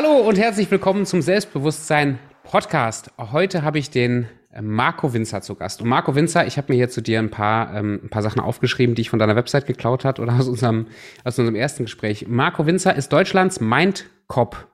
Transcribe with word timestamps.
Hallo 0.00 0.18
und 0.18 0.38
herzlich 0.38 0.70
willkommen 0.70 1.06
zum 1.06 1.22
Selbstbewusstsein 1.22 2.20
Podcast. 2.44 3.10
Heute 3.18 3.62
habe 3.62 3.80
ich 3.80 3.90
den 3.90 4.28
äh, 4.52 4.62
Marco 4.62 5.12
Winzer 5.12 5.42
zu 5.42 5.56
Gast. 5.56 5.82
Und 5.82 5.88
Marco 5.88 6.14
Winzer, 6.14 6.46
ich 6.46 6.56
habe 6.56 6.72
mir 6.72 6.76
hier 6.76 6.88
zu 6.88 7.00
dir 7.00 7.18
ein 7.18 7.30
paar, 7.30 7.74
ähm, 7.74 8.02
ein 8.04 8.08
paar 8.08 8.22
Sachen 8.22 8.38
aufgeschrieben, 8.38 8.94
die 8.94 9.02
ich 9.02 9.10
von 9.10 9.18
deiner 9.18 9.34
Website 9.34 9.66
geklaut 9.66 10.04
hat 10.04 10.20
oder 10.20 10.34
aus 10.38 10.46
unserem, 10.46 10.86
aus 11.24 11.36
unserem 11.40 11.56
ersten 11.56 11.82
Gespräch. 11.82 12.28
Marco 12.28 12.64
Winzer 12.64 12.94
ist 12.94 13.12
Deutschlands 13.12 13.58
Mindcop. 13.58 14.68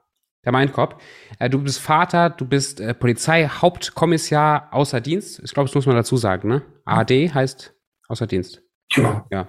Der 0.45 0.52
Mindcop. 0.52 1.00
Äh, 1.38 1.48
du 1.48 1.59
bist 1.62 1.79
Vater, 1.79 2.29
du 2.29 2.45
bist 2.45 2.80
äh, 2.80 2.93
Polizeihauptkommissar 2.93 4.68
außer 4.72 5.00
Dienst. 5.00 5.40
Ich 5.43 5.54
glaube, 5.54 5.70
das 5.70 5.75
muss 5.75 5.86
man 5.86 5.96
dazu 5.96 6.18
sagen, 6.18 6.48
ne? 6.48 6.61
AD 6.84 7.31
heißt 7.32 7.75
außer 8.09 8.26
Dienst. 8.26 8.64
Genau. 8.94 9.25
Ja. 9.30 9.48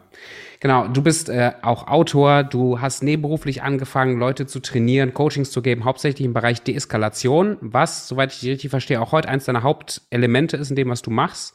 Genau, 0.59 0.87
du 0.87 1.03
bist 1.03 1.29
äh, 1.29 1.51
auch 1.61 1.87
Autor, 1.87 2.43
du 2.43 2.81
hast 2.81 3.03
nebenberuflich 3.03 3.61
angefangen, 3.61 4.17
Leute 4.17 4.47
zu 4.47 4.59
trainieren, 4.59 5.13
Coachings 5.13 5.51
zu 5.51 5.61
geben, 5.61 5.85
hauptsächlich 5.85 6.25
im 6.25 6.33
Bereich 6.33 6.63
Deeskalation, 6.63 7.57
was, 7.61 8.07
soweit 8.07 8.33
ich 8.33 8.39
dich 8.39 8.49
richtig 8.49 8.69
verstehe, 8.71 9.01
auch 9.01 9.11
heute 9.11 9.29
eins 9.29 9.45
deiner 9.45 9.63
Hauptelemente 9.63 10.57
ist 10.57 10.69
in 10.69 10.75
dem, 10.75 10.89
was 10.89 11.01
du 11.01 11.11
machst. 11.11 11.53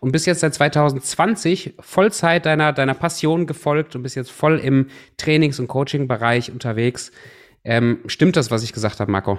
Und 0.00 0.12
bist 0.12 0.26
jetzt 0.26 0.40
seit 0.40 0.54
2020 0.54 1.74
Vollzeit 1.80 2.44
deiner, 2.44 2.72
deiner 2.72 2.94
Passion 2.94 3.46
gefolgt 3.46 3.96
und 3.96 4.02
bist 4.02 4.16
jetzt 4.16 4.32
voll 4.32 4.58
im 4.58 4.88
Trainings- 5.16 5.60
und 5.60 5.68
Coaching-Bereich 5.68 6.52
unterwegs. 6.52 7.12
Ähm, 7.64 7.98
stimmt 8.06 8.36
das, 8.36 8.50
was 8.50 8.64
ich 8.64 8.72
gesagt 8.72 9.00
habe, 9.00 9.10
Marco? 9.10 9.38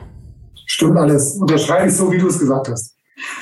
Stimmt 0.66 0.98
alles. 0.98 1.36
Unterschreibe 1.36 1.88
ich 1.88 1.96
so, 1.96 2.12
wie 2.12 2.18
du 2.18 2.28
es 2.28 2.40
gesagt 2.40 2.70
hast. 2.70 2.96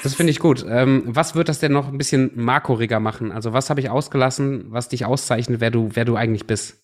Das 0.04 0.16
finde 0.16 0.32
ich 0.32 0.40
gut. 0.40 0.66
Ähm, 0.68 1.04
was 1.06 1.36
wird 1.36 1.50
das 1.50 1.60
denn 1.60 1.72
noch 1.72 1.88
ein 1.88 1.98
bisschen 1.98 2.32
markoriger 2.36 3.00
machen? 3.00 3.32
Also 3.32 3.54
was 3.54 3.70
habe 3.70 3.80
ich 3.80 3.90
ausgelassen, 3.90 4.66
was 4.70 4.90
dich 4.90 5.06
auszeichnet, 5.06 5.62
wer 5.62 5.72
du, 5.72 5.90
wer 5.94 6.06
du 6.06 6.16
eigentlich 6.16 6.48
bist? 6.48 6.82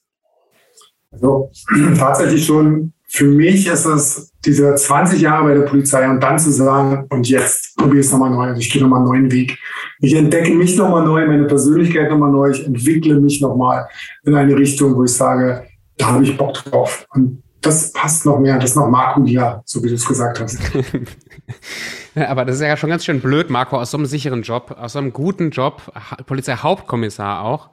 Also 1.11 1.51
tatsächlich 1.97 2.45
schon, 2.45 2.93
für 3.09 3.25
mich 3.25 3.67
ist 3.67 3.85
es 3.85 4.33
diese 4.45 4.75
20 4.75 5.21
Jahre 5.21 5.45
bei 5.45 5.53
der 5.53 5.61
Polizei 5.61 6.09
und 6.09 6.21
dann 6.21 6.37
zu 6.37 6.51
sagen, 6.51 7.05
und 7.09 7.27
jetzt 7.29 7.75
probiere 7.77 7.99
ich 7.99 8.05
es 8.05 8.11
nochmal 8.11 8.31
neu, 8.31 8.57
ich 8.57 8.69
gehe 8.69 8.81
nochmal 8.81 8.99
einen 8.99 9.07
neuen 9.07 9.31
Weg. 9.31 9.57
Ich 9.99 10.13
entdecke 10.13 10.53
mich 10.53 10.75
nochmal 10.77 11.05
neu, 11.05 11.25
meine 11.25 11.45
Persönlichkeit 11.45 12.09
nochmal 12.09 12.31
neu, 12.31 12.51
ich 12.51 12.65
entwickle 12.65 13.19
mich 13.19 13.41
nochmal 13.41 13.87
in 14.23 14.35
eine 14.35 14.55
Richtung, 14.55 14.95
wo 14.95 15.05
ich 15.05 15.13
sage, 15.13 15.65
da 15.97 16.07
habe 16.07 16.23
ich 16.23 16.37
Bock 16.37 16.55
drauf. 16.65 17.07
Und 17.13 17.41
das 17.61 17.91
passt 17.93 18.25
noch 18.25 18.39
mehr, 18.39 18.59
das 18.59 18.71
ist 18.71 18.75
noch 18.75 18.89
Marco 18.89 19.23
ja, 19.25 19.61
so 19.65 19.83
wie 19.83 19.89
du 19.89 19.95
es 19.95 20.05
gesagt 20.05 20.39
hast. 20.39 20.59
Aber 22.15 22.45
das 22.45 22.57
ist 22.57 22.61
ja 22.61 22.77
schon 22.77 22.89
ganz 22.89 23.05
schön 23.05 23.21
blöd, 23.21 23.49
Marco, 23.49 23.79
aus 23.79 23.91
so 23.91 23.97
einem 23.97 24.05
sicheren 24.05 24.41
Job, 24.41 24.75
aus 24.79 24.93
so 24.93 24.99
einem 24.99 25.13
guten 25.13 25.51
Job, 25.51 25.81
Polizeihauptkommissar 26.25 27.41
auch, 27.43 27.69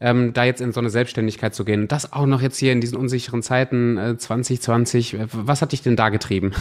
ähm, 0.00 0.32
da 0.32 0.44
jetzt 0.44 0.60
in 0.60 0.72
so 0.72 0.80
eine 0.80 0.90
Selbstständigkeit 0.90 1.54
zu 1.54 1.64
gehen. 1.64 1.88
Das 1.88 2.12
auch 2.12 2.26
noch 2.26 2.42
jetzt 2.42 2.58
hier 2.58 2.72
in 2.72 2.80
diesen 2.80 2.98
unsicheren 2.98 3.42
Zeiten 3.42 3.96
äh, 3.96 4.16
2020. 4.16 5.18
Was 5.32 5.62
hat 5.62 5.72
dich 5.72 5.82
denn 5.82 5.96
da 5.96 6.08
getrieben? 6.08 6.52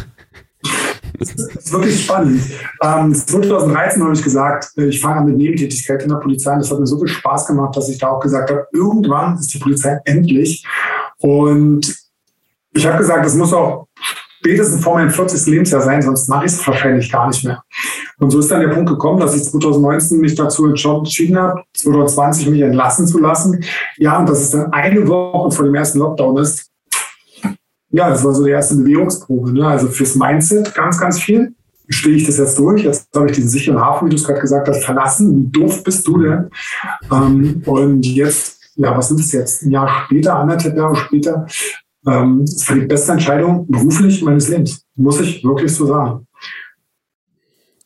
Das 1.20 1.30
ist 1.30 1.72
wirklich 1.72 2.06
spannend. 2.06 2.42
Ähm, 2.82 3.14
2013 3.14 4.02
habe 4.02 4.14
ich 4.14 4.23
gesagt, 4.23 4.70
äh, 4.78 4.86
ich 4.86 5.00
fange 5.00 5.17
an 5.17 5.26
mit 5.26 5.38
Nebentätigkeit 5.38 6.04
in 6.04 6.10
der 6.10 6.17
Polizei. 6.17 6.54
Und 6.54 6.60
das 6.60 6.72
hat 6.72 6.80
mir 6.80 6.88
so 6.88 6.98
viel 6.98 7.08
Spaß 7.08 7.48
gemacht, 7.48 7.76
dass 7.76 7.90
ich 7.90 7.98
da 7.98 8.10
auch 8.10 8.20
gesagt 8.20 8.50
habe, 8.50 8.67
irgendwann 8.73 9.38
ist 9.38 9.54
die 9.54 9.60
Polizei 9.60 10.00
endlich. 10.06 10.66
Und 11.20 11.95
ich 12.72 12.86
habe 12.86 12.98
gesagt, 12.98 13.26
es 13.26 13.36
muss 13.36 13.54
auch 13.54 13.88
spätestens 14.44 14.83
vor 14.83 14.95
meinem 14.95 15.09
40. 15.09 15.45
Lebensjahr 15.47 15.81
sein, 15.81 16.02
sonst 16.02 16.27
mache 16.27 16.45
ich 16.45 16.52
es 16.52 16.67
wahrscheinlich 16.67 17.09
gar 17.09 17.27
nicht 17.27 17.45
mehr. 17.45 17.63
Und 18.19 18.30
so 18.30 18.39
ist 18.39 18.52
dann 18.52 18.59
der 18.59 18.67
Punkt 18.67 18.89
gekommen, 18.89 19.19
dass 19.22 19.36
ich 19.36 19.44
2019 19.44 20.19
mich 20.19 20.36
dazu 20.36 20.67
entschieden 20.67 21.38
habe, 21.38 21.63
2020 21.77 22.49
mich 22.49 22.61
entlassen 22.61 23.08
zu 23.08 23.19
lassen. 23.19 23.64
Ja, 23.97 24.19
und 24.19 24.27
dass 24.27 24.42
es 24.42 24.49
dann 24.49 24.73
eine 24.73 25.08
Woche 25.08 25.49
vor 25.49 25.65
dem 25.65 25.76
ersten 25.76 25.99
Lockdown 25.99 26.37
ist. 26.39 26.70
Ja, 27.89 28.09
das 28.09 28.26
war 28.26 28.33
so 28.33 28.43
die 28.43 28.52
erste 28.52 28.76
Bewegungsprobe. 28.76 29.53
Ne? 29.53 29.65
Also 29.65 29.87
fürs 29.87 30.15
Mindset 30.15 30.76
ganz, 30.76 30.99
ganz 30.99 31.20
viel. 31.21 31.53
Stehe 31.87 32.15
ich 32.15 32.26
das 32.26 32.37
jetzt 32.37 32.59
durch? 32.59 32.83
Jetzt 32.83 33.08
habe 33.15 33.27
ich 33.27 33.36
diesen 33.36 33.49
sicheren 33.49 33.80
Hafen, 33.80 34.08
wie 34.08 34.09
du 34.09 34.15
es 34.17 34.26
gerade 34.26 34.42
gesagt 34.42 34.67
hast, 34.67 34.83
verlassen. 34.83 35.37
Wie 35.37 35.59
doof 35.59 35.83
bist 35.86 36.05
du 36.05 36.21
denn? 36.21 36.49
Ähm, 37.11 37.61
und 37.65 38.05
jetzt, 38.05 38.59
ja, 38.76 38.98
was 38.98 39.08
sind 39.08 39.21
es 39.21 39.32
jetzt? 39.32 39.64
Ein 39.64 39.71
Jahr 39.71 40.05
später, 40.05 40.36
anderthalb 40.36 40.76
Jahre 40.76 40.95
später, 40.95 41.45
ähm, 42.08 42.45
das 42.45 42.69
war 42.69 42.77
die 42.77 42.86
beste 42.86 43.11
Entscheidung 43.14 43.67
beruflich 43.67 44.21
meines 44.21 44.49
Lebens, 44.49 44.86
muss 44.95 45.19
ich 45.19 45.43
wirklich 45.43 45.73
so 45.73 45.86
sagen. 45.86 46.27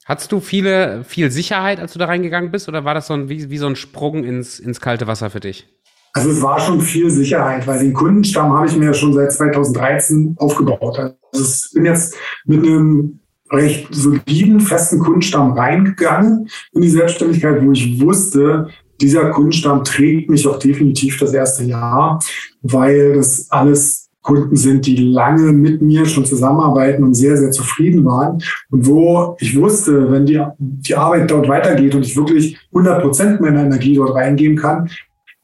Hattest 0.05 0.31
du 0.31 0.39
viele, 0.39 1.03
viel 1.03 1.31
Sicherheit, 1.31 1.79
als 1.79 1.94
du 1.94 2.00
da 2.00 2.05
reingegangen 2.05 2.50
bist, 2.50 2.69
oder 2.69 2.85
war 2.85 2.94
das 2.94 3.07
so 3.07 3.13
ein, 3.13 3.28
wie, 3.28 3.50
wie 3.50 3.57
so 3.57 3.67
ein 3.67 3.75
Sprung 3.75 4.23
ins, 4.23 4.57
ins 4.59 4.79
kalte 4.79 5.05
Wasser 5.05 5.29
für 5.29 5.41
dich? 5.41 5.67
Also 6.13 6.31
es 6.31 6.41
war 6.41 6.59
schon 6.59 6.81
viel 6.81 7.09
Sicherheit, 7.09 7.67
weil 7.67 7.79
den 7.79 7.94
Kundenstamm 7.94 8.53
habe 8.53 8.67
ich 8.67 8.75
mir 8.75 8.94
schon 8.94 9.13
seit 9.13 9.31
2013 9.33 10.35
aufgebaut. 10.39 10.97
Also 10.97 11.13
ich 11.34 11.73
bin 11.73 11.85
jetzt 11.85 12.16
mit 12.45 12.66
einem 12.66 13.19
recht 13.51 13.88
soliden, 13.94 14.59
festen 14.59 14.99
Kundenstamm 14.99 15.53
reingegangen 15.53 16.49
in 16.72 16.81
die 16.81 16.89
Selbstständigkeit, 16.89 17.63
wo 17.63 17.72
ich 17.72 18.01
wusste, 18.01 18.69
dieser 18.99 19.29
Kundenstamm 19.29 19.84
trägt 19.84 20.29
mich 20.29 20.47
auch 20.47 20.57
definitiv 20.57 21.19
das 21.19 21.34
erste 21.34 21.63
Jahr, 21.63 22.19
weil 22.61 23.13
das 23.13 23.51
alles 23.51 24.06
Kunden 24.28 24.58
sind, 24.58 24.86
die 24.86 24.98
lange 24.98 25.54
mit 25.54 25.82
mir 25.82 26.06
schon 26.06 26.26
zusammenarbeiten 26.26 27.02
und 27.02 27.14
sehr, 27.14 27.38
sehr 27.38 27.52
zufrieden 27.52 28.04
waren. 28.04 28.44
Und 28.70 28.86
wo 28.86 29.38
ich 29.40 29.58
wusste, 29.58 30.12
wenn 30.12 30.26
die, 30.26 30.44
die 30.58 30.96
Arbeit 30.96 31.32
dort 31.32 31.48
weitergeht 31.48 31.96
und 31.96 32.06
ich 32.06 32.18
wirklich 32.18 32.58
100 32.74 33.02
Prozent 33.02 33.40
meiner 33.40 33.64
Energie 33.64 33.96
dort 33.96 34.16
reingeben 34.16 34.58
kann, 34.58 34.90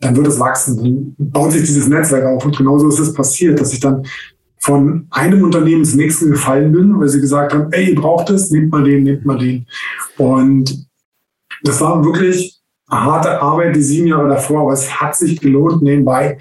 dann 0.01 0.17
wird 0.17 0.27
es 0.27 0.37
wachsen. 0.37 0.75
Dann 0.77 1.15
baut 1.17 1.53
sich 1.53 1.61
dieses 1.61 1.87
Netzwerk 1.87 2.25
auf. 2.25 2.45
Und 2.45 2.57
genauso 2.57 2.89
ist 2.89 2.99
es 2.99 3.13
passiert, 3.13 3.61
dass 3.61 3.71
ich 3.71 3.79
dann 3.79 4.03
von 4.59 5.07
einem 5.11 5.45
Unternehmen 5.45 5.79
ins 5.79 5.95
nächste 5.95 6.27
gefallen 6.27 6.73
bin, 6.73 6.99
weil 6.99 7.07
sie 7.07 7.21
gesagt 7.21 7.53
haben, 7.53 7.71
ey, 7.71 7.91
ihr 7.91 7.95
braucht 7.95 8.29
es, 8.31 8.51
nehmt 8.51 8.69
mal 8.69 8.83
den, 8.83 9.03
nehmt 9.03 9.25
mal 9.25 9.37
den. 9.37 9.65
Und 10.17 10.89
das 11.63 11.79
war 11.79 12.03
wirklich 12.03 12.59
harte 12.89 13.41
Arbeit, 13.41 13.77
die 13.77 13.81
sieben 13.81 14.07
Jahre 14.07 14.27
davor, 14.27 14.63
aber 14.63 14.73
es 14.73 14.99
hat 14.99 15.15
sich 15.15 15.39
gelohnt 15.39 15.81
nebenbei 15.81 16.37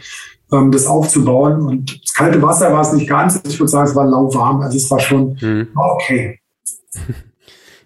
das 0.71 0.87
aufzubauen. 0.87 1.63
Und 1.63 2.03
das 2.05 2.15
kalte 2.15 2.41
Wasser 2.43 2.73
war 2.73 2.83
es 2.83 2.93
nicht 2.93 3.09
ganz. 3.09 3.41
Ich 3.47 3.59
würde 3.59 3.71
sagen, 3.71 3.89
es 3.89 3.97
war 3.97 4.07
lauwarm. 4.07 4.61
Also 4.61 4.77
es 4.77 4.91
war 4.91 5.01
schon 5.01 5.37
mhm. 5.41 5.69
okay. 5.75 6.39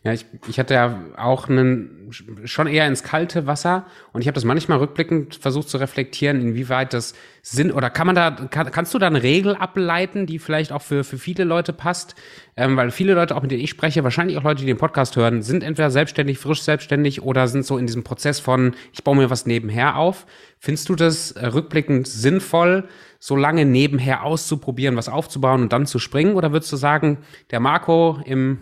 Ja, 0.06 0.12
ich, 0.12 0.24
ich 0.46 0.60
hatte 0.60 0.74
ja 0.74 1.00
auch 1.16 1.48
einen, 1.48 2.12
schon 2.44 2.68
eher 2.68 2.86
ins 2.86 3.02
kalte 3.02 3.48
Wasser 3.48 3.86
und 4.12 4.20
ich 4.20 4.28
habe 4.28 4.36
das 4.36 4.44
manchmal 4.44 4.78
rückblickend 4.78 5.34
versucht 5.34 5.68
zu 5.68 5.78
reflektieren, 5.78 6.40
inwieweit 6.40 6.92
das 6.92 7.14
Sinn 7.42 7.72
oder 7.72 7.90
kann 7.90 8.06
man 8.06 8.14
da, 8.14 8.30
kann, 8.30 8.70
kannst 8.70 8.94
du 8.94 9.00
da 9.00 9.08
eine 9.08 9.24
Regel 9.24 9.56
ableiten, 9.56 10.26
die 10.26 10.38
vielleicht 10.38 10.70
auch 10.70 10.82
für, 10.82 11.02
für 11.02 11.18
viele 11.18 11.42
Leute 11.42 11.72
passt? 11.72 12.14
Ähm, 12.56 12.76
weil 12.76 12.92
viele 12.92 13.14
Leute, 13.14 13.34
auch 13.34 13.42
mit 13.42 13.50
denen 13.50 13.64
ich 13.64 13.70
spreche, 13.70 14.04
wahrscheinlich 14.04 14.38
auch 14.38 14.44
Leute, 14.44 14.60
die 14.60 14.66
den 14.66 14.76
Podcast 14.76 15.16
hören, 15.16 15.42
sind 15.42 15.64
entweder 15.64 15.90
selbstständig, 15.90 16.38
frisch 16.38 16.62
selbstständig 16.62 17.22
oder 17.22 17.48
sind 17.48 17.66
so 17.66 17.76
in 17.76 17.86
diesem 17.86 18.04
Prozess 18.04 18.38
von, 18.38 18.76
ich 18.92 19.02
baue 19.02 19.16
mir 19.16 19.28
was 19.28 19.44
nebenher 19.44 19.96
auf. 19.96 20.24
Findest 20.60 20.88
du 20.88 20.94
das 20.94 21.32
äh, 21.32 21.46
rückblickend 21.46 22.06
sinnvoll, 22.06 22.84
so 23.18 23.34
lange 23.34 23.64
nebenher 23.64 24.22
auszuprobieren, 24.22 24.94
was 24.94 25.08
aufzubauen 25.08 25.62
und 25.62 25.72
dann 25.72 25.84
zu 25.84 25.98
springen? 25.98 26.36
Oder 26.36 26.52
würdest 26.52 26.72
du 26.72 26.76
sagen, 26.76 27.18
der 27.50 27.58
Marco 27.58 28.20
im 28.24 28.60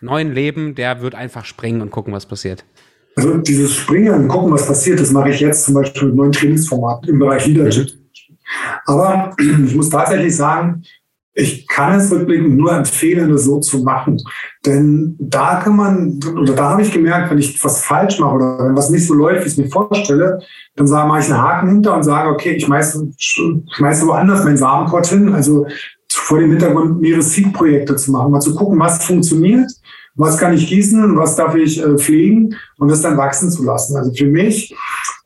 neuen 0.00 0.32
Leben, 0.32 0.74
der 0.74 1.00
wird 1.00 1.14
einfach 1.14 1.44
springen 1.44 1.80
und 1.80 1.90
gucken, 1.90 2.12
was 2.12 2.26
passiert. 2.26 2.64
Also 3.16 3.36
dieses 3.38 3.74
Springen 3.74 4.14
und 4.14 4.28
gucken, 4.28 4.52
was 4.52 4.66
passiert, 4.66 5.00
das 5.00 5.12
mache 5.12 5.30
ich 5.30 5.40
jetzt 5.40 5.64
zum 5.64 5.74
Beispiel 5.74 6.08
mit 6.08 6.16
neuen 6.16 6.32
Trainingsformaten 6.32 7.08
im 7.08 7.18
Bereich 7.18 7.46
Leadership. 7.46 7.90
Aber 8.86 9.34
ich 9.66 9.74
muss 9.74 9.90
tatsächlich 9.90 10.34
sagen, 10.36 10.82
ich 11.36 11.66
kann 11.66 11.98
es 11.98 12.12
rückblickend 12.12 12.56
nur 12.56 12.72
empfehlen, 12.72 13.28
das 13.30 13.44
so 13.44 13.58
zu 13.58 13.78
machen. 13.78 14.22
Denn 14.64 15.16
da 15.18 15.56
kann 15.56 15.74
man, 15.74 16.20
oder 16.40 16.54
da 16.54 16.70
habe 16.70 16.82
ich 16.82 16.92
gemerkt, 16.92 17.30
wenn 17.30 17.38
ich 17.38 17.62
was 17.64 17.84
falsch 17.84 18.20
mache 18.20 18.36
oder 18.36 18.58
wenn 18.60 18.76
was 18.76 18.90
nicht 18.90 19.06
so 19.06 19.14
läuft, 19.14 19.42
wie 19.42 19.48
ich 19.48 19.52
es 19.52 19.58
mir 19.58 19.68
vorstelle, 19.68 20.38
dann 20.76 20.88
mache 20.88 21.20
ich 21.20 21.26
einen 21.26 21.42
Haken 21.42 21.68
hinter 21.68 21.96
und 21.96 22.04
sage, 22.04 22.30
okay, 22.30 22.52
ich 22.52 22.64
schmeiße, 22.64 23.10
schmeiße 23.18 24.06
woanders 24.06 24.44
meinen 24.44 24.56
Samenkort 24.56 25.08
hin. 25.08 25.34
Also 25.34 25.66
vor 26.14 26.38
dem 26.38 26.50
Hintergrund 26.50 27.00
mehrere 27.00 27.22
Seed-Projekte 27.22 27.96
zu 27.96 28.12
machen, 28.12 28.30
mal 28.32 28.40
zu 28.40 28.54
gucken, 28.54 28.78
was 28.78 29.04
funktioniert, 29.04 29.70
was 30.14 30.38
kann 30.38 30.54
ich 30.54 30.68
gießen, 30.68 31.16
was 31.16 31.36
darf 31.36 31.54
ich 31.54 31.82
äh, 31.82 31.96
pflegen 31.96 32.54
und 32.78 32.90
das 32.90 33.02
dann 33.02 33.16
wachsen 33.16 33.50
zu 33.50 33.64
lassen. 33.64 33.96
Also 33.96 34.12
für 34.12 34.26
mich 34.26 34.74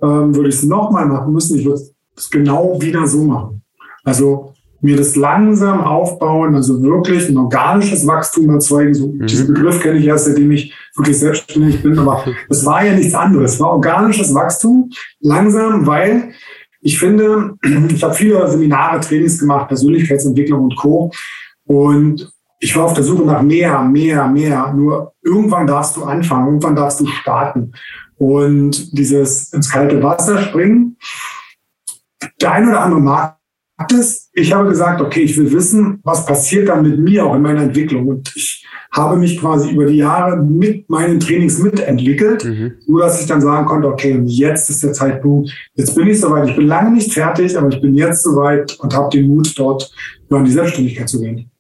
ähm, 0.03 0.35
würde 0.35 0.49
ich 0.49 0.57
es 0.57 0.63
nochmal 0.63 1.07
machen 1.07 1.33
müssen. 1.33 1.59
Ich 1.59 1.65
würde 1.65 1.81
es 2.17 2.31
genau 2.31 2.81
wieder 2.81 3.07
so 3.07 3.23
machen. 3.25 3.63
Also 4.05 4.55
mir 4.81 4.97
das 4.97 5.17
langsam 5.17 5.81
aufbauen, 5.81 6.55
also 6.55 6.81
wirklich 6.83 7.29
ein 7.29 7.37
organisches 7.37 8.07
Wachstum 8.07 8.49
erzeugen. 8.51 8.95
So, 8.95 9.09
mhm. 9.09 9.27
Diesen 9.27 9.49
Begriff 9.49 9.81
kenne 9.81 9.99
ich 9.99 10.07
erst, 10.07 10.27
seitdem 10.27 10.51
ich 10.53 10.73
wirklich 10.97 11.19
selbstständig 11.19 11.83
bin, 11.83 11.99
aber 11.99 12.25
es 12.49 12.65
war 12.65 12.85
ja 12.85 12.95
nichts 12.95 13.15
anderes. 13.15 13.55
Es 13.55 13.61
war 13.61 13.71
organisches 13.71 14.33
Wachstum, 14.35 14.91
langsam, 15.21 15.87
weil 15.87 16.33
ich 16.81 16.99
finde, 16.99 17.55
ich 17.91 18.03
habe 18.03 18.15
viele 18.15 18.49
Seminare, 18.51 19.01
Trainings 19.01 19.39
gemacht, 19.39 19.69
Persönlichkeitsentwicklung 19.69 20.65
und 20.65 20.77
Co. 20.77 21.11
Und 21.65 22.33
ich 22.61 22.75
war 22.77 22.87
auf 22.87 22.95
der 22.95 23.05
Suche 23.05 23.25
nach 23.25 23.43
mehr, 23.43 23.83
mehr, 23.83 24.27
mehr. 24.27 24.73
Nur 24.73 25.15
irgendwann 25.23 25.67
darfst 25.67 25.97
du 25.97 26.05
anfangen, 26.05 26.47
irgendwann 26.47 26.77
darfst 26.77 27.01
du 27.01 27.07
starten. 27.07 27.73
Und 28.17 28.99
dieses 28.99 29.53
ins 29.53 29.71
kalte 29.71 30.03
Wasser 30.03 30.43
springen, 30.43 30.97
der 32.41 32.53
eine 32.53 32.71
oder 32.71 32.81
andere 32.81 33.01
mag 33.01 33.38
es. 33.93 34.31
Ich 34.33 34.53
habe 34.53 34.69
gesagt, 34.69 35.01
okay, 35.01 35.21
ich 35.21 35.37
will 35.39 35.53
wissen, 35.53 36.01
was 36.03 36.27
passiert 36.27 36.69
dann 36.69 36.83
mit 36.83 36.99
mir 36.99 37.25
auch 37.25 37.35
in 37.35 37.43
meiner 37.43 37.63
Entwicklung. 37.63 38.09
Und 38.09 38.33
ich 38.35 38.67
habe 38.91 39.17
mich 39.17 39.39
quasi 39.39 39.71
über 39.71 39.87
die 39.87 39.99
Jahre 39.99 40.37
mit 40.37 40.89
meinen 40.89 41.21
Trainings 41.21 41.59
mitentwickelt, 41.59 42.45
mhm. 42.45 42.73
so 42.87 42.99
dass 42.99 43.21
ich 43.21 43.27
dann 43.27 43.41
sagen 43.41 43.67
konnte, 43.67 43.89
okay, 43.89 44.21
jetzt 44.25 44.71
ist 44.71 44.83
der 44.83 44.93
Zeitpunkt, 44.93 45.51
jetzt 45.75 45.95
bin 45.95 46.09
ich 46.09 46.21
soweit. 46.21 46.49
Ich 46.49 46.57
bin 46.57 46.67
lange 46.67 46.91
nicht 46.93 47.13
fertig, 47.13 47.57
aber 47.57 47.69
ich 47.69 47.81
bin 47.81 47.95
jetzt 47.95 48.23
soweit 48.23 48.79
und 48.81 48.95
habe 48.95 49.11
den 49.11 49.29
Mut, 49.29 49.53
dort 49.57 49.93
in 50.31 50.45
die 50.45 50.53
Selbstständigkeit 50.53 51.09
zu 51.09 51.21
gehen. 51.21 51.51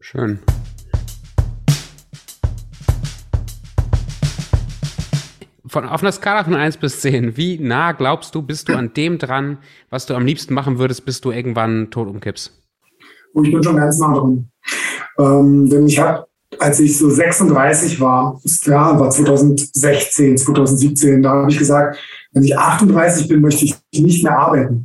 Schön. 0.00 0.38
Von, 5.78 5.88
auf 5.88 6.02
einer 6.02 6.10
Skala 6.10 6.42
von 6.42 6.56
1 6.56 6.78
bis 6.78 7.02
10, 7.02 7.36
wie 7.36 7.56
nah 7.60 7.92
glaubst 7.92 8.34
du, 8.34 8.42
bist 8.42 8.68
du 8.68 8.74
an 8.74 8.92
dem 8.94 9.18
dran, 9.18 9.58
was 9.90 10.06
du 10.06 10.14
am 10.14 10.26
liebsten 10.26 10.52
machen 10.52 10.80
würdest, 10.80 11.04
bis 11.04 11.20
du 11.20 11.30
irgendwann 11.30 11.92
tot 11.92 12.08
umkippst? 12.08 12.52
Oh, 13.32 13.44
ich 13.44 13.52
bin 13.52 13.62
schon 13.62 13.76
ganz 13.76 13.96
nah 14.00 14.12
dran. 14.12 14.50
Ähm, 15.20 15.70
denn 15.70 15.86
ich 15.86 16.00
habe, 16.00 16.26
als 16.58 16.80
ich 16.80 16.98
so 16.98 17.08
36 17.08 18.00
war, 18.00 18.40
ja, 18.64 18.98
war 18.98 19.08
2016, 19.08 20.38
2017, 20.38 21.22
da 21.22 21.30
habe 21.30 21.50
ich 21.52 21.58
gesagt, 21.58 21.96
wenn 22.32 22.42
ich 22.42 22.58
38 22.58 23.28
bin, 23.28 23.40
möchte 23.40 23.64
ich 23.64 23.76
nicht 23.92 24.24
mehr 24.24 24.36
arbeiten. 24.36 24.84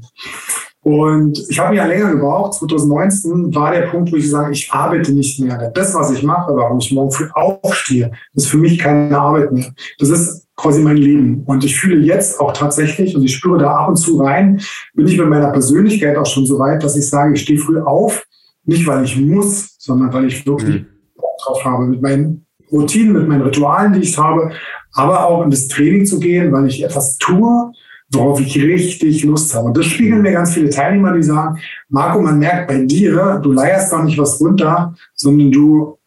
Und 0.84 1.44
ich 1.50 1.58
habe 1.58 1.76
ja 1.76 1.88
länger 1.88 2.12
gebraucht. 2.12 2.54
2019 2.54 3.56
war 3.56 3.72
der 3.72 3.88
Punkt, 3.88 4.12
wo 4.12 4.18
ich 4.18 4.30
sage, 4.30 4.52
ich 4.52 4.72
arbeite 4.72 5.12
nicht 5.12 5.40
mehr. 5.40 5.72
Das, 5.72 5.96
was 5.96 6.12
ich 6.12 6.22
mache, 6.22 6.56
warum 6.56 6.78
ich 6.78 6.92
morgen 6.92 7.12
früh 7.12 7.30
aufstehe, 7.34 8.12
ist 8.36 8.48
für 8.48 8.58
mich 8.58 8.78
keine 8.78 9.18
Arbeit 9.18 9.52
mehr. 9.54 9.74
Das 9.98 10.10
ist 10.10 10.43
quasi 10.56 10.82
mein 10.82 10.98
Leben. 10.98 11.44
Und 11.46 11.64
ich 11.64 11.78
fühle 11.80 12.06
jetzt 12.06 12.40
auch 12.40 12.54
tatsächlich, 12.54 13.16
und 13.16 13.24
ich 13.24 13.36
spüre 13.36 13.58
da 13.58 13.76
ab 13.76 13.90
und 13.90 13.96
zu 13.96 14.18
rein, 14.18 14.62
bin 14.94 15.08
ich 15.08 15.18
mit 15.18 15.28
meiner 15.28 15.52
Persönlichkeit 15.52 16.18
auch 16.18 16.26
schon 16.26 16.46
so 16.46 16.60
weit, 16.60 16.84
dass 16.84 16.96
ich 16.96 17.10
sage, 17.10 17.34
ich 17.34 17.42
stehe 17.42 17.60
früh 17.60 17.80
auf, 17.80 18.26
nicht 18.66 18.86
weil 18.88 19.04
ich 19.04 19.20
muss, 19.20 19.76
sondern 19.80 20.14
weil 20.14 20.26
ich 20.26 20.46
wirklich 20.46 20.82
mhm. 20.82 20.88
Bock 21.16 21.38
drauf 21.44 21.66
habe, 21.66 21.86
mit 21.86 22.02
meinen 22.02 22.46
Routinen, 22.72 23.14
mit 23.14 23.28
meinen 23.28 23.42
Ritualen, 23.42 23.94
die 23.94 24.00
ich 24.00 24.18
habe, 24.18 24.52
aber 24.94 25.26
auch 25.28 25.44
in 25.44 25.52
das 25.52 25.68
Training 25.68 26.06
zu 26.06 26.20
gehen, 26.20 26.52
weil 26.52 26.68
ich 26.68 26.84
etwas 26.84 27.18
tue, 27.18 27.72
worauf 28.12 28.40
ich 28.40 28.62
richtig 28.62 29.24
Lust 29.24 29.54
habe. 29.56 29.68
Und 29.68 29.78
das 29.78 29.86
spiegeln 29.86 30.22
mir 30.22 30.34
ganz 30.34 30.54
viele 30.54 30.70
Teilnehmer, 30.70 31.14
die 31.14 31.24
sagen, 31.24 31.60
Marco, 31.90 32.22
man 32.22 32.40
merkt 32.40 32.68
bei 32.68 32.84
dir, 32.86 33.40
du 33.44 33.52
leierst 33.52 33.92
doch 33.92 34.04
nicht 34.04 34.18
was 34.18 34.40
runter, 34.40 34.94
sondern 35.16 35.52
du 35.52 35.98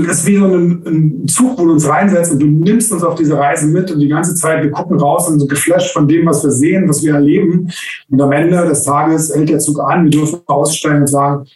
das 0.00 0.20
ist 0.20 0.26
wie 0.26 0.36
so 0.36 0.46
ein, 0.46 0.82
ein, 0.86 1.28
Zug, 1.28 1.58
wo 1.58 1.64
du 1.64 1.72
uns 1.72 1.88
reinsetzt 1.88 2.32
und 2.32 2.40
du 2.40 2.46
nimmst 2.46 2.92
uns 2.92 3.02
auf 3.02 3.14
diese 3.14 3.36
Reise 3.36 3.66
mit 3.66 3.90
und 3.90 4.00
die 4.00 4.08
ganze 4.08 4.34
Zeit, 4.34 4.62
wir 4.62 4.70
gucken 4.70 4.98
raus 4.98 5.28
und 5.28 5.40
so 5.40 5.46
geflasht 5.46 5.92
von 5.92 6.08
dem, 6.08 6.26
was 6.26 6.42
wir 6.42 6.50
sehen, 6.50 6.88
was 6.88 7.02
wir 7.02 7.14
erleben. 7.14 7.70
Und 8.10 8.20
am 8.20 8.32
Ende 8.32 8.66
des 8.66 8.82
Tages 8.84 9.34
hält 9.34 9.48
der 9.48 9.58
Zug 9.58 9.80
an, 9.80 10.04
wir 10.04 10.10
dürfen 10.10 10.40
aussteigen 10.46 11.00
und 11.00 11.06
sagen, 11.08 11.46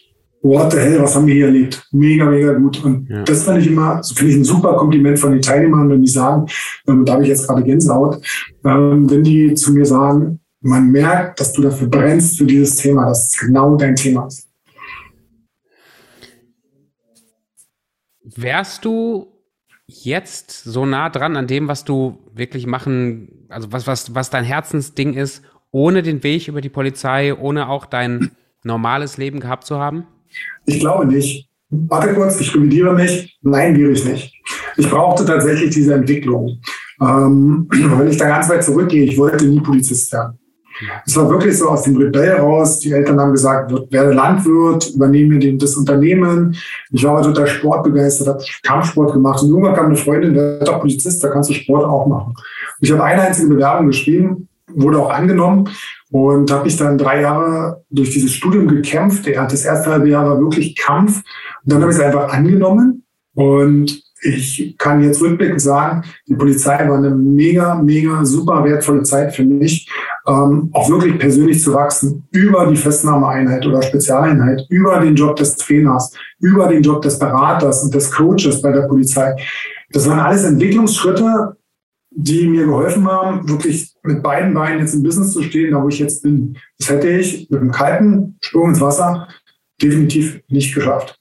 what 0.43 0.73
the 0.73 0.79
hell, 0.79 1.03
was 1.03 1.15
haben 1.15 1.27
wir 1.27 1.35
hier 1.35 1.47
erlebt? 1.47 1.87
Mega, 1.93 2.25
mega 2.25 2.53
gut. 2.53 2.85
Und 2.85 3.09
ja. 3.09 3.23
das 3.25 3.43
finde 3.43 3.61
ich 3.61 3.67
immer, 3.67 4.03
finde 4.03 4.33
ich 4.33 4.39
ein 4.39 4.45
super 4.45 4.75
Kompliment 4.77 5.19
von 5.19 5.33
den 5.33 5.43
Teilnehmern, 5.43 5.89
wenn 5.91 6.03
die 6.03 6.11
sagen, 6.11 6.47
ähm, 6.89 7.05
da 7.05 7.15
habe 7.15 7.23
ich 7.23 7.29
jetzt 7.29 7.47
gerade 7.47 7.63
Gänsehaut, 7.63 8.21
ähm, 8.65 9.11
wenn 9.11 9.23
die 9.23 9.55
zu 9.55 9.73
mir 9.73 9.85
sagen, 9.85 10.41
man 10.61 10.91
merkt, 10.91 11.41
dass 11.41 11.53
du 11.53 11.63
dafür 11.63 11.89
brennst 11.89 12.39
für 12.39 12.45
dieses 12.45 12.77
Thema, 12.77 13.07
dass 13.07 13.33
es 13.33 13.39
genau 13.39 13.77
dein 13.77 13.95
Thema 13.95 14.27
ist. 14.27 14.49
Wärst 18.35 18.85
du 18.85 19.29
jetzt 19.87 20.65
so 20.65 20.85
nah 20.85 21.11
dran 21.11 21.37
an 21.37 21.47
dem, 21.47 21.69
was 21.69 21.85
du 21.85 22.19
wirklich 22.35 22.67
machen, 22.67 23.47
also 23.49 23.71
was, 23.71 23.87
was, 23.87 24.15
was 24.15 24.31
dein 24.31 24.45
Herzensding 24.45 25.15
ist, 25.15 25.43
ohne 25.71 26.03
den 26.03 26.23
Weg 26.23 26.49
über 26.49 26.61
die 26.61 26.69
Polizei, 26.69 27.35
ohne 27.35 27.69
auch 27.69 27.87
dein 27.87 28.33
normales 28.65 29.17
Leben 29.17 29.39
gehabt 29.39 29.65
zu 29.65 29.79
haben? 29.79 30.07
Ich 30.65 30.81
glaube 30.81 31.07
nicht. 31.07 31.49
Warte 31.71 32.15
kurz, 32.15 32.41
ich 32.41 32.55
revidiere 32.55 32.95
mich. 32.95 33.39
Nein, 33.43 33.77
wäre 33.77 33.93
ich 33.93 34.05
nicht. 34.05 34.35
Ich 34.77 34.89
brauchte 34.91 35.25
tatsächlich 35.25 35.75
diese 35.75 35.95
Entwicklung. 35.95 36.61
Ähm, 37.01 37.69
wenn 37.71 38.09
ich 38.09 38.17
da 38.17 38.27
ganz 38.29 38.49
weit 38.49 38.65
zurückgehe, 38.65 39.05
ich 39.05 39.19
wollte 39.19 39.47
nie 39.47 39.61
Polizist 39.61 40.13
werden. 40.13 40.39
Es 41.05 41.17
war 41.17 41.29
wirklich 41.31 41.57
so 41.59 41.69
aus 41.69 41.83
dem 41.83 41.97
Rebell 41.97 42.33
raus. 42.33 42.81
Die 42.81 42.93
Eltern 42.93 43.21
haben 43.21 43.33
gesagt, 43.33 43.73
werde 43.91 44.13
Landwirt, 44.13 44.93
übernehme 44.95 45.39
den, 45.39 45.59
das 45.59 45.77
Unternehmen. 45.77 46.57
Ich 46.91 47.05
war 47.05 47.23
total 47.23 47.47
sportbegeistert, 47.47 48.29
habe 48.29 48.45
Kampfsport 48.63 49.13
gemacht. 49.13 49.43
Und 49.43 49.51
irgendwann 49.51 49.75
kam 49.75 49.87
eine 49.87 49.97
Freundin, 49.97 50.35
der 50.35 50.59
doch 50.61 50.81
Polizist, 50.81 51.23
da 51.23 51.29
kannst 51.29 51.51
du 51.51 51.55
Sport 51.55 51.85
auch 51.85 52.07
machen. 52.07 52.35
Und 52.35 52.87
ich 52.87 52.93
habe 52.93 53.05
eine 53.05 53.23
einzige 53.23 53.49
Bewerbung 53.49 53.87
geschrieben, 53.87 54.49
wurde 54.75 54.99
auch 54.99 55.11
angenommen 55.11 55.69
und 56.11 56.51
habe 56.51 56.65
mich 56.65 56.77
dann 56.77 56.99
drei 56.99 57.23
Jahre 57.23 57.83
durch 57.91 58.11
dieses 58.11 58.33
Studium 58.33 58.69
gekämpft. 58.69 59.27
Das 59.27 59.65
erste 59.65 59.91
halbe 59.91 60.09
Jahr 60.09 60.29
war 60.29 60.41
wirklich 60.41 60.77
Kampf. 60.77 61.23
Und 61.65 61.73
dann 61.73 61.81
habe 61.81 61.91
ich 61.91 61.99
es 61.99 62.05
einfach 62.05 62.33
angenommen. 62.33 63.03
Und 63.35 64.03
ich 64.23 64.77
kann 64.79 65.03
jetzt 65.03 65.21
rückblickend 65.21 65.61
sagen, 65.61 66.03
die 66.27 66.35
Polizei 66.35 66.89
war 66.89 66.99
eine 66.99 67.11
mega, 67.11 67.75
mega 67.75 68.25
super 68.25 68.65
wertvolle 68.65 69.03
Zeit 69.03 69.35
für 69.35 69.45
mich, 69.45 69.89
ähm, 70.27 70.71
auch 70.73 70.91
wirklich 70.91 71.19
persönlich 71.19 71.63
zu 71.63 71.73
wachsen, 71.73 72.27
über 72.33 72.67
die 72.67 72.77
Festnahmeeinheit 72.77 73.65
oder 73.67 73.83
Spezialeinheit, 73.83 74.63
über 74.69 75.01
den 75.01 75.15
Job 75.15 75.37
des 75.37 75.57
Trainers, 75.57 76.13
über 76.41 76.69
den 76.69 76.83
Job 76.83 77.03
des 77.03 77.19
Beraters 77.19 77.85
und 77.85 77.95
des 77.95 78.11
Coaches 78.11 78.61
bei 78.61 78.73
der 78.73 78.83
Polizei. 78.83 79.35
Das 79.91 80.09
waren 80.09 80.19
alles 80.19 80.45
Entwicklungsschritte, 80.45 81.57
die 82.11 82.49
mir 82.49 82.65
geholfen 82.65 83.07
haben, 83.07 83.49
wirklich 83.49 83.95
mit 84.03 84.23
beiden 84.23 84.55
Beinen 84.55 84.81
jetzt 84.81 84.95
im 84.95 85.03
Business 85.03 85.33
zu 85.33 85.43
stehen, 85.43 85.73
da 85.73 85.83
wo 85.83 85.89
ich 85.89 85.99
jetzt 85.99 86.23
bin. 86.23 86.57
Das 86.79 86.89
hätte 86.89 87.09
ich 87.09 87.49
mit 87.51 87.61
einem 87.61 87.71
kalten 87.71 88.37
Sprung 88.41 88.71
ins 88.71 88.81
Wasser 88.81 89.29
definitiv 89.81 90.41
nicht 90.49 90.75
geschafft. 90.75 91.19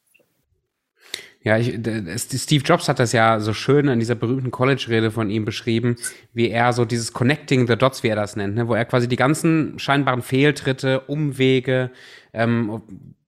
Ja, 1.45 1.59
ich, 1.59 1.75
Steve 2.17 2.63
Jobs 2.63 2.89
hat 2.89 2.97
das 2.97 3.11
ja 3.11 3.39
so 3.39 3.53
schön 3.53 3.87
in 3.87 3.99
dieser 3.99 4.15
berühmten 4.15 4.49
College-Rede 4.49 5.11
von 5.11 5.29
ihm 5.29 5.45
beschrieben, 5.45 5.95
wie 6.33 6.49
er 6.49 6.73
so 6.73 6.85
dieses 6.85 7.13
Connecting 7.13 7.67
the 7.67 7.75
Dots, 7.75 8.01
wie 8.01 8.07
er 8.07 8.15
das 8.15 8.35
nennt, 8.35 8.55
ne? 8.55 8.67
wo 8.67 8.73
er 8.73 8.83
quasi 8.83 9.07
die 9.07 9.15
ganzen 9.15 9.77
scheinbaren 9.77 10.23
Fehltritte, 10.23 11.01
Umwege 11.01 11.91
ähm, 12.33 12.81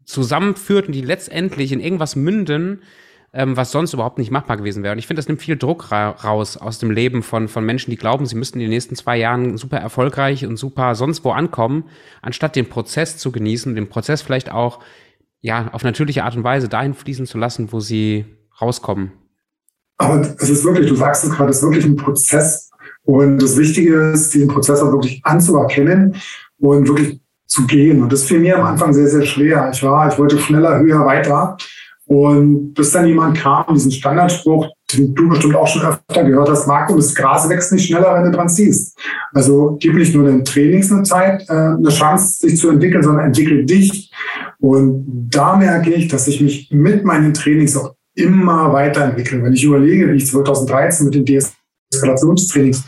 zusammenführt 0.04 0.88
und 0.88 0.94
die 0.94 1.02
letztendlich 1.02 1.72
in 1.72 1.80
irgendwas 1.80 2.16
münden, 2.16 2.82
ähm, 3.34 3.56
was 3.56 3.72
sonst 3.72 3.94
überhaupt 3.94 4.18
nicht 4.18 4.32
machbar 4.32 4.58
gewesen 4.58 4.82
wäre. 4.82 4.94
Und 4.94 4.98
ich 4.98 5.06
finde, 5.06 5.20
das 5.20 5.28
nimmt 5.28 5.44
viel 5.44 5.56
Druck 5.56 5.92
ra 5.92 6.10
raus 6.10 6.58
aus 6.58 6.80
dem 6.80 6.90
Leben 6.90 7.22
von, 7.22 7.48
von 7.48 7.64
Menschen, 7.64 7.92
die 7.92 7.98
glauben, 7.98 8.26
sie 8.26 8.36
müssten 8.36 8.58
in 8.58 8.64
den 8.64 8.72
nächsten 8.72 8.96
zwei 8.96 9.18
Jahren 9.18 9.58
super 9.58 9.78
erfolgreich 9.78 10.44
und 10.44 10.58
super 10.58 10.96
sonst 10.96 11.24
wo 11.24 11.34
ankommen, 11.34 11.84
anstatt 12.24 12.56
den 12.56 12.68
Prozess 12.68 13.20
zu 13.20 13.32
genießen, 13.32 13.76
den 13.76 13.90
Prozess 13.90 14.24
vielleicht 14.24 14.52
auch 14.52 14.80
ja 15.42 15.70
auf 15.72 15.84
natürliche 15.84 16.24
Art 16.24 16.36
und 16.36 16.44
Weise 16.44 16.70
dahin 16.70 16.94
fließen 16.94 17.26
zu 17.26 17.38
lassen, 17.38 17.72
wo 17.72 17.80
sie 17.80 18.26
rauskommen. 18.62 19.12
Aber 19.98 20.22
es 20.22 20.50
ist 20.50 20.64
wirklich, 20.64 20.88
du 20.88 20.96
sagst 20.96 21.24
es 21.24 21.32
gerade, 21.32 21.50
es 21.50 21.58
ist 21.58 21.64
wirklich 21.64 21.86
ein 21.86 21.96
Prozess. 21.96 22.70
Und 23.04 23.42
das 23.42 23.58
Wichtige 23.58 24.12
ist, 24.12 24.34
diesen 24.34 24.48
Prozess 24.48 24.82
auch 24.82 24.92
wirklich 24.92 25.22
anzuerkennen 25.24 26.16
und 26.60 26.88
wirklich 26.88 27.20
zu 27.48 27.66
gehen. 27.66 28.04
Und 28.04 28.12
das 28.12 28.24
fiel 28.24 28.40
mir 28.40 28.60
am 28.60 28.66
Anfang 28.66 28.94
sehr, 28.94 29.08
sehr 29.08 29.26
schwer. 29.26 29.72
Ich 29.74 29.82
war, 29.82 30.12
ich 30.12 30.20
wollte 30.20 30.38
schneller, 30.38 30.80
höher, 30.80 31.06
weiter. 31.06 31.58
Und 32.06 32.74
bis 32.74 32.92
dann 32.92 33.08
jemand 33.08 33.38
kam, 33.38 33.66
diesen 33.74 33.92
Standardspruch, 33.92 34.70
den 34.94 35.14
du 35.14 35.28
bestimmt 35.28 35.56
auch 35.56 35.68
schon 35.68 35.82
öfter 35.82 36.24
gehört 36.24 36.50
hast, 36.50 36.68
Marco, 36.68 36.96
das 36.96 37.14
Gras 37.14 37.50
wächst 37.50 37.74
nicht 37.74 37.88
schneller, 37.88 38.14
wenn 38.14 38.32
du 38.32 38.38
dran 38.38 38.48
ziehst. 38.48 38.98
Also 39.34 39.78
gib 39.80 39.94
nicht 39.94 40.16
nur 40.16 40.26
den 40.26 40.46
Trainings 40.46 40.92
eine 40.92 41.04
Zeit, 41.04 41.44
äh, 41.50 41.54
eine 41.54 41.90
Chance, 41.90 42.48
sich 42.48 42.58
zu 42.58 42.70
entwickeln, 42.70 43.04
sondern 43.04 43.26
entwickel 43.26 43.66
dich. 43.66 44.07
Und 44.60 45.30
da 45.30 45.56
merke 45.56 45.94
ich, 45.94 46.08
dass 46.08 46.28
ich 46.28 46.42
mich 46.42 46.70
mit 46.72 47.06
meinen 47.06 47.34
Trainings 47.34 47.78
auch 47.78 47.96
immer 48.16 48.74
weiterentwickle. 48.74 49.44
Wenn 49.44 49.54
ich 49.54 49.64
überlege, 49.64 50.12
wie 50.12 50.18
ich 50.18 50.28
2013 50.28 51.06
mit 51.06 51.16
den 51.16 51.26
Deeskalationstrainings 51.26 52.84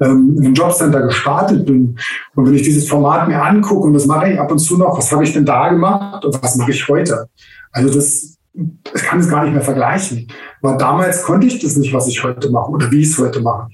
ähm, 0.00 0.34
in 0.36 0.44
einem 0.44 0.54
Jobcenter 0.54 1.02
gestartet 1.02 1.64
bin 1.64 1.98
und 2.34 2.46
wenn 2.46 2.54
ich 2.54 2.62
dieses 2.62 2.88
Format 2.88 3.26
mir 3.28 3.42
angucke, 3.42 3.86
und 3.86 3.94
das 3.94 4.06
mache 4.06 4.32
ich 4.32 4.38
ab 4.38 4.50
und 4.50 4.58
zu 4.58 4.76
noch, 4.76 4.98
was 4.98 5.10
habe 5.10 5.24
ich 5.24 5.32
denn 5.32 5.46
da 5.46 5.70
gemacht 5.70 6.24
und 6.24 6.42
was 6.42 6.56
mache 6.56 6.72
ich 6.72 6.86
heute? 6.88 7.28
Also 7.72 7.94
das 7.94 8.34
ich 8.54 9.02
kann 9.02 9.18
es 9.18 9.28
gar 9.28 9.44
nicht 9.44 9.52
mehr 9.52 9.62
vergleichen. 9.62 10.28
Weil 10.60 10.76
damals 10.78 11.22
konnte 11.22 11.46
ich 11.46 11.58
das 11.60 11.76
nicht, 11.76 11.92
was 11.92 12.06
ich 12.06 12.22
heute 12.22 12.50
mache 12.50 12.70
oder 12.70 12.90
wie 12.90 13.00
ich 13.00 13.08
es 13.08 13.18
heute 13.18 13.40
mache. 13.40 13.68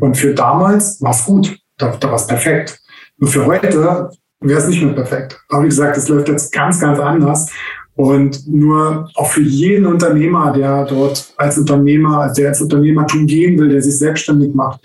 Und 0.00 0.16
für 0.16 0.34
damals 0.34 1.00
war 1.02 1.10
es 1.10 1.24
gut, 1.24 1.58
da, 1.76 1.96
da 1.96 2.08
war 2.08 2.14
es 2.14 2.26
perfekt. 2.26 2.80
Und 3.18 3.28
für 3.28 3.44
heute 3.46 4.10
wäre 4.40 4.60
es 4.60 4.68
nicht 4.68 4.82
mehr 4.82 4.94
perfekt. 4.94 5.38
Aber 5.48 5.64
wie 5.64 5.68
gesagt, 5.68 5.96
es 5.96 6.08
läuft 6.08 6.28
jetzt 6.28 6.52
ganz, 6.52 6.80
ganz 6.80 6.98
anders. 6.98 7.50
Und 7.94 8.48
nur 8.48 9.10
auch 9.14 9.30
für 9.30 9.42
jeden 9.42 9.84
Unternehmer, 9.84 10.52
der 10.52 10.86
dort 10.86 11.34
als 11.36 11.58
Unternehmer, 11.58 12.32
der 12.32 12.48
als 12.48 12.62
Unternehmertum 12.62 13.26
gehen 13.26 13.58
will, 13.58 13.68
der 13.68 13.82
sich 13.82 13.98
selbstständig 13.98 14.54
macht, 14.54 14.80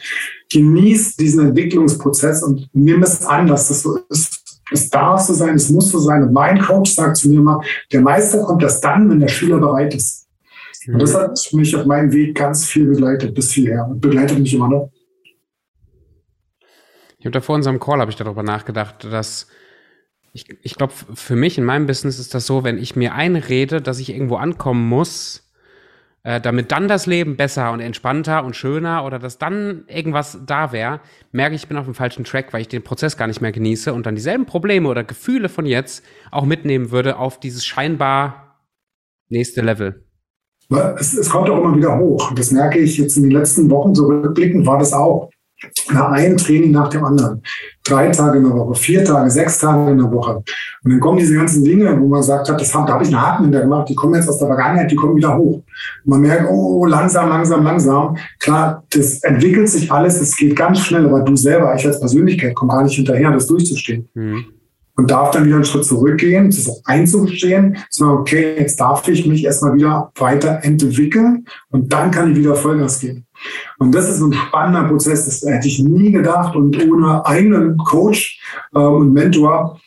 genießt 0.51 1.19
diesen 1.19 1.47
Entwicklungsprozess 1.47 2.43
und 2.43 2.67
nimm 2.73 3.03
es 3.03 3.25
an, 3.25 3.47
dass 3.47 3.69
das 3.69 3.83
so 3.83 3.99
ist. 4.09 4.41
Es 4.71 4.89
darf 4.89 5.21
so 5.21 5.33
sein, 5.33 5.55
es 5.55 5.69
muss 5.69 5.89
so 5.89 5.99
sein. 5.99 6.23
Und 6.23 6.33
mein 6.33 6.59
Coach 6.59 6.93
sagt 6.93 7.17
zu 7.17 7.29
mir 7.29 7.39
immer, 7.39 7.61
der 7.91 8.01
Meister 8.01 8.39
kommt 8.39 8.63
erst 8.63 8.83
dann, 8.83 9.09
wenn 9.09 9.19
der 9.19 9.27
Schüler 9.27 9.59
bereit 9.59 9.95
ist. 9.95 10.27
Und 10.87 11.01
das 11.01 11.15
hat 11.15 11.39
mich 11.53 11.75
auf 11.75 11.85
meinem 11.85 12.11
Weg 12.11 12.35
ganz 12.35 12.65
viel 12.65 12.85
begleitet 12.85 13.33
bis 13.33 13.51
hierher 13.51 13.87
und 13.89 14.01
begleitet 14.01 14.39
mich 14.39 14.53
immer 14.53 14.69
noch. 14.69 14.91
Ich 17.25 17.27
habe 17.27 17.39
da 17.39 17.41
vor 17.41 17.55
unserem 17.55 17.79
Call 17.79 18.01
habe 18.01 18.11
ich 18.11 18.17
darüber 18.17 18.43
nachgedacht, 18.43 19.03
dass 19.11 19.47
Ich, 20.31 20.45
ich 20.61 20.75
glaube, 20.75 20.93
für 21.15 21.35
mich 21.35 21.57
in 21.57 21.63
meinem 21.63 21.87
Business 21.87 22.19
ist 22.19 22.35
das 22.35 22.45
so, 22.45 22.63
wenn 22.63 22.77
ich 22.77 22.95
mir 22.95 23.15
einrede, 23.15 23.81
dass 23.81 23.97
ich 23.97 24.11
irgendwo 24.11 24.35
ankommen 24.35 24.87
muss, 24.87 25.51
äh, 26.21 26.39
damit 26.39 26.71
dann 26.71 26.87
das 26.87 27.07
Leben 27.07 27.35
besser 27.35 27.71
und 27.71 27.79
entspannter 27.79 28.45
und 28.45 28.55
schöner 28.55 29.05
oder 29.05 29.17
dass 29.17 29.39
dann 29.39 29.85
irgendwas 29.87 30.37
da 30.45 30.71
wäre, 30.71 30.99
merke 31.31 31.55
ich, 31.55 31.63
ich 31.63 31.67
bin 31.67 31.77
auf 31.77 31.85
dem 31.85 31.95
falschen 31.95 32.25
Track, 32.25 32.53
weil 32.53 32.61
ich 32.61 32.67
den 32.67 32.83
Prozess 32.83 33.17
gar 33.17 33.25
nicht 33.25 33.41
mehr 33.41 33.51
genieße 33.51 33.91
und 33.91 34.05
dann 34.05 34.13
dieselben 34.13 34.45
Probleme 34.45 34.87
oder 34.87 35.03
Gefühle 35.03 35.49
von 35.49 35.65
jetzt 35.65 36.05
auch 36.29 36.45
mitnehmen 36.45 36.91
würde 36.91 37.17
auf 37.17 37.39
dieses 37.39 37.65
scheinbar 37.65 38.59
nächste 39.29 39.61
Level. 39.61 40.05
Es, 40.99 41.15
es 41.15 41.31
kommt 41.31 41.49
auch 41.49 41.57
immer 41.57 41.75
wieder 41.75 41.97
hoch. 41.97 42.35
Das 42.35 42.51
merke 42.51 42.77
ich 42.77 42.99
jetzt 42.99 43.17
in 43.17 43.23
den 43.23 43.31
letzten 43.31 43.67
Wochen 43.71 43.95
zurückblickend, 43.95 44.67
war 44.67 44.77
das 44.77 44.93
auch 44.93 45.31
nach 45.91 46.11
einem 46.11 46.37
Training 46.37 46.71
nach 46.71 46.89
dem 46.89 47.03
anderen. 47.03 47.41
Drei 47.83 48.09
Tage 48.09 48.37
in 48.37 48.43
der 48.43 48.53
Woche, 48.53 48.75
vier 48.75 49.03
Tage, 49.03 49.29
sechs 49.29 49.59
Tage 49.59 49.91
in 49.91 49.97
der 49.97 50.11
Woche. 50.11 50.43
Und 50.83 50.91
dann 50.91 50.99
kommen 50.99 51.17
diese 51.17 51.35
ganzen 51.35 51.63
Dinge, 51.63 51.99
wo 51.99 52.07
man 52.07 52.23
sagt 52.23 52.49
hat, 52.49 52.59
das 52.59 52.71
da 52.71 52.87
habe 52.87 53.03
ich 53.03 53.09
einen 53.09 53.21
Haken 53.21 53.43
hinter 53.45 53.61
gemacht, 53.61 53.89
die 53.89 53.95
kommen 53.95 54.15
jetzt 54.15 54.27
aus 54.27 54.39
der 54.39 54.47
Vergangenheit, 54.47 54.91
die 54.91 54.95
kommen 54.95 55.15
wieder 55.15 55.37
hoch. 55.37 55.57
Und 55.57 55.65
man 56.05 56.21
merkt, 56.21 56.49
oh, 56.49 56.85
langsam, 56.85 57.29
langsam, 57.29 57.63
langsam. 57.63 58.17
Klar, 58.39 58.83
das 58.89 59.23
entwickelt 59.23 59.69
sich 59.69 59.91
alles, 59.91 60.19
es 60.19 60.35
geht 60.35 60.55
ganz 60.55 60.79
schnell, 60.79 61.05
aber 61.05 61.21
du 61.21 61.35
selber, 61.35 61.73
ich 61.75 61.85
als 61.85 61.99
Persönlichkeit, 61.99 62.55
komme 62.55 62.73
gar 62.73 62.83
nicht 62.83 62.95
hinterher, 62.95 63.31
das 63.31 63.47
durchzustehen. 63.47 64.09
Mhm 64.13 64.45
und 64.97 65.11
darf 65.11 65.31
dann 65.31 65.45
wieder 65.45 65.55
einen 65.55 65.65
Schritt 65.65 65.85
zurückgehen, 65.85 66.49
das 66.49 66.69
auch 66.69 66.81
einzugestehen, 66.85 67.77
zu 67.89 68.05
sagen, 68.05 68.17
okay, 68.17 68.55
jetzt 68.57 68.79
darf 68.79 69.07
ich 69.07 69.25
mich 69.25 69.43
erstmal 69.43 69.75
wieder 69.75 70.11
weiter 70.15 70.59
entwickeln 70.63 71.45
und 71.69 71.91
dann 71.91 72.11
kann 72.11 72.31
ich 72.31 72.37
wieder 72.37 72.55
Vollgas 72.55 72.99
geben. 72.99 73.25
Und 73.77 73.93
das 73.93 74.09
ist 74.09 74.21
ein 74.21 74.33
spannender 74.33 74.87
Prozess, 74.87 75.25
das 75.25 75.41
hätte 75.49 75.67
ich 75.67 75.79
nie 75.79 76.11
gedacht 76.11 76.55
und 76.55 76.81
ohne 76.89 77.25
einen 77.25 77.77
Coach 77.77 78.41
äh, 78.73 78.79
und 78.79 79.13
Mentor, 79.13 79.79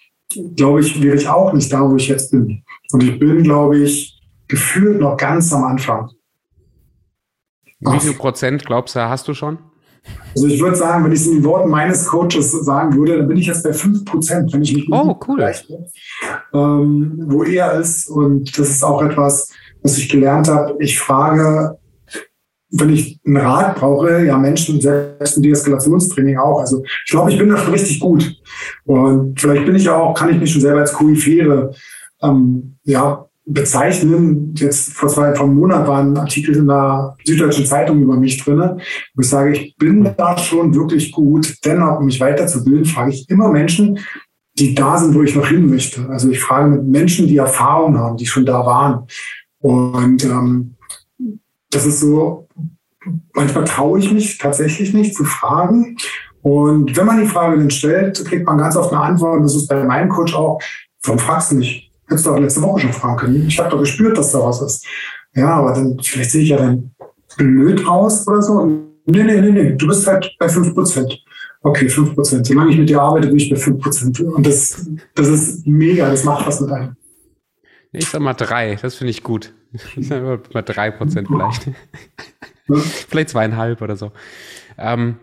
glaube 0.56 0.80
ich, 0.80 1.02
wäre 1.02 1.16
ich 1.16 1.28
auch 1.28 1.52
nicht 1.52 1.72
da, 1.72 1.88
wo 1.88 1.96
ich 1.96 2.08
jetzt 2.08 2.30
bin. 2.30 2.62
Und 2.92 3.02
ich 3.02 3.18
bin, 3.18 3.42
glaube 3.42 3.78
ich, 3.78 4.20
gefühlt 4.46 5.00
noch 5.00 5.16
ganz 5.16 5.52
am 5.52 5.64
Anfang. 5.64 6.10
Wie 7.80 8.00
viel 8.00 8.14
Prozent 8.14 8.66
glaubst 8.66 8.96
du, 8.96 9.08
hast 9.08 9.28
du 9.28 9.34
schon? 9.34 9.58
Also 10.34 10.46
ich 10.46 10.60
würde 10.60 10.76
sagen, 10.76 11.04
wenn 11.04 11.12
ich 11.12 11.20
es 11.20 11.26
in 11.26 11.36
den 11.36 11.44
Worten 11.44 11.70
meines 11.70 12.06
Coaches 12.06 12.52
sagen 12.52 12.96
würde, 12.96 13.18
dann 13.18 13.28
bin 13.28 13.36
ich 13.36 13.46
jetzt 13.46 13.62
bei 13.62 13.70
5%, 13.70 14.52
wenn 14.52 14.62
ich 14.62 14.74
mich 14.74 14.88
oh, 14.90 15.18
cool. 15.26 15.52
ähm, 16.54 17.24
wo 17.26 17.44
er 17.44 17.72
ist. 17.72 18.08
Und 18.08 18.56
das 18.58 18.68
ist 18.68 18.82
auch 18.82 19.02
etwas, 19.02 19.48
was 19.82 19.98
ich 19.98 20.08
gelernt 20.08 20.48
habe. 20.48 20.76
Ich 20.80 20.98
frage, 20.98 21.77
wenn 22.70 22.90
ich 22.90 23.18
einen 23.25 23.38
Rat 23.38 23.76
brauche, 23.76 24.25
ja 24.25 24.37
Menschen, 24.37 24.80
selbst 24.80 25.37
im 25.37 25.42
Deeskalationstraining 25.42 26.37
auch. 26.37 26.60
Also 26.60 26.82
ich 26.84 27.10
glaube, 27.10 27.30
ich 27.30 27.38
bin 27.38 27.48
da 27.48 27.56
schon 27.56 27.72
richtig 27.72 28.00
gut. 28.00 28.37
Und 28.84 29.40
vielleicht 29.40 29.64
bin 29.64 29.76
ich 29.76 29.88
auch, 29.88 30.14
kann 30.14 30.30
ich 30.30 30.38
mich 30.38 30.52
schon 30.52 30.60
selber 30.60 30.80
als 30.80 30.92
Koryphäre 30.92 31.72
ähm, 32.22 32.76
ja, 32.84 33.26
bezeichnen. 33.46 34.54
Jetzt 34.56 34.92
vor 34.92 35.08
zwei, 35.08 35.34
vor 35.34 35.46
einem 35.46 35.56
Monat 35.56 35.88
war 35.88 36.00
ein 36.00 36.16
Artikel 36.16 36.56
in 36.56 36.66
der 36.66 37.16
Süddeutschen 37.25 37.64
Zeitung 37.64 38.02
über 38.02 38.16
mich 38.16 38.42
drinne, 38.42 38.76
wo 39.14 39.22
ich 39.22 39.28
sage, 39.28 39.52
ich 39.52 39.76
bin 39.76 40.08
da 40.16 40.37
schon 40.37 40.75
wirklich 40.75 41.10
gut. 41.12 41.54
Dennoch, 41.64 41.98
um 41.98 42.04
mich 42.04 42.20
weiterzubilden, 42.20 42.84
frage 42.84 43.12
ich 43.12 43.28
immer 43.30 43.50
Menschen, 43.50 43.98
die 44.58 44.75
da 44.75 44.98
sind, 44.98 45.14
wo 45.14 45.22
ich 45.22 45.34
noch 45.34 45.48
hin 45.48 45.70
möchte. 45.70 46.06
Also 46.10 46.28
ich 46.28 46.40
frage 46.40 46.68
mit 46.68 46.84
Menschen, 46.84 47.26
die 47.28 47.38
Erfahrung 47.38 47.96
haben, 47.96 48.16
die 48.16 48.26
schon 48.26 48.44
da 48.44 48.66
waren. 48.66 49.06
Und 49.60 50.25
ähm, 50.25 50.75
das 51.70 51.87
ist 51.87 52.00
so, 52.00 52.47
manchmal 53.34 53.64
traue 53.64 53.98
ich 53.98 54.12
mich 54.12 54.38
tatsächlich 54.38 54.94
nicht 54.94 55.14
zu 55.14 55.24
fragen. 55.24 55.96
Und 56.42 56.96
wenn 56.96 57.06
man 57.06 57.20
die 57.20 57.26
Frage 57.26 57.58
dann 57.58 57.70
stellt, 57.70 58.24
kriegt 58.24 58.46
man 58.46 58.58
ganz 58.58 58.76
oft 58.76 58.92
eine 58.92 59.02
Antwort. 59.02 59.38
Und 59.38 59.42
das 59.42 59.54
ist 59.54 59.68
bei 59.68 59.82
meinem 59.84 60.08
Coach 60.08 60.34
auch, 60.34 60.60
warum 61.02 61.18
fragst 61.18 61.52
du 61.52 61.56
nicht? 61.56 61.90
Hättest 62.06 62.26
du 62.26 62.30
auch 62.30 62.38
letzte 62.38 62.62
Woche 62.62 62.80
schon 62.80 62.92
fragen 62.92 63.16
können. 63.16 63.46
Ich 63.46 63.58
habe 63.58 63.70
doch 63.70 63.80
gespürt, 63.80 64.16
dass 64.16 64.32
da 64.32 64.40
was 64.40 64.62
ist. 64.62 64.86
Ja, 65.34 65.56
aber 65.56 65.74
dann, 65.74 65.98
vielleicht 66.02 66.30
sehe 66.30 66.42
ich 66.42 66.48
ja 66.48 66.56
dann 66.56 66.90
blöd 67.36 67.86
aus 67.86 68.26
oder 68.26 68.40
so. 68.40 68.64
Nee, 68.64 69.24
nee, 69.24 69.40
nee, 69.40 69.50
nee, 69.50 69.72
du 69.72 69.86
bist 69.86 70.06
halt 70.06 70.34
bei 70.38 70.46
5%. 70.46 71.18
Okay, 71.62 71.86
5%. 71.86 72.46
Solange 72.46 72.70
ich 72.70 72.78
mit 72.78 72.88
dir 72.88 73.00
arbeite, 73.00 73.28
bin 73.28 73.36
ich 73.36 73.50
bei 73.50 73.56
5%. 73.56 74.22
Und 74.22 74.46
das, 74.46 74.86
das 75.14 75.28
ist 75.28 75.66
mega, 75.66 76.08
das 76.10 76.24
macht 76.24 76.46
was 76.46 76.60
mit 76.60 76.70
einem. 76.70 76.96
Ich 77.92 78.08
sag 78.08 78.20
mal 78.20 78.34
drei, 78.34 78.76
das 78.80 78.94
finde 78.94 79.10
ich 79.10 79.22
gut. 79.22 79.54
Ich 79.96 80.08
sag 80.08 80.22
mal 80.22 80.62
drei 80.62 80.90
Prozent 80.90 81.28
vielleicht. 81.28 81.70
Ja. 82.68 82.76
vielleicht 82.76 83.30
zweieinhalb 83.30 83.82
oder 83.82 83.96
so. 83.96 84.12
Ähm, 84.76 85.16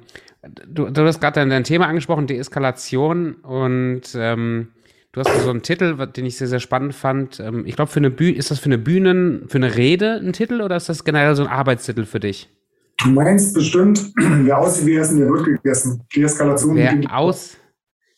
du, 0.67 0.89
du 0.89 1.05
hast 1.05 1.19
gerade 1.21 1.39
dein, 1.39 1.49
dein, 1.49 1.63
Thema 1.63 1.87
angesprochen, 1.87 2.27
Deeskalation 2.27 3.35
und 3.35 4.03
ähm, 4.15 4.69
Du 5.15 5.21
hast 5.21 5.43
so 5.43 5.49
einen 5.49 5.61
Titel, 5.61 5.95
den 6.07 6.25
ich 6.25 6.35
sehr, 6.35 6.49
sehr 6.49 6.59
spannend 6.59 6.93
fand. 6.93 7.39
Ähm, 7.39 7.65
ich 7.65 7.77
glaube, 7.77 7.89
für 7.89 8.01
eine 8.01 8.11
Bühne, 8.11 8.35
ist 8.35 8.51
das 8.51 8.59
für 8.59 8.65
eine 8.65 8.77
Bühnen, 8.77 9.45
für 9.47 9.59
eine 9.59 9.77
Rede 9.77 10.19
ein 10.21 10.33
Titel 10.33 10.59
oder 10.59 10.75
ist 10.75 10.89
das 10.89 11.05
generell 11.05 11.37
so 11.37 11.43
ein 11.43 11.47
Arbeitstitel 11.47 12.03
für 12.03 12.19
dich? 12.19 12.49
Du 12.97 13.11
meinst 13.11 13.53
bestimmt, 13.53 14.11
wer 14.17 14.57
aussieht 14.57 14.87
wie 14.87 14.97
Essen, 14.97 15.19
der 15.19 15.29
wird 15.29 15.45
gegessen. 15.45 16.03
Die 16.13 16.21
Eskalation. 16.21 16.75
Wer, 16.75 17.17
aus, 17.17 17.55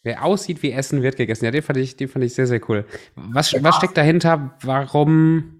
wer 0.01 0.25
aussieht 0.25 0.63
wie 0.63 0.71
Essen, 0.71 1.03
wird 1.03 1.17
gegessen. 1.17 1.45
Ja, 1.45 1.51
den 1.51 1.61
fand 1.61 1.77
ich, 1.77 1.97
den 1.97 2.07
fand 2.07 2.25
ich 2.25 2.33
sehr, 2.33 2.47
sehr 2.47 2.67
cool. 2.67 2.83
Was, 3.15 3.53
was 3.61 3.75
steckt 3.75 3.95
dahinter? 3.95 4.57
Warum? 4.63 5.56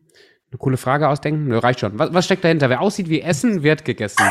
Eine 0.49 0.59
coole 0.59 0.77
Frage 0.77 1.09
ausdenken? 1.09 1.47
Nö, 1.47 1.57
reicht 1.57 1.81
schon. 1.81 1.99
Was, 1.99 2.13
was 2.13 2.25
steckt 2.25 2.43
dahinter? 2.43 2.69
Wer 2.69 2.81
aussieht 2.81 3.09
wie 3.09 3.21
Essen, 3.21 3.63
wird 3.63 3.83
gegessen. 3.83 4.23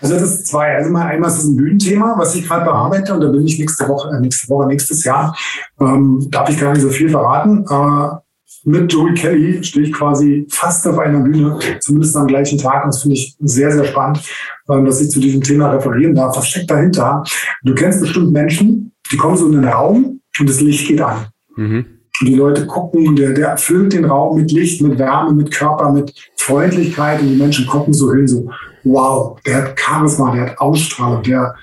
Also 0.00 0.14
das 0.14 0.22
ist 0.22 0.46
zwei. 0.46 0.76
Also 0.76 0.90
mal 0.90 1.06
einmal 1.06 1.28
ist 1.28 1.38
es 1.38 1.44
ein 1.44 1.56
Bühnenthema, 1.56 2.14
was 2.16 2.34
ich 2.34 2.46
gerade 2.46 2.64
bearbeite 2.64 3.12
und 3.12 3.20
da 3.20 3.28
bin 3.28 3.44
ich 3.46 3.58
nächste 3.58 3.88
Woche, 3.88 4.16
äh, 4.16 4.20
nächste 4.20 4.48
Woche, 4.48 4.68
nächstes 4.68 5.04
Jahr. 5.04 5.36
Ähm, 5.80 6.26
darf 6.30 6.48
ich 6.48 6.58
gar 6.58 6.72
nicht 6.72 6.82
so 6.82 6.88
viel 6.88 7.08
verraten. 7.08 7.64
Äh, 7.68 8.16
mit 8.64 8.92
Joey 8.92 9.14
Kelly 9.14 9.64
stehe 9.64 9.86
ich 9.86 9.92
quasi 9.92 10.46
fast 10.50 10.86
auf 10.86 10.98
einer 10.98 11.20
Bühne, 11.20 11.58
zumindest 11.80 12.16
am 12.16 12.26
gleichen 12.26 12.58
Tag. 12.58 12.84
Und 12.84 12.94
das 12.94 13.02
finde 13.02 13.16
ich 13.16 13.36
sehr, 13.40 13.72
sehr 13.72 13.84
spannend, 13.84 14.20
ähm, 14.68 14.84
dass 14.84 15.00
ich 15.00 15.10
zu 15.10 15.20
diesem 15.20 15.42
Thema 15.42 15.70
referieren 15.70 16.14
darf. 16.14 16.36
Was 16.36 16.48
steckt 16.48 16.70
dahinter? 16.70 17.24
Du 17.64 17.74
kennst 17.74 18.00
bestimmt 18.00 18.32
Menschen, 18.32 18.92
die 19.10 19.16
kommen 19.16 19.36
so 19.36 19.46
in 19.46 19.52
den 19.52 19.64
Raum 19.64 20.20
und 20.38 20.48
das 20.48 20.60
Licht 20.60 20.86
geht 20.86 21.00
an. 21.00 21.26
Mhm. 21.56 21.99
Und 22.20 22.26
die 22.26 22.34
Leute 22.34 22.66
gucken, 22.66 23.16
der, 23.16 23.32
der 23.32 23.48
erfüllt 23.48 23.92
den 23.92 24.04
Raum 24.04 24.36
mit 24.36 24.52
Licht, 24.52 24.82
mit 24.82 24.98
Wärme, 24.98 25.32
mit 25.32 25.50
Körper, 25.50 25.90
mit 25.90 26.12
Freundlichkeit 26.36 27.20
und 27.20 27.28
die 27.28 27.36
Menschen 27.36 27.66
gucken 27.66 27.94
so 27.94 28.12
hin, 28.12 28.28
so, 28.28 28.50
wow, 28.84 29.40
der 29.46 29.56
hat 29.56 29.80
Charisma, 29.80 30.32
der 30.34 30.50
hat 30.50 30.58
Ausstrahlung, 30.58 31.22
der, 31.22 31.54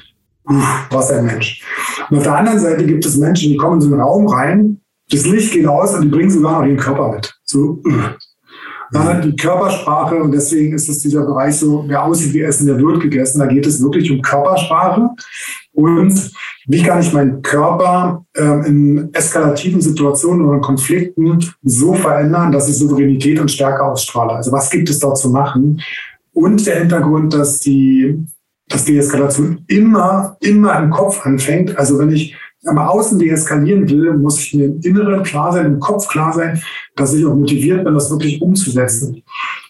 uff, 0.46 0.88
was 0.90 1.12
ein 1.12 1.26
Mensch. 1.26 1.64
Und 2.10 2.18
auf 2.18 2.24
der 2.24 2.38
anderen 2.38 2.60
Seite 2.60 2.86
gibt 2.86 3.06
es 3.06 3.18
Menschen, 3.18 3.52
die 3.52 3.58
kommen 3.58 3.76
in 3.76 3.82
so 3.82 3.88
einen 3.88 4.02
Raum 4.02 4.28
rein, 4.28 4.82
das 5.12 5.26
Licht 5.26 5.54
geht 5.54 5.68
aus 5.68 5.94
und 5.94 6.02
die 6.02 6.10
bringen 6.10 6.30
sogar 6.30 6.60
noch 6.60 6.68
ihren 6.68 6.78
Körper 6.78 7.12
mit. 7.14 7.34
So, 7.44 7.82
ja, 8.94 9.20
die 9.20 9.36
Körpersprache 9.36 10.16
und 10.16 10.32
deswegen 10.32 10.74
ist 10.74 10.88
es 10.90 11.00
dieser 11.00 11.26
Bereich 11.26 11.58
so, 11.58 11.84
wer 11.88 12.04
aussieht 12.04 12.34
wie 12.34 12.42
Essen, 12.42 12.68
der 12.68 12.78
wird 12.78 13.02
gegessen. 13.02 13.40
Da 13.40 13.46
geht 13.46 13.66
es 13.66 13.82
wirklich 13.82 14.10
um 14.12 14.22
Körpersprache 14.22 15.10
und 15.74 16.32
wie 16.68 16.84
kann 16.84 17.02
ich 17.02 17.14
meinen 17.14 17.42
Körper 17.42 18.26
ähm, 18.36 18.64
in 18.64 19.14
eskalativen 19.14 19.82
Situationen 19.82 20.46
oder 20.46 20.60
Konflikten 20.60 21.44
so 21.64 21.94
verändern, 21.94 22.52
dass 22.52 22.70
ich 22.70 22.78
Souveränität 22.78 23.40
und 23.40 23.52
Stärke 23.52 23.84
ausstrahle. 23.84 24.34
Also 24.34 24.52
was 24.52 24.70
gibt 24.70 24.90
es 24.90 25.00
dort 25.00 25.18
zu 25.18 25.30
machen? 25.30 25.82
Und 26.34 26.66
der 26.66 26.80
Hintergrund, 26.80 27.34
dass 27.34 27.60
die, 27.60 28.24
dass 28.70 28.86
die 28.86 28.98
Eskalation 28.98 29.64
immer, 29.68 30.38
immer 30.42 30.78
im 30.80 30.90
Kopf 30.92 31.26
anfängt. 31.26 31.78
Also 31.78 32.00
wenn 32.00 32.12
ich 32.12 32.36
am 32.68 32.78
Außen 32.78 33.20
deeskalieren 33.20 33.90
will, 33.90 34.14
muss 34.18 34.40
ich 34.40 34.54
mir 34.54 34.66
im 34.66 34.80
Inneren 34.82 35.24
klar 35.24 35.52
sein, 35.54 35.66
im 35.66 35.80
Kopf 35.80 36.08
klar 36.08 36.34
sein, 36.34 36.62
dass 36.96 37.14
ich 37.14 37.26
auch 37.26 37.36
motiviert 37.36 37.84
bin, 37.84 37.94
das 37.94 38.10
wirklich 38.10 38.42
umzusetzen. 38.42 39.24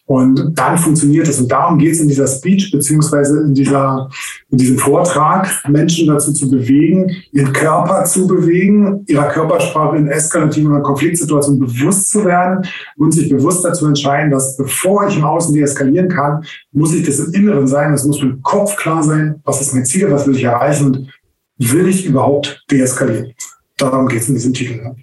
Und 0.08 0.58
dann 0.58 0.78
funktioniert 0.78 1.28
es. 1.28 1.38
Und 1.38 1.52
darum 1.52 1.78
geht 1.78 1.92
es 1.92 2.00
in 2.00 2.08
dieser 2.08 2.28
Speech 2.28 2.72
beziehungsweise 2.72 3.42
in, 3.42 3.54
dieser, 3.54 4.10
in 4.50 4.58
diesem 4.58 4.78
Vortrag, 4.78 5.50
Menschen 5.68 6.08
dazu 6.08 6.32
zu 6.32 6.50
bewegen, 6.50 7.12
ihren 7.34 7.52
Körper 7.52 8.06
zu 8.06 8.26
bewegen, 8.26 9.04
ihrer 9.08 9.28
Körpersprache 9.28 9.98
in 9.98 10.08
eskalativen 10.08 10.72
oder 10.72 10.82
Konfliktsituationen 10.82 11.60
bewusst 11.60 12.10
zu 12.10 12.24
werden 12.24 12.66
und 12.96 13.12
sich 13.12 13.28
bewusst 13.28 13.66
dazu 13.66 13.86
entscheiden, 13.86 14.32
dass 14.32 14.56
bevor 14.56 15.10
ich 15.10 15.18
im 15.18 15.26
Außen 15.26 15.54
deeskalieren 15.54 16.08
kann, 16.08 16.42
muss 16.72 16.94
ich 16.94 17.06
das 17.06 17.20
im 17.20 17.34
Inneren 17.34 17.68
sein. 17.68 17.94
Es 17.94 18.06
muss 18.06 18.22
mit 18.22 18.32
dem 18.32 18.42
Kopf 18.44 18.78
klar 18.78 19.04
sein, 19.04 19.42
was 19.44 19.60
ist 19.60 19.74
mein 19.74 19.86
Ziel, 19.86 20.10
was 20.10 20.26
will 20.26 20.38
ich 20.38 20.44
erreichen 20.44 20.86
und 20.86 21.10
will 21.58 21.88
ich 21.88 22.06
überhaupt 22.06 22.64
deeskalieren. 22.72 23.34
Darum 23.78 24.08
geht 24.08 24.22
es 24.22 24.30
in 24.30 24.36
diesem 24.36 24.54
Titel. 24.54 24.96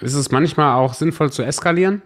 Ist 0.00 0.14
es 0.14 0.30
manchmal 0.30 0.74
auch 0.74 0.94
sinnvoll 0.94 1.30
zu 1.30 1.42
eskalieren? 1.42 2.02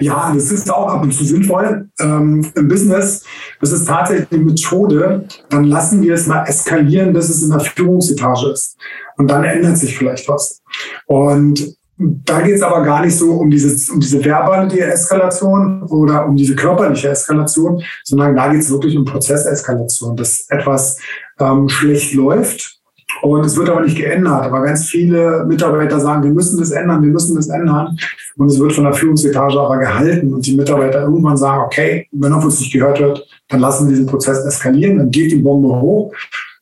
Ja, 0.00 0.32
das 0.34 0.50
ist 0.50 0.70
auch 0.70 0.88
ab 0.88 1.02
und 1.02 1.12
zu 1.12 1.24
sinnvoll. 1.24 1.88
Ähm, 2.00 2.44
Im 2.54 2.68
Business, 2.68 3.24
das 3.60 3.72
ist 3.72 3.86
tatsächlich 3.86 4.30
eine 4.32 4.44
Methode, 4.44 5.26
dann 5.48 5.64
lassen 5.64 6.02
wir 6.02 6.14
es 6.14 6.26
mal 6.26 6.44
eskalieren, 6.44 7.12
bis 7.12 7.28
es 7.28 7.42
in 7.42 7.50
der 7.50 7.60
Führungsetage 7.60 8.50
ist. 8.50 8.76
Und 9.16 9.30
dann 9.30 9.44
ändert 9.44 9.78
sich 9.78 9.96
vielleicht 9.96 10.28
was. 10.28 10.60
Und 11.06 11.76
da 11.96 12.40
geht 12.40 12.56
es 12.56 12.62
aber 12.62 12.82
gar 12.82 13.04
nicht 13.04 13.16
so 13.16 13.32
um, 13.32 13.50
dieses, 13.50 13.88
um 13.88 14.00
diese 14.00 14.24
verbale 14.24 14.76
Eskalation 14.80 15.82
oder 15.84 16.26
um 16.26 16.34
diese 16.34 16.56
körperliche 16.56 17.10
Eskalation, 17.10 17.82
sondern 18.02 18.34
da 18.34 18.50
geht 18.50 18.62
es 18.62 18.70
wirklich 18.70 18.96
um 18.96 19.04
Prozesseskalation, 19.04 20.16
dass 20.16 20.46
etwas 20.48 20.98
ähm, 21.42 21.68
schlecht 21.68 22.14
läuft 22.14 22.80
Und 23.22 23.44
es 23.44 23.56
wird 23.56 23.68
aber 23.68 23.82
nicht 23.82 23.96
geändert. 23.96 24.44
Aber 24.44 24.62
ganz 24.62 24.86
viele 24.86 25.44
Mitarbeiter 25.46 26.00
sagen, 26.00 26.22
wir 26.22 26.30
müssen 26.30 26.58
das 26.58 26.70
ändern, 26.70 27.02
wir 27.02 27.10
müssen 27.10 27.36
das 27.36 27.48
ändern. 27.48 27.96
Und 28.36 28.46
es 28.46 28.58
wird 28.58 28.72
von 28.72 28.84
der 28.84 28.94
Führungsetage 28.94 29.60
aber 29.60 29.78
gehalten. 29.78 30.32
Und 30.32 30.46
die 30.46 30.56
Mitarbeiter 30.56 31.02
irgendwann 31.02 31.36
sagen, 31.36 31.62
okay, 31.64 32.08
wenn 32.12 32.32
auf 32.32 32.44
uns 32.44 32.60
nicht 32.60 32.72
gehört 32.72 33.00
wird, 33.00 33.26
dann 33.48 33.60
lassen 33.60 33.86
wir 33.86 33.90
diesen 33.90 34.06
Prozess 34.06 34.44
eskalieren, 34.44 34.98
dann 34.98 35.10
geht 35.10 35.30
die 35.30 35.36
Bombe 35.36 35.68
hoch. 35.68 36.12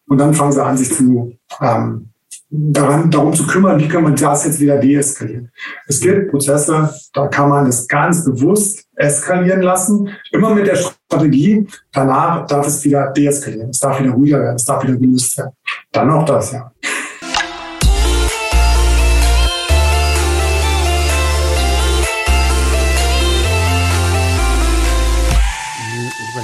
Und 0.09 0.19
dann 0.19 0.35
fangen 0.35 0.53
sie 0.53 0.65
an, 0.65 0.77
sich 0.77 0.93
zu 0.93 1.33
ähm, 1.61 2.10
daran, 2.51 3.11
darum 3.11 3.33
zu 3.33 3.47
kümmern, 3.47 3.79
wie 3.79 3.89
kann 3.89 4.03
man 4.03 4.17
das 4.17 4.45
jetzt 4.45 4.61
wieder 4.61 4.79
deeskalieren. 4.79 5.51
Es 5.87 6.01
gibt 6.01 6.31
Prozesse, 6.31 6.93
da 7.13 7.29
kann 7.29 7.49
man 7.49 7.67
das 7.67 7.87
ganz 7.87 8.25
bewusst 8.25 8.87
eskalieren 8.97 9.63
lassen, 9.63 10.11
immer 10.33 10.55
mit 10.55 10.67
der 10.67 10.77
Strategie, 10.77 11.67
danach 11.93 12.47
darf 12.47 12.67
es 12.67 12.85
wieder 12.85 13.13
deeskalieren, 13.13 13.71
es 13.71 13.79
darf 13.79 14.01
wieder 14.01 14.11
ruhiger 14.11 14.41
werden, 14.41 14.57
es 14.57 14.65
darf 14.65 14.83
wieder 14.83 14.97
gelöst 14.97 15.39
werden. 15.39 15.53
Dann 15.93 16.09
noch 16.09 16.25
das, 16.25 16.53
ja. 16.53 16.73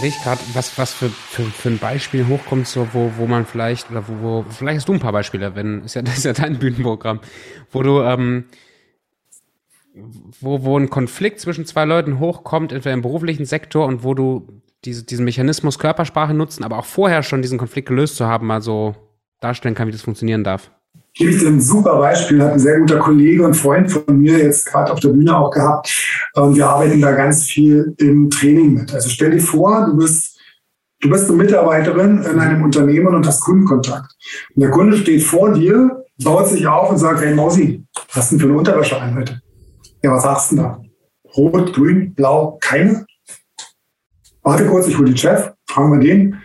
Überlege 0.07 0.23
gerade, 0.23 0.41
was, 0.55 0.79
was 0.79 0.93
für, 0.93 1.09
für, 1.09 1.43
für 1.45 1.69
ein 1.69 1.79
Beispiel 1.79 2.27
hochkommt, 2.27 2.67
so, 2.67 2.89
wo, 2.93 3.13
wo 3.17 3.27
man 3.27 3.47
vielleicht, 3.47 3.91
oder 3.91 4.07
wo, 4.09 4.23
wo, 4.23 4.45
vielleicht 4.49 4.79
hast 4.79 4.89
du 4.89 4.93
ein 4.93 5.01
paar 5.01 5.13
Beispiele, 5.13 5.55
wenn, 5.55 5.85
ist 5.85 5.95
ja, 5.95 6.03
das 6.03 6.19
ist 6.19 6.25
ja 6.25 6.33
dein 6.33 6.59
Bühnenprogramm, 6.59 7.21
wo 7.71 7.83
du, 7.83 8.01
ähm, 8.03 8.45
wo, 10.41 10.63
wo 10.63 10.79
ein 10.79 10.91
Konflikt 10.91 11.41
zwischen 11.41 11.65
zwei 11.67 11.85
Leuten 11.85 12.19
hochkommt, 12.19 12.73
entweder 12.73 12.95
im 12.95 13.03
beruflichen 13.03 13.47
Sektor 13.47 13.87
und 13.87 14.05
wo 14.05 14.15
du 14.15 14.63
diese, 14.85 15.05
diesen 15.05 15.25
Mechanismus 15.25 15.79
Körpersprache 15.79 16.35
nutzen, 16.35 16.65
aber 16.65 16.79
auch 16.79 16.85
vorher 16.85 17.23
schon 17.23 17.43
diesen 17.43 17.59
Konflikt 17.59 17.89
gelöst 17.89 18.17
zu 18.17 18.27
haben, 18.27 18.47
mal 18.47 18.63
so 18.63 18.95
darstellen 19.41 19.75
kann, 19.75 19.89
wie 19.89 19.93
das 19.93 20.03
funktionieren 20.03 20.45
darf 20.45 20.71
gebe 21.17 21.31
ich 21.31 21.39
dir 21.39 21.49
ein 21.49 21.61
super 21.61 21.97
Beispiel, 21.99 22.43
hat 22.43 22.53
ein 22.53 22.59
sehr 22.59 22.79
guter 22.79 22.99
Kollege 22.99 23.45
und 23.45 23.55
Freund 23.55 23.91
von 23.91 24.19
mir 24.19 24.39
jetzt 24.39 24.67
gerade 24.67 24.93
auf 24.93 25.01
der 25.01 25.09
Bühne 25.09 25.37
auch 25.37 25.51
gehabt. 25.51 25.91
Wir 26.35 26.69
arbeiten 26.69 27.01
da 27.01 27.13
ganz 27.13 27.45
viel 27.45 27.95
im 27.99 28.29
Training 28.29 28.75
mit. 28.75 28.93
Also 28.93 29.09
stell 29.09 29.31
dir 29.31 29.41
vor, 29.41 29.87
du 29.87 29.97
bist, 29.97 30.39
du 31.01 31.09
bist 31.09 31.29
eine 31.29 31.39
Mitarbeiterin 31.39 32.23
in 32.23 32.39
einem 32.39 32.63
Unternehmen 32.63 33.15
und 33.15 33.27
hast 33.27 33.41
Kundenkontakt. 33.41 34.15
Und 34.55 34.61
der 34.61 34.71
Kunde 34.71 34.99
steht 34.99 35.23
vor 35.23 35.55
dir, 35.55 36.05
baut 36.23 36.49
sich 36.49 36.67
auf 36.67 36.91
und 36.91 36.99
sagt, 36.99 37.23
hey 37.23 37.35
Mausi, 37.35 37.83
was 38.13 38.29
du 38.29 38.37
denn 38.37 38.41
für 38.41 38.49
eine 38.51 38.59
Unterwäsche 38.59 39.01
an 39.01 39.17
heute? 39.17 39.41
Ja, 40.03 40.13
was 40.13 40.23
sagst 40.23 40.53
du 40.53 40.57
denn 40.57 40.65
da? 40.65 40.83
Rot, 41.35 41.73
grün, 41.73 42.15
blau, 42.15 42.59
keine? 42.61 43.07
Warte 44.43 44.67
kurz, 44.67 44.87
ich 44.87 44.99
hole 44.99 45.07
den 45.07 45.17
Chef, 45.17 45.51
fragen 45.67 45.93
wir 45.93 46.07
den. 46.07 46.37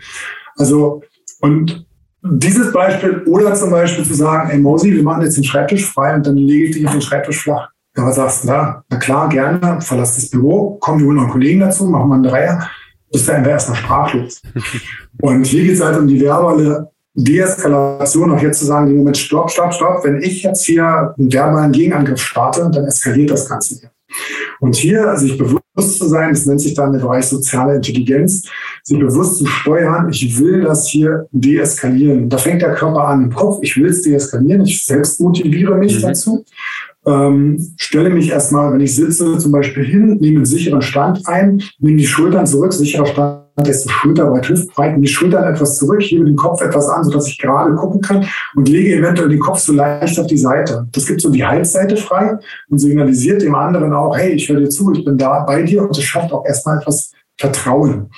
Also, 0.56 1.02
und 1.40 1.86
dieses 2.22 2.72
Beispiel 2.72 3.22
oder 3.26 3.54
zum 3.54 3.70
Beispiel 3.70 4.04
zu 4.04 4.14
sagen, 4.14 4.50
ey 4.50 4.58
Mosi, 4.58 4.92
wir 4.92 5.02
machen 5.02 5.22
jetzt 5.22 5.36
den 5.36 5.44
Schreibtisch 5.44 5.86
frei 5.86 6.14
und 6.14 6.26
dann 6.26 6.36
lege 6.36 6.66
ich 6.66 6.76
dich 6.76 6.86
auf 6.86 6.92
den 6.92 7.02
Schreibtisch 7.02 7.42
flach. 7.42 7.68
Ja, 7.96 8.06
was 8.06 8.16
sagst 8.16 8.44
du 8.44 8.48
da? 8.48 8.84
Na 8.88 8.96
klar, 8.96 9.28
gerne, 9.28 9.80
verlass 9.80 10.14
das 10.14 10.30
Büro, 10.30 10.76
kommen 10.80 11.00
wir 11.00 11.12
noch 11.12 11.22
einen 11.22 11.30
Kollegen 11.30 11.60
dazu, 11.60 11.86
machen 11.86 12.08
wir 12.08 12.14
einen 12.14 12.22
Dreier, 12.22 12.68
bist 13.10 13.28
du 13.28 13.32
einfach 13.32 13.50
erstmal 13.50 13.76
sprachlos. 13.76 14.40
und 15.20 15.44
hier 15.44 15.64
geht 15.64 15.74
es 15.74 15.84
halt 15.84 15.98
um 15.98 16.06
die 16.06 16.20
verbale 16.20 16.90
Deeskalation, 17.14 18.30
auch 18.30 18.40
jetzt 18.40 18.60
zu 18.60 18.64
sagen, 18.64 18.88
im 18.88 18.96
Moment, 18.98 19.18
stopp, 19.18 19.50
stopp, 19.50 19.74
stopp, 19.74 20.04
wenn 20.04 20.22
ich 20.22 20.42
jetzt 20.44 20.64
hier 20.64 21.14
einen 21.18 21.30
verbalen 21.30 21.72
Gegenangriff 21.72 22.22
starte, 22.22 22.70
dann 22.72 22.86
eskaliert 22.86 23.30
das 23.30 23.48
Ganze 23.48 23.74
hier. 23.74 23.90
Und 24.60 24.76
hier 24.76 25.16
sich 25.16 25.36
bewusst 25.36 25.98
zu 25.98 26.08
sein, 26.08 26.30
das 26.30 26.46
nennt 26.46 26.60
sich 26.60 26.74
dann 26.74 26.92
der 26.92 27.00
Bereich 27.00 27.26
soziale 27.26 27.76
Intelligenz, 27.76 28.48
sich 28.82 28.98
bewusst 28.98 29.38
zu 29.38 29.46
steuern, 29.46 30.08
ich 30.10 30.38
will 30.38 30.62
das 30.62 30.88
hier 30.88 31.26
deeskalieren. 31.32 32.28
Da 32.28 32.38
fängt 32.38 32.62
der 32.62 32.74
Körper 32.74 33.08
an 33.08 33.24
im 33.24 33.32
Kopf, 33.32 33.58
ich 33.62 33.76
will 33.76 33.86
es 33.86 34.02
deeskalieren, 34.02 34.64
ich 34.64 34.84
selbst 34.84 35.20
motiviere 35.20 35.76
mich 35.76 35.98
mhm. 35.98 36.02
dazu. 36.02 36.44
Ähm, 37.04 37.74
stelle 37.78 38.10
mich 38.10 38.30
erstmal, 38.30 38.72
wenn 38.72 38.80
ich 38.80 38.94
sitze, 38.94 39.36
zum 39.38 39.50
Beispiel 39.50 39.84
hin, 39.84 40.18
nehme 40.20 40.36
einen 40.36 40.44
sicheren 40.44 40.82
Stand 40.82 41.26
ein, 41.26 41.60
nehme 41.80 41.96
die 41.96 42.06
Schultern 42.06 42.46
zurück, 42.46 42.72
sicherer 42.72 43.06
Stand 43.06 43.41
desto 43.56 43.88
schulterweit 43.88 44.48
hüftbreit, 44.48 44.96
die 44.98 45.06
Schultern 45.06 45.52
etwas 45.52 45.76
zurück, 45.76 46.00
hebe 46.02 46.24
den 46.24 46.36
Kopf 46.36 46.62
etwas 46.62 46.88
an, 46.88 47.04
sodass 47.04 47.28
ich 47.28 47.38
gerade 47.38 47.74
gucken 47.74 48.00
kann 48.00 48.26
und 48.56 48.68
lege 48.68 48.96
eventuell 48.96 49.28
den 49.28 49.40
Kopf 49.40 49.58
so 49.58 49.72
leicht 49.72 50.18
auf 50.18 50.26
die 50.26 50.38
Seite. 50.38 50.86
Das 50.92 51.06
gibt 51.06 51.20
so 51.20 51.30
die 51.30 51.44
Halsseite 51.44 51.96
frei 51.96 52.38
und 52.68 52.78
signalisiert 52.78 53.42
dem 53.42 53.54
anderen 53.54 53.92
auch, 53.92 54.16
hey, 54.16 54.32
ich 54.32 54.48
höre 54.48 54.60
dir 54.60 54.70
zu, 54.70 54.92
ich 54.92 55.04
bin 55.04 55.18
da 55.18 55.44
bei 55.44 55.62
dir 55.62 55.82
und 55.82 55.96
es 55.96 56.04
schafft 56.04 56.32
auch 56.32 56.46
erstmal 56.46 56.78
etwas 56.78 57.12
Vertrauen. 57.38 58.10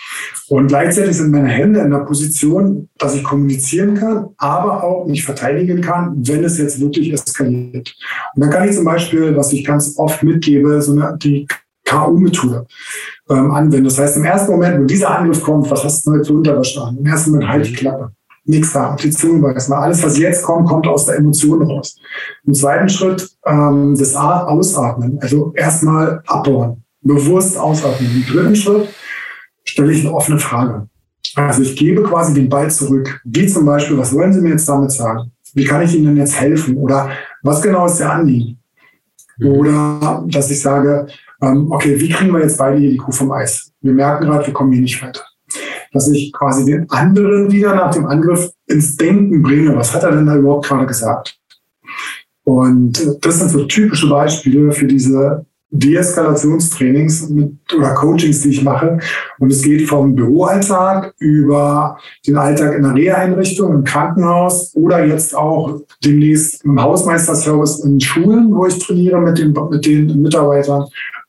Und 0.48 0.66
gleichzeitig 0.66 1.16
sind 1.16 1.30
meine 1.30 1.48
Hände 1.48 1.80
in 1.80 1.90
der 1.90 2.00
Position, 2.00 2.88
dass 2.98 3.14
ich 3.14 3.22
kommunizieren 3.22 3.94
kann, 3.94 4.28
aber 4.36 4.84
auch 4.84 5.06
mich 5.06 5.24
verteidigen 5.24 5.80
kann, 5.80 6.14
wenn 6.26 6.44
es 6.44 6.58
jetzt 6.58 6.80
wirklich 6.80 7.12
eskaliert. 7.12 7.94
Und 8.34 8.42
dann 8.42 8.50
kann 8.50 8.68
ich 8.68 8.74
zum 8.74 8.84
Beispiel, 8.84 9.34
was 9.36 9.52
ich 9.52 9.64
ganz 9.64 9.94
oft 9.96 10.22
mitgebe, 10.22 10.82
so 10.82 10.92
eine, 10.92 11.16
die 11.22 11.46
K.O.-Methode 11.84 12.66
ähm, 13.30 13.50
anwenden. 13.50 13.84
Das 13.84 13.98
heißt, 13.98 14.16
im 14.16 14.24
ersten 14.24 14.52
Moment, 14.52 14.80
wo 14.80 14.84
dieser 14.84 15.18
Angriff 15.18 15.42
kommt, 15.42 15.70
was 15.70 15.84
hast 15.84 16.06
du 16.06 16.12
denn 16.12 16.24
für 16.24 16.32
Unterwäsche 16.32 16.82
an? 16.82 16.96
Im 16.98 17.06
ersten 17.06 17.30
Moment 17.30 17.50
halt 17.50 17.66
die 17.66 17.72
Klappe. 17.72 18.10
Nichts 18.46 18.72
da, 18.72 18.92
auf 18.92 19.00
die 19.00 19.10
Zunge 19.10 19.40
beißen. 19.40 19.72
Alles, 19.72 20.02
was 20.02 20.18
jetzt 20.18 20.42
kommt, 20.42 20.68
kommt 20.68 20.86
aus 20.86 21.06
der 21.06 21.16
Emotion 21.16 21.62
raus. 21.62 21.96
Im 22.46 22.52
zweiten 22.52 22.90
Schritt 22.90 23.30
ähm, 23.46 23.96
das 23.98 24.14
Ausatmen. 24.14 25.18
Also 25.20 25.52
erstmal 25.54 26.22
abbauen. 26.26 26.82
Bewusst 27.00 27.56
ausatmen. 27.58 28.10
Im 28.16 28.34
dritten 28.34 28.56
Schritt 28.56 28.88
stelle 29.64 29.92
ich 29.92 30.00
eine 30.00 30.14
offene 30.14 30.38
Frage. 30.38 30.88
Also 31.36 31.62
ich 31.62 31.74
gebe 31.76 32.02
quasi 32.02 32.34
den 32.34 32.48
Ball 32.48 32.70
zurück. 32.70 33.20
Wie 33.24 33.46
zum 33.46 33.64
Beispiel, 33.64 33.98
was 33.98 34.14
wollen 34.14 34.32
Sie 34.32 34.40
mir 34.40 34.50
jetzt 34.50 34.68
damit 34.68 34.92
sagen? 34.92 35.32
Wie 35.54 35.64
kann 35.64 35.82
ich 35.82 35.94
Ihnen 35.94 36.06
denn 36.06 36.16
jetzt 36.18 36.38
helfen? 36.38 36.76
Oder 36.76 37.10
was 37.42 37.62
genau 37.62 37.86
ist 37.86 38.00
Ihr 38.00 38.10
Anliegen? 38.10 38.58
Mhm. 39.38 39.46
Oder 39.46 40.24
dass 40.28 40.50
ich 40.50 40.60
sage, 40.60 41.06
ähm, 41.48 41.72
okay, 41.72 41.98
wie 42.00 42.08
kriegen 42.08 42.32
wir 42.32 42.40
jetzt 42.40 42.58
beide 42.58 42.78
hier 42.78 42.90
die 42.90 42.96
Kuh 42.96 43.12
vom 43.12 43.32
Eis? 43.32 43.72
Wir 43.80 43.92
merken 43.92 44.24
gerade, 44.24 44.46
wir 44.46 44.54
kommen 44.54 44.72
hier 44.72 44.82
nicht 44.82 45.02
weiter. 45.02 45.22
Dass 45.92 46.08
ich 46.08 46.32
quasi 46.32 46.64
den 46.64 46.90
anderen 46.90 47.50
wieder 47.52 47.74
nach 47.74 47.94
dem 47.94 48.06
Angriff 48.06 48.50
ins 48.66 48.96
Denken 48.96 49.42
bringe. 49.42 49.76
Was 49.76 49.94
hat 49.94 50.02
er 50.02 50.12
denn 50.12 50.26
da 50.26 50.36
überhaupt 50.36 50.66
gerade 50.66 50.86
gesagt? 50.86 51.38
Und 52.44 53.00
äh, 53.00 53.18
das 53.20 53.38
sind 53.38 53.50
so 53.50 53.64
typische 53.64 54.08
Beispiele 54.08 54.72
für 54.72 54.86
diese 54.86 55.46
Deeskalationstrainings 55.74 57.32
oder 57.76 57.94
Coachings, 57.94 58.42
die 58.42 58.50
ich 58.50 58.62
mache. 58.62 58.98
Und 59.38 59.50
es 59.50 59.62
geht 59.62 59.88
vom 59.88 60.14
Büroalltag 60.14 61.14
über 61.18 61.98
den 62.26 62.36
Alltag 62.36 62.74
in 62.74 62.84
der 62.84 62.94
Reha-Einrichtung, 62.94 63.74
im 63.74 63.84
Krankenhaus 63.84 64.72
oder 64.74 65.04
jetzt 65.04 65.34
auch 65.34 65.80
demnächst 66.04 66.64
im 66.64 66.80
Hausmeisterservice 66.80 67.80
in 67.80 68.00
Schulen, 68.00 68.54
wo 68.54 68.66
ich 68.66 68.78
trainiere 68.78 69.20
mit 69.20 69.38
den, 69.38 69.52
mit 69.70 69.84
den 69.84 70.22
Mitarbeitern 70.22 70.84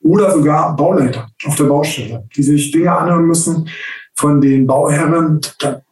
oder 0.06 0.30
sogar 0.30 0.74
Bauleiter 0.76 1.28
auf 1.44 1.56
der 1.56 1.64
Baustelle, 1.64 2.26
die 2.34 2.42
sich 2.42 2.70
Dinge 2.70 2.96
anhören 2.96 3.26
müssen 3.26 3.68
von 4.14 4.40
den 4.40 4.66
Bauherren. 4.66 5.40
Da, 5.58 5.82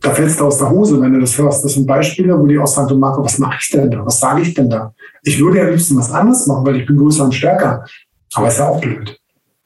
da 0.00 0.10
fällst 0.10 0.40
du 0.40 0.46
aus 0.46 0.58
der 0.58 0.70
Hose, 0.70 1.00
wenn 1.00 1.12
du 1.12 1.20
das 1.20 1.36
hörst. 1.38 1.64
Das 1.64 1.74
sind 1.74 1.86
Beispiele, 1.86 2.38
wo 2.38 2.46
die 2.46 2.58
auch 2.58 2.66
sagen, 2.66 2.98
Marco, 2.98 3.24
was 3.24 3.38
mache 3.38 3.58
ich 3.60 3.70
denn 3.70 3.90
da? 3.90 4.04
Was 4.04 4.20
sage 4.20 4.42
ich 4.42 4.54
denn 4.54 4.68
da? 4.68 4.94
Ich 5.22 5.40
würde 5.40 5.58
ja 5.58 5.64
am 5.64 5.70
liebsten 5.70 5.96
was 5.96 6.10
anderes 6.10 6.46
machen, 6.46 6.66
weil 6.66 6.76
ich 6.76 6.86
bin 6.86 6.96
größer 6.96 7.24
und 7.24 7.34
stärker. 7.34 7.84
Aber 8.34 8.48
ist 8.48 8.58
ja 8.58 8.68
auch 8.68 8.80
blöd. 8.80 9.18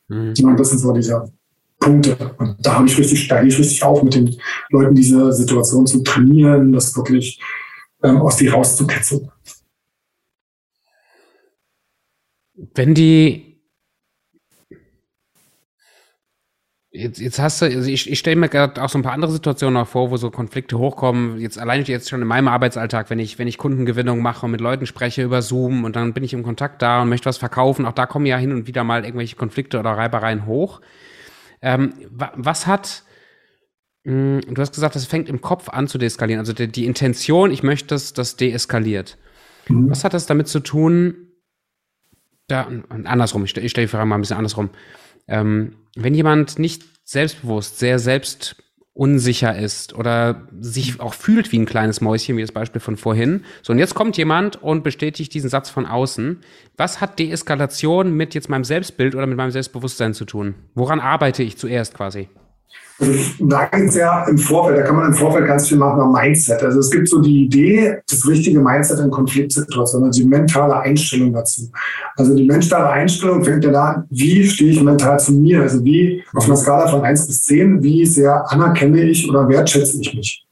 Mhm. 0.08 0.34
Und 0.42 0.60
das 0.60 0.70
sind 0.70 0.78
so 0.78 0.92
diese 0.92 1.30
Punkte. 1.78 2.16
Und 2.38 2.56
da 2.60 2.74
habe 2.74 2.86
ich 2.86 2.98
richtig, 2.98 3.28
da 3.28 3.40
gehe 3.40 3.48
ich 3.48 3.58
richtig 3.58 3.82
auf, 3.82 4.02
mit 4.02 4.14
den 4.14 4.36
Leuten 4.70 4.94
diese 4.94 5.32
Situation 5.32 5.86
zu 5.86 6.02
trainieren, 6.02 6.72
das 6.72 6.96
wirklich 6.96 7.40
ähm, 8.02 8.18
aus 8.18 8.36
die 8.36 8.48
rauszukitzeln. 8.48 9.30
Wenn 12.74 12.94
die 12.94 13.55
Jetzt, 16.96 17.20
jetzt 17.20 17.38
hast 17.38 17.60
du, 17.60 17.66
also 17.66 17.90
ich, 17.90 18.10
ich 18.10 18.18
stelle 18.18 18.36
mir 18.36 18.48
gerade 18.48 18.82
auch 18.82 18.88
so 18.88 18.98
ein 18.98 19.02
paar 19.02 19.12
andere 19.12 19.30
Situationen 19.30 19.76
auch 19.76 19.86
vor, 19.86 20.10
wo 20.10 20.16
so 20.16 20.30
Konflikte 20.30 20.78
hochkommen. 20.78 21.38
Jetzt 21.38 21.58
alleine 21.58 21.84
jetzt 21.84 22.08
schon 22.08 22.22
in 22.22 22.26
meinem 22.26 22.48
Arbeitsalltag, 22.48 23.10
wenn 23.10 23.18
ich, 23.18 23.38
wenn 23.38 23.46
ich 23.46 23.58
Kundengewinnung 23.58 24.22
mache 24.22 24.46
und 24.46 24.52
mit 24.52 24.62
Leuten 24.62 24.86
spreche 24.86 25.22
über 25.22 25.42
Zoom 25.42 25.84
und 25.84 25.94
dann 25.94 26.14
bin 26.14 26.24
ich 26.24 26.32
im 26.32 26.42
Kontakt 26.42 26.80
da 26.80 27.02
und 27.02 27.10
möchte 27.10 27.26
was 27.26 27.36
verkaufen, 27.36 27.84
auch 27.84 27.92
da 27.92 28.06
kommen 28.06 28.24
ja 28.24 28.38
hin 28.38 28.50
und 28.50 28.66
wieder 28.66 28.82
mal 28.82 29.04
irgendwelche 29.04 29.36
Konflikte 29.36 29.78
oder 29.78 29.90
Reibereien 29.90 30.46
hoch. 30.46 30.80
Ähm, 31.60 31.92
was 32.08 32.66
hat, 32.66 33.02
mh, 34.04 34.42
hm, 34.46 34.54
du 34.54 34.60
hast 34.62 34.74
gesagt, 34.74 34.94
das 34.94 35.04
fängt 35.04 35.28
im 35.28 35.42
Kopf 35.42 35.68
an 35.68 35.88
zu 35.88 35.98
deeskalieren. 35.98 36.40
Also 36.40 36.54
die, 36.54 36.68
die 36.68 36.86
Intention, 36.86 37.50
ich 37.50 37.62
möchte, 37.62 37.88
dass 37.88 38.14
das 38.14 38.36
deeskaliert. 38.36 39.18
Mhm. 39.68 39.90
Was 39.90 40.02
hat 40.02 40.14
das 40.14 40.24
damit 40.24 40.48
zu 40.48 40.60
tun? 40.60 41.28
Da, 42.48 42.68
andersrum, 43.04 43.44
ich, 43.44 43.50
stelle 43.50 43.68
die 43.68 43.86
Frage 43.86 44.06
mal 44.06 44.14
ein 44.14 44.20
bisschen 44.22 44.38
andersrum. 44.38 44.70
Ähm, 45.28 45.74
wenn 45.96 46.14
jemand 46.14 46.58
nicht 46.58 46.84
selbstbewusst, 47.04 47.78
sehr 47.78 47.98
selbstunsicher 47.98 49.56
ist 49.56 49.94
oder 49.94 50.46
sich 50.60 51.00
auch 51.00 51.14
fühlt 51.14 51.52
wie 51.52 51.58
ein 51.58 51.66
kleines 51.66 52.00
Mäuschen, 52.00 52.36
wie 52.36 52.42
das 52.42 52.52
Beispiel 52.52 52.80
von 52.80 52.96
vorhin. 52.96 53.44
So, 53.62 53.72
und 53.72 53.78
jetzt 53.78 53.94
kommt 53.94 54.16
jemand 54.16 54.62
und 54.62 54.84
bestätigt 54.84 55.34
diesen 55.34 55.50
Satz 55.50 55.70
von 55.70 55.86
außen. 55.86 56.40
Was 56.76 57.00
hat 57.00 57.18
Deeskalation 57.18 58.12
mit 58.12 58.34
jetzt 58.34 58.48
meinem 58.48 58.64
Selbstbild 58.64 59.14
oder 59.14 59.26
mit 59.26 59.36
meinem 59.36 59.50
Selbstbewusstsein 59.50 60.14
zu 60.14 60.24
tun? 60.24 60.54
Woran 60.74 61.00
arbeite 61.00 61.42
ich 61.42 61.56
zuerst 61.56 61.94
quasi? 61.94 62.28
Also 62.98 63.12
da 63.40 63.66
geht 63.66 63.90
es 63.90 63.94
ja 63.94 64.24
im 64.24 64.38
Vorfeld, 64.38 64.78
da 64.78 64.82
kann 64.82 64.96
man 64.96 65.08
im 65.08 65.14
Vorfeld 65.14 65.46
ganz 65.46 65.68
viel 65.68 65.76
machen 65.76 66.00
am 66.00 66.12
Mindset. 66.12 66.62
Also 66.62 66.80
es 66.80 66.90
gibt 66.90 67.08
so 67.08 67.20
die 67.20 67.44
Idee, 67.44 67.98
das 68.08 68.26
richtige 68.26 68.58
Mindset 68.58 69.00
in 69.00 69.10
Konfliktsituationen, 69.10 70.06
also 70.06 70.22
die 70.22 70.26
mentale 70.26 70.78
Einstellung 70.80 71.32
dazu. 71.32 71.70
Also 72.16 72.34
die 72.34 72.46
mentale 72.46 72.88
Einstellung 72.88 73.44
fängt 73.44 73.64
ja 73.64 73.70
da 73.70 73.84
an, 73.84 74.04
wie 74.08 74.48
stehe 74.48 74.70
ich 74.70 74.82
mental 74.82 75.20
zu 75.20 75.32
mir? 75.32 75.60
Also 75.60 75.84
wie 75.84 76.24
auf 76.34 76.46
einer 76.46 76.56
Skala 76.56 76.88
von 76.88 77.02
eins 77.02 77.26
bis 77.26 77.42
zehn, 77.42 77.82
wie 77.82 78.06
sehr 78.06 78.50
anerkenne 78.50 79.02
ich 79.02 79.28
oder 79.28 79.46
wertschätze 79.46 80.00
ich 80.00 80.14
mich? 80.14 80.46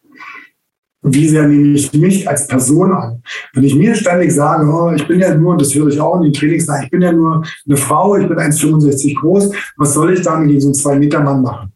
wie 1.04 1.28
sehr 1.28 1.46
nehme 1.46 1.76
ich 1.76 1.92
mich 1.92 2.28
als 2.28 2.46
Person 2.46 2.92
an? 2.92 3.22
Wenn 3.52 3.64
ich 3.64 3.74
mir 3.74 3.94
ständig 3.94 4.32
sage, 4.32 4.66
oh, 4.66 4.90
ich 4.90 5.06
bin 5.06 5.20
ja 5.20 5.34
nur, 5.34 5.52
und 5.52 5.60
das 5.60 5.74
höre 5.74 5.88
ich 5.88 6.00
auch 6.00 6.16
in 6.16 6.22
den 6.22 6.32
Trainings, 6.32 6.66
ich 6.82 6.90
bin 6.90 7.02
ja 7.02 7.12
nur 7.12 7.44
eine 7.66 7.76
Frau, 7.76 8.16
ich 8.16 8.26
bin 8.26 8.38
1,65 8.38 9.20
groß, 9.20 9.50
was 9.76 9.92
soll 9.92 10.14
ich 10.14 10.22
dann 10.22 10.48
gegen 10.48 10.60
so 10.60 10.68
einen 10.68 10.74
zwei 10.74 10.98
Meter 10.98 11.20
Mann 11.20 11.42
machen? 11.42 11.73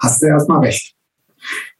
Hast 0.00 0.22
du 0.22 0.26
erstmal 0.26 0.60
recht. 0.60 0.94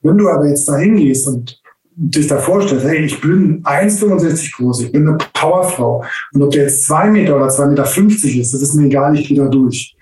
Wenn 0.03 0.17
du 0.17 0.29
aber 0.29 0.49
jetzt 0.49 0.69
da 0.69 0.77
hingehst 0.77 1.27
und 1.29 1.61
dich 1.97 2.27
da 2.27 2.39
vorstellst, 2.39 2.87
hey, 2.87 3.05
ich 3.05 3.21
bin 3.21 3.63
1,65 3.63 4.57
groß, 4.57 4.83
ich 4.83 4.93
bin 4.93 5.07
eine 5.07 5.19
Powerfrau 5.35 6.05
und 6.33 6.43
ob 6.43 6.51
der 6.51 6.65
jetzt 6.65 6.87
zwei 6.87 7.11
Meter 7.11 7.37
oder 7.37 7.49
zwei 7.49 7.67
Meter 7.67 7.85
50 7.85 8.39
ist, 8.39 8.55
das 8.55 8.63
ist 8.63 8.75
mir 8.75 8.87
egal, 8.87 9.19
ich 9.19 9.29
gehe 9.29 9.37
da 9.37 9.49
durch. 9.49 9.97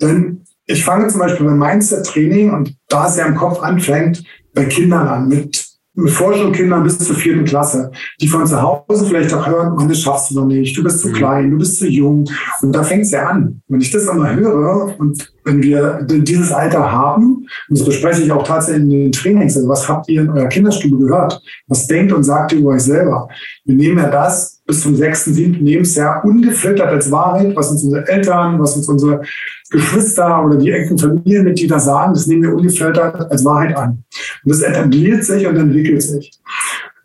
Denn 0.00 0.44
ich 0.66 0.84
fange 0.84 1.08
zum 1.08 1.20
Beispiel 1.20 1.46
beim 1.46 1.58
Mindset-Training 1.58 2.52
und 2.52 2.76
da 2.88 3.08
es 3.08 3.16
ja 3.16 3.24
im 3.24 3.36
Kopf 3.36 3.60
anfängt, 3.60 4.22
bei 4.52 4.66
Kindern 4.66 5.08
an, 5.08 5.28
mit 5.28 5.67
Vorschulkindern 6.06 6.84
bis 6.84 6.98
zur 6.98 7.16
vierten 7.16 7.44
Klasse, 7.44 7.90
die 8.20 8.28
von 8.28 8.46
zu 8.46 8.60
Hause 8.60 9.06
vielleicht 9.06 9.32
auch 9.34 9.46
hören, 9.46 9.74
man, 9.74 9.88
das 9.88 10.00
schaffst 10.00 10.30
du 10.30 10.36
noch 10.36 10.46
nicht, 10.46 10.76
du 10.76 10.84
bist 10.84 11.00
zu 11.00 11.08
mhm. 11.08 11.12
klein, 11.12 11.50
du 11.50 11.58
bist 11.58 11.78
zu 11.78 11.88
jung. 11.88 12.24
Und 12.62 12.72
da 12.72 12.82
fängt 12.84 13.02
es 13.02 13.10
ja 13.10 13.26
an. 13.26 13.60
Wenn 13.68 13.80
ich 13.80 13.90
das 13.90 14.08
einmal 14.08 14.36
höre 14.36 14.94
und 14.98 15.32
wenn 15.44 15.62
wir 15.62 16.00
dieses 16.02 16.52
Alter 16.52 16.92
haben, 16.92 17.46
und 17.68 17.78
das 17.78 17.84
bespreche 17.84 18.22
ich 18.22 18.30
auch 18.30 18.46
tatsächlich 18.46 18.84
in 18.84 18.90
den 18.90 19.12
Trainings, 19.12 19.56
also 19.56 19.68
was 19.68 19.88
habt 19.88 20.08
ihr 20.08 20.22
in 20.22 20.30
eurer 20.30 20.46
Kinderstube 20.46 20.98
gehört? 20.98 21.40
Was 21.66 21.86
denkt 21.86 22.12
und 22.12 22.22
sagt 22.22 22.52
ihr 22.52 22.58
über 22.58 22.70
euch 22.70 22.82
selber? 22.82 23.28
Wir 23.64 23.74
nehmen 23.74 23.98
ja 23.98 24.10
das 24.10 24.60
bis 24.66 24.82
zum 24.82 24.94
sechsten, 24.94 25.32
siebten 25.32 25.64
Lebensjahr 25.64 26.22
ungefiltert 26.24 26.88
als 26.88 27.10
Wahrheit, 27.10 27.56
was 27.56 27.70
uns 27.70 27.82
unsere 27.82 28.06
Eltern, 28.06 28.60
was 28.60 28.76
uns 28.76 28.86
unsere 28.88 29.22
Geschwister 29.70 30.44
oder 30.44 30.56
die 30.56 30.70
engen 30.70 30.98
Familienmitglieder 30.98 31.78
sagen, 31.78 32.14
das 32.14 32.26
nehmen 32.26 32.42
wir 32.42 32.54
ungefiltert 32.54 33.30
als 33.30 33.44
Wahrheit 33.44 33.76
an. 33.76 34.04
Und 34.44 34.52
das 34.52 34.62
etabliert 34.62 35.24
sich 35.24 35.46
und 35.46 35.56
entwickelt 35.56 36.02
sich. 36.02 36.38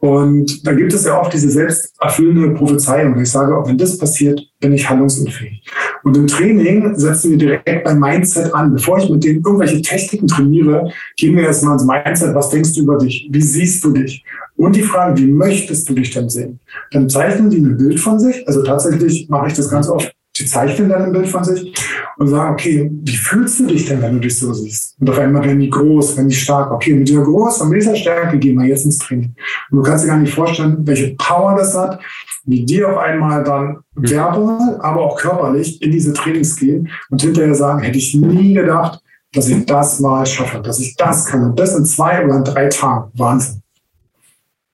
Und 0.04 0.68
da 0.68 0.74
gibt 0.74 0.92
es 0.92 1.06
ja 1.06 1.18
oft 1.18 1.32
diese 1.32 1.50
selbsterfüllende 1.50 2.50
Prophezeiung. 2.56 3.18
Ich 3.22 3.32
sage, 3.32 3.56
auch 3.56 3.66
wenn 3.70 3.78
das 3.78 3.98
passiert, 3.98 4.38
bin 4.60 4.74
ich 4.74 4.90
handlungsunfähig. 4.90 5.64
Und 6.04 6.18
im 6.18 6.28
Training 6.28 6.94
setzen 7.00 7.32
wir 7.32 7.38
direkt 7.38 7.86
beim 7.86 8.00
Mindset 8.02 8.54
an. 8.54 8.74
Bevor 8.74 8.98
ich 8.98 9.10
mit 9.10 9.24
denen 9.24 9.42
irgendwelche 9.46 9.82
Techniken 9.82 10.28
trainiere, 10.28 10.92
gehen 11.16 11.38
wir 11.38 11.44
erstmal 11.44 11.76
ins 11.76 11.86
Mindset. 11.86 12.36
Was 12.36 12.50
denkst 12.50 12.74
du 12.74 12.82
über 12.82 12.98
dich? 12.98 13.30
Wie 13.32 13.42
siehst 13.42 13.82
du 13.86 13.92
dich? 13.92 14.26
Und 14.58 14.76
die 14.76 14.84
Frage, 14.84 15.22
wie 15.22 15.32
möchtest 15.32 15.88
du 15.88 15.94
dich 15.94 16.12
denn 16.12 16.30
sehen? 16.30 16.60
Dann 16.92 17.10
zeichnen 17.10 17.50
die 17.50 17.60
ein 17.60 17.78
Bild 17.78 17.98
von 17.98 18.20
sich. 18.20 18.46
Also 18.46 18.62
tatsächlich 18.62 19.30
mache 19.30 19.48
ich 19.48 19.54
das 19.54 19.70
ganz 19.70 19.88
oft 19.88 20.14
die 20.36 20.46
zeichnen 20.46 20.90
dann 20.90 21.04
ein 21.04 21.12
Bild 21.12 21.28
von 21.28 21.44
sich 21.44 21.74
und 22.18 22.28
sagen, 22.28 22.54
okay, 22.54 22.90
wie 22.92 23.16
fühlst 23.16 23.60
du 23.60 23.68
dich 23.68 23.86
denn, 23.88 24.02
wenn 24.02 24.14
du 24.14 24.20
dich 24.20 24.38
so 24.38 24.52
siehst? 24.52 24.96
Und 25.00 25.10
auf 25.10 25.20
einmal 25.20 25.44
werden 25.44 25.60
die 25.60 25.70
groß, 25.70 26.18
werden 26.18 26.30
die 26.30 26.36
stark. 26.36 26.72
Okay, 26.72 26.94
mit 26.94 27.08
dieser 27.08 27.24
Groß 27.24 27.62
und 27.62 27.70
mit 27.70 27.82
dieser 27.82 27.96
Stärke 27.96 28.40
gehen 28.40 28.60
wir 28.60 28.68
jetzt 28.68 28.86
ins 28.86 28.98
Training. 28.98 29.36
Und 29.70 29.78
du 29.78 29.84
kannst 29.84 30.06
dir 30.06 30.10
gar 30.10 30.18
nicht 30.18 30.34
vorstellen, 30.34 30.78
welche 30.88 31.16
Power 31.16 31.56
das 31.56 31.76
hat, 31.76 32.00
wie 32.46 32.66
die 32.66 32.84
auf 32.84 32.98
einmal 32.98 33.44
dann 33.44 33.78
mhm. 33.96 34.10
verbal, 34.10 34.80
aber 34.82 35.02
auch 35.02 35.18
körperlich 35.18 35.82
in 35.82 35.92
diese 35.92 36.14
Trainings 36.14 36.56
gehen 36.56 36.90
und 37.10 37.22
hinterher 37.22 37.56
sagen, 37.56 37.82
hätte 37.82 37.98
ich 38.00 38.16
nie 38.16 38.54
gedacht, 38.54 39.02
dass 39.34 39.48
ich 39.48 39.66
das 39.66 40.00
mal 40.00 40.26
schaffe, 40.26 40.60
dass 40.60 40.80
ich 40.80 40.96
das 40.96 41.26
kann. 41.26 41.44
Und 41.44 41.60
das 41.60 41.76
in 41.76 41.86
zwei 41.86 42.24
oder 42.24 42.38
in 42.38 42.44
drei 42.44 42.68
Tagen. 42.70 43.12
Wahnsinn. 43.16 43.62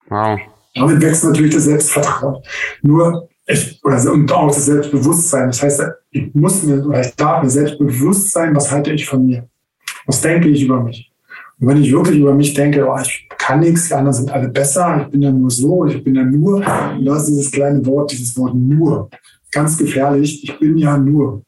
Wow. 0.09 0.39
Damit 0.75 1.01
wächst 1.01 1.23
natürlich 1.23 1.53
das 1.53 1.63
Selbstvertrauen. 1.63 2.41
Nur 2.81 3.28
ich, 3.49 3.79
oder 3.83 4.11
und 4.11 4.31
auch 4.31 4.47
das 4.47 4.65
Selbstbewusstsein. 4.65 5.47
Das 5.47 5.63
heißt, 5.63 5.83
ich 6.11 6.33
muss 6.33 6.63
mir 6.63 6.85
oder 6.85 7.01
ich 7.01 7.15
darf 7.15 7.43
mir 7.43 7.49
selbst 7.49 7.79
bewusst 7.79 8.31
sein, 8.31 8.55
was 8.55 8.71
halte 8.71 8.91
ich 8.91 9.07
von 9.07 9.25
mir? 9.25 9.47
Was 10.05 10.21
denke 10.21 10.49
ich 10.49 10.63
über 10.63 10.81
mich? 10.81 11.11
Und 11.59 11.67
wenn 11.67 11.81
ich 11.81 11.91
wirklich 11.91 12.19
über 12.19 12.33
mich 12.33 12.53
denke, 12.53 12.87
oh, 12.87 12.97
ich 13.01 13.27
kann 13.37 13.59
nichts, 13.59 13.87
die 13.87 13.93
anderen 13.95 14.13
sind 14.13 14.31
alle 14.31 14.49
besser, 14.49 15.01
ich 15.01 15.11
bin 15.11 15.21
ja 15.21 15.31
nur 15.31 15.49
so, 15.49 15.85
ich 15.85 16.03
bin 16.03 16.15
ja 16.15 16.23
nur, 16.23 16.57
und 16.57 17.05
da 17.05 17.17
ist 17.17 17.25
dieses 17.25 17.51
kleine 17.51 17.85
Wort, 17.85 18.11
dieses 18.11 18.37
Wort 18.37 18.55
nur. 18.55 19.09
Ganz 19.51 19.77
gefährlich, 19.77 20.43
ich 20.43 20.59
bin 20.59 20.77
ja 20.77 20.97
nur. 20.97 21.41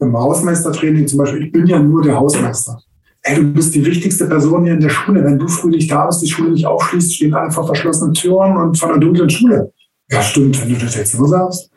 Im 0.00 0.16
Hausmeistertraining 0.16 1.06
zum 1.06 1.18
Beispiel, 1.18 1.44
ich 1.44 1.52
bin 1.52 1.66
ja 1.66 1.78
nur 1.78 2.02
der 2.02 2.16
Hausmeister. 2.16 2.80
Ey, 3.22 3.36
du 3.36 3.52
bist 3.52 3.74
die 3.74 3.84
wichtigste 3.84 4.26
Person 4.26 4.64
hier 4.64 4.74
in 4.74 4.80
der 4.80 4.88
Schule. 4.88 5.22
Wenn 5.24 5.38
du 5.38 5.48
früh 5.48 5.70
nicht 5.70 5.90
da 5.90 6.06
bist, 6.06 6.22
die 6.22 6.28
Schule 6.28 6.50
nicht 6.50 6.66
aufschließt, 6.66 7.14
stehen 7.14 7.34
alle 7.34 7.50
vor 7.50 7.66
verschlossenen 7.66 8.14
Türen 8.14 8.56
und 8.56 8.78
vor 8.78 8.90
einer 8.90 9.00
dunklen 9.00 9.28
Schule. 9.28 9.72
Ja, 10.10 10.22
stimmt, 10.22 10.60
wenn 10.60 10.74
du 10.74 10.84
das 10.84 10.94
jetzt 10.94 11.12
so 11.12 11.26
sagst. 11.26 11.70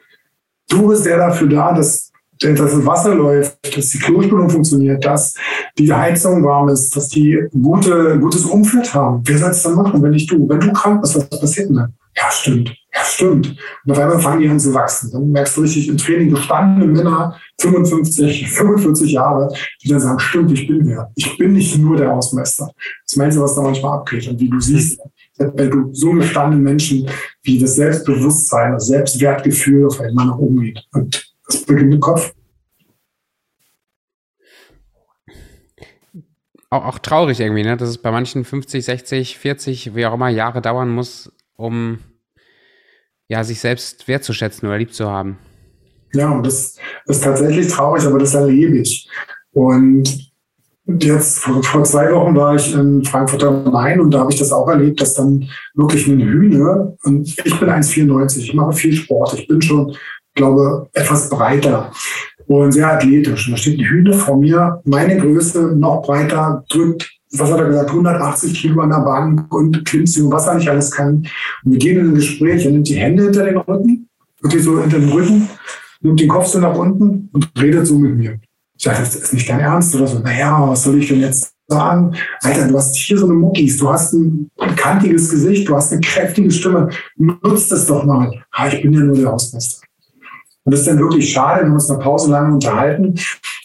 Du 0.69 0.87
bist 0.87 1.05
der 1.05 1.17
dafür 1.17 1.47
da, 1.47 1.73
dass, 1.73 2.11
dass 2.39 2.59
das 2.59 2.85
Wasser 2.85 3.15
läuft, 3.15 3.75
dass 3.75 3.89
die 3.89 3.99
Klospülung 3.99 4.49
funktioniert, 4.49 5.03
dass 5.03 5.33
die 5.77 5.91
Heizung 5.91 6.43
warm 6.43 6.69
ist, 6.69 6.95
dass 6.95 7.09
die 7.09 7.39
gute, 7.51 8.19
gutes 8.19 8.45
Umfeld 8.45 8.93
haben. 8.93 9.21
Wer 9.25 9.37
soll 9.39 9.49
es 9.49 9.63
dann 9.63 9.75
machen, 9.75 10.01
wenn 10.03 10.11
nicht 10.11 10.29
du? 10.31 10.47
Wenn 10.47 10.59
du 10.59 10.71
krank 10.71 11.01
bist, 11.01 11.15
was 11.15 11.39
passiert 11.39 11.69
denn 11.69 11.77
dann? 11.77 11.93
Ja, 12.15 12.29
stimmt. 12.31 12.75
Ja, 12.93 13.03
stimmt. 13.03 13.55
Und 13.85 13.91
auf 13.91 13.99
einmal 13.99 14.19
fangen 14.19 14.41
die 14.41 14.49
an 14.49 14.59
zu 14.59 14.73
wachsen. 14.73 15.11
Dann 15.11 15.31
merkst 15.31 15.55
du 15.55 15.61
richtig 15.61 15.87
im 15.87 15.97
Training 15.97 16.31
gestandene 16.31 16.85
Männer, 16.85 17.35
55, 17.61 18.49
45 18.49 19.11
Jahre, 19.13 19.53
die 19.81 19.89
dann 19.89 19.99
sagen, 19.99 20.19
stimmt, 20.19 20.51
ich 20.51 20.67
bin 20.67 20.85
wer. 20.85 21.11
Ich 21.15 21.37
bin 21.37 21.53
nicht 21.53 21.77
nur 21.77 21.97
der 21.97 22.09
Hausmeister. 22.09 22.69
Das 23.05 23.15
meinst 23.15 23.37
du, 23.37 23.41
was 23.41 23.55
da 23.55 23.61
manchmal 23.61 23.99
abgeht. 23.99 24.27
Und 24.27 24.39
wie 24.39 24.49
du 24.49 24.59
siehst, 24.59 24.99
wenn 25.39 25.71
du 25.71 25.93
so 25.93 26.11
gestandene 26.11 26.61
Menschen 26.61 27.09
wie 27.43 27.59
das 27.59 27.75
Selbstbewusstsein, 27.75 28.73
das 28.73 28.87
Selbstwertgefühl 28.87 29.87
auf 29.87 29.99
einmal 30.01 30.27
nach 30.27 30.37
oben 30.37 30.61
geht. 30.61 30.85
Und 30.91 31.33
das 31.47 31.63
beginnt 31.65 31.93
im 31.93 31.99
Kopf. 31.99 32.33
Auch, 36.69 36.85
auch 36.85 36.99
traurig 36.99 37.39
irgendwie, 37.39 37.63
ne? 37.63 37.77
dass 37.77 37.89
es 37.89 37.97
bei 37.97 38.11
manchen 38.11 38.45
50, 38.45 38.85
60, 38.85 39.37
40, 39.39 39.95
wie 39.95 40.05
auch 40.05 40.13
immer 40.13 40.29
Jahre 40.29 40.61
dauern 40.61 40.89
muss, 40.89 41.31
um 41.55 41.99
ja, 43.27 43.43
sich 43.43 43.59
selbst 43.59 44.07
wertzuschätzen 44.07 44.67
oder 44.67 44.77
lieb 44.77 44.93
zu 44.93 45.09
haben. 45.09 45.39
Ja, 46.13 46.31
und 46.31 46.45
das 46.45 46.75
ist 47.05 47.23
tatsächlich 47.23 47.67
traurig, 47.67 48.03
aber 48.05 48.19
das 48.19 48.33
erlebe 48.33 48.79
ich. 48.79 49.07
Und 49.51 50.28
jetzt 50.99 51.39
vor, 51.39 51.83
zwei 51.83 52.11
Wochen 52.13 52.35
war 52.35 52.55
ich 52.55 52.73
in 52.73 53.03
Frankfurt 53.03 53.43
am 53.43 53.71
Main 53.71 53.99
und 53.99 54.13
da 54.13 54.19
habe 54.19 54.31
ich 54.31 54.39
das 54.39 54.51
auch 54.51 54.67
erlebt, 54.67 55.01
dass 55.01 55.13
dann 55.13 55.47
wirklich 55.75 56.07
eine 56.09 56.25
Hühne, 56.25 56.97
und 57.03 57.27
ich 57.27 57.59
bin 57.59 57.69
1,94, 57.69 58.39
ich 58.39 58.53
mache 58.53 58.73
viel 58.73 58.93
Sport, 58.93 59.33
ich 59.33 59.47
bin 59.47 59.61
schon, 59.61 59.95
glaube, 60.35 60.87
etwas 60.93 61.29
breiter 61.29 61.91
und 62.47 62.71
sehr 62.71 62.91
athletisch. 62.91 63.47
Und 63.47 63.53
da 63.53 63.57
steht 63.57 63.79
eine 63.79 63.89
Hühne 63.89 64.13
vor 64.13 64.37
mir, 64.37 64.81
meine 64.85 65.17
Größe, 65.17 65.75
noch 65.75 66.01
breiter, 66.01 66.63
drückt, 66.69 67.11
was 67.31 67.51
hat 67.51 67.59
er 67.59 67.67
gesagt, 67.67 67.89
180 67.89 68.53
Kilo 68.53 68.81
an 68.81 68.89
der 68.89 68.99
Bank 68.99 69.53
und 69.53 69.85
Klimmzüge, 69.85 70.31
was 70.31 70.47
er 70.47 70.55
nicht 70.55 70.69
alles 70.69 70.91
kann. 70.91 71.27
Und 71.63 71.71
wir 71.71 71.77
gehen 71.77 71.99
in 71.99 72.07
ein 72.09 72.15
Gespräch, 72.15 72.65
er 72.65 72.71
nimmt 72.71 72.89
die 72.89 72.95
Hände 72.95 73.23
hinter 73.23 73.45
den 73.45 73.57
Rücken, 73.57 74.09
wirklich 74.41 74.63
so 74.63 74.81
hinter 74.81 74.99
den 74.99 75.09
Rücken, 75.09 75.47
nimmt 76.01 76.19
den 76.19 76.29
Kopf 76.29 76.47
so 76.47 76.59
nach 76.59 76.75
unten 76.75 77.29
und 77.31 77.51
redet 77.59 77.85
so 77.85 77.99
mit 77.99 78.17
mir. 78.17 78.39
Ich 78.79 78.85
dachte, 78.85 79.01
das 79.01 79.13
ist 79.13 79.33
nicht 79.33 79.49
dein 79.49 79.59
Ernst 79.59 79.93
oder 79.93 80.07
so. 80.07 80.19
Naja, 80.19 80.65
was 80.69 80.83
soll 80.83 80.99
ich 80.99 81.09
denn 81.09 81.19
jetzt 81.19 81.53
sagen? 81.67 82.15
Alter, 82.41 82.65
du 82.69 82.77
hast 82.77 82.95
hier 82.95 83.17
so 83.17 83.25
eine 83.25 83.33
Muckis, 83.33 83.77
du 83.77 83.89
hast 83.89 84.13
ein 84.13 84.49
kantiges 84.77 85.29
Gesicht, 85.29 85.67
du 85.67 85.75
hast 85.75 85.91
eine 85.91 85.99
kräftige 85.99 86.49
Stimme. 86.49 86.87
Nutzt 87.17 87.73
das 87.73 87.87
doch 87.87 88.05
mal. 88.05 88.31
Ah, 88.51 88.69
ich 88.69 88.81
bin 88.81 88.93
ja 88.93 89.01
nur 89.01 89.17
der 89.17 89.33
Hausmeister. 89.33 89.85
Und 90.63 90.73
das 90.73 90.79
ist 90.79 90.87
dann 90.87 90.99
wirklich 90.99 91.29
schade. 91.29 91.61
Wir 91.61 91.65
haben 91.65 91.73
uns 91.73 91.89
eine 91.89 91.99
Pause 91.99 92.31
lange 92.31 92.53
unterhalten. 92.53 93.15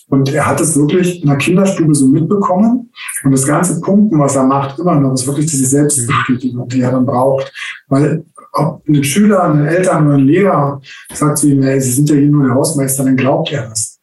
Und 0.08 0.34
er 0.34 0.46
hat 0.48 0.60
es 0.60 0.76
wirklich 0.76 1.22
in 1.22 1.28
der 1.28 1.38
Kinderstube 1.38 1.94
so 1.94 2.08
mitbekommen. 2.08 2.90
Und 3.22 3.30
das 3.30 3.46
ganze 3.46 3.80
Pumpen, 3.80 4.18
was 4.18 4.34
er 4.34 4.44
macht, 4.44 4.80
immer 4.80 4.98
noch, 4.98 5.14
ist 5.14 5.28
wirklich 5.28 5.46
diese 5.46 5.66
Selbstbestätigung, 5.66 6.68
die 6.68 6.80
er 6.80 6.90
dann 6.90 7.06
braucht. 7.06 7.52
Weil 7.86 8.24
ob 8.52 8.86
ein 8.88 9.04
Schüler, 9.04 9.44
ein 9.44 9.64
Eltern 9.64 10.08
oder 10.08 10.16
ein 10.16 10.26
Lehrer 10.26 10.80
sagt 11.12 11.38
zu 11.38 11.48
ihm, 11.48 11.62
hey, 11.62 11.80
Sie 11.80 11.92
sind 11.92 12.10
ja 12.10 12.16
hier 12.16 12.30
nur 12.30 12.46
der 12.46 12.54
Hausmeister, 12.54 13.04
dann 13.04 13.16
glaubt 13.16 13.52
er 13.52 13.68
das. 13.68 13.93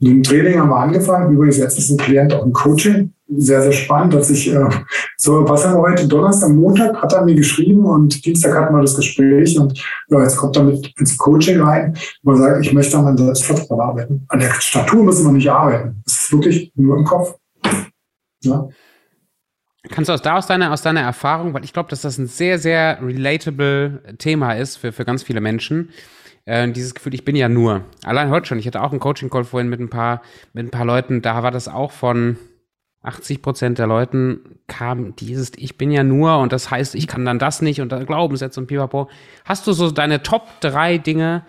Und 0.00 0.06
im 0.06 0.22
Training 0.22 0.58
haben 0.58 0.70
wir 0.70 0.76
angefangen. 0.76 1.34
Übrigens, 1.34 1.58
jetzt 1.58 1.78
ist 1.78 1.90
ein 1.90 1.98
Klient 1.98 2.32
auch 2.32 2.44
im 2.44 2.52
Coaching. 2.52 3.12
Sehr, 3.28 3.62
sehr 3.62 3.72
spannend, 3.72 4.14
dass 4.14 4.30
ich, 4.30 4.52
äh, 4.52 4.68
so, 5.16 5.48
was 5.48 5.64
haben 5.64 5.74
wir 5.74 5.82
heute? 5.82 6.08
Donnerstag, 6.08 6.50
Montag 6.50 7.00
hat 7.00 7.12
er 7.12 7.24
mir 7.24 7.34
geschrieben 7.34 7.84
und 7.84 8.24
Dienstag 8.24 8.56
hatten 8.56 8.74
wir 8.74 8.80
das 8.80 8.96
Gespräch 8.96 9.56
und 9.58 9.78
ja, 10.08 10.22
jetzt 10.22 10.36
kommt 10.36 10.56
er 10.56 10.64
mit 10.64 10.92
ins 10.98 11.16
Coaching 11.16 11.60
rein, 11.60 11.96
wo 12.22 12.32
er 12.32 12.38
sagt, 12.38 12.66
ich 12.66 12.72
möchte 12.72 12.98
an 12.98 13.04
meinem 13.04 13.18
Selbstvertrauen 13.18 13.80
arbeiten. 13.80 14.24
An 14.28 14.40
der 14.40 14.50
Statur 14.54 15.04
müssen 15.04 15.26
wir 15.26 15.32
nicht 15.32 15.50
arbeiten. 15.50 16.02
Es 16.06 16.20
ist 16.20 16.32
wirklich 16.32 16.72
nur 16.74 16.96
im 16.96 17.04
Kopf. 17.04 17.36
Ja. 18.42 18.68
Kannst 19.90 20.08
du 20.08 20.12
aus 20.12 20.22
da 20.22 20.36
aus 20.36 20.46
deiner, 20.46 20.72
aus 20.72 20.82
deiner 20.82 21.00
Erfahrung, 21.00 21.54
weil 21.54 21.64
ich 21.64 21.72
glaube, 21.72 21.88
dass 21.88 22.02
das 22.02 22.18
ein 22.18 22.26
sehr, 22.26 22.58
sehr 22.58 22.98
relatable 23.00 24.02
Thema 24.18 24.54
ist 24.54 24.76
für, 24.76 24.92
für 24.92 25.04
ganz 25.04 25.22
viele 25.22 25.40
Menschen, 25.40 25.90
äh, 26.44 26.70
dieses 26.70 26.94
Gefühl, 26.94 27.14
ich 27.14 27.24
bin 27.24 27.36
ja 27.36 27.48
nur. 27.48 27.84
Allein 28.04 28.30
heute 28.30 28.46
schon. 28.46 28.58
Ich 28.58 28.66
hatte 28.66 28.82
auch 28.82 28.90
einen 28.90 29.00
Coaching-Call 29.00 29.44
vorhin 29.44 29.68
mit 29.68 29.80
ein 29.80 29.90
paar, 29.90 30.22
mit 30.52 30.66
ein 30.66 30.70
paar 30.70 30.84
Leuten. 30.84 31.22
Da 31.22 31.42
war 31.42 31.50
das 31.50 31.68
auch 31.68 31.92
von, 31.92 32.36
80 33.02 33.40
Prozent 33.40 33.78
der 33.78 33.86
Leuten 33.86 34.58
kam 34.66 35.16
dieses, 35.16 35.52
ich 35.56 35.78
bin 35.78 35.90
ja 35.90 36.04
nur 36.04 36.38
und 36.38 36.52
das 36.52 36.70
heißt, 36.70 36.94
ich 36.94 37.06
kann 37.06 37.24
dann 37.24 37.38
das 37.38 37.62
nicht 37.62 37.80
und 37.80 37.88
Glaubenssätze 38.06 38.60
und 38.60 38.66
pipapo. 38.66 39.08
Hast 39.44 39.66
du 39.66 39.72
so 39.72 39.90
deine 39.90 40.22
Top 40.22 40.46
drei 40.60 40.98
Dinge, 40.98 41.44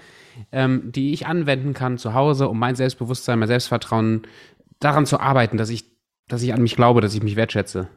ähm, 0.51 0.91
die 0.93 1.11
ich 1.11 1.27
anwenden 1.27 1.73
kann 1.73 1.97
zu 1.97 2.13
Hause, 2.13 2.47
um 2.47 2.57
mein 2.57 2.75
Selbstbewusstsein, 2.75 3.37
mein 3.37 3.49
Selbstvertrauen 3.49 4.21
daran 4.79 5.05
zu 5.05 5.19
arbeiten, 5.19 5.57
dass 5.57 5.69
ich, 5.69 5.83
dass 6.29 6.41
ich 6.41 6.53
an 6.53 6.61
mich 6.61 6.77
glaube, 6.77 7.01
dass 7.01 7.13
ich 7.13 7.21
mich 7.21 7.35
wertschätze? 7.35 7.89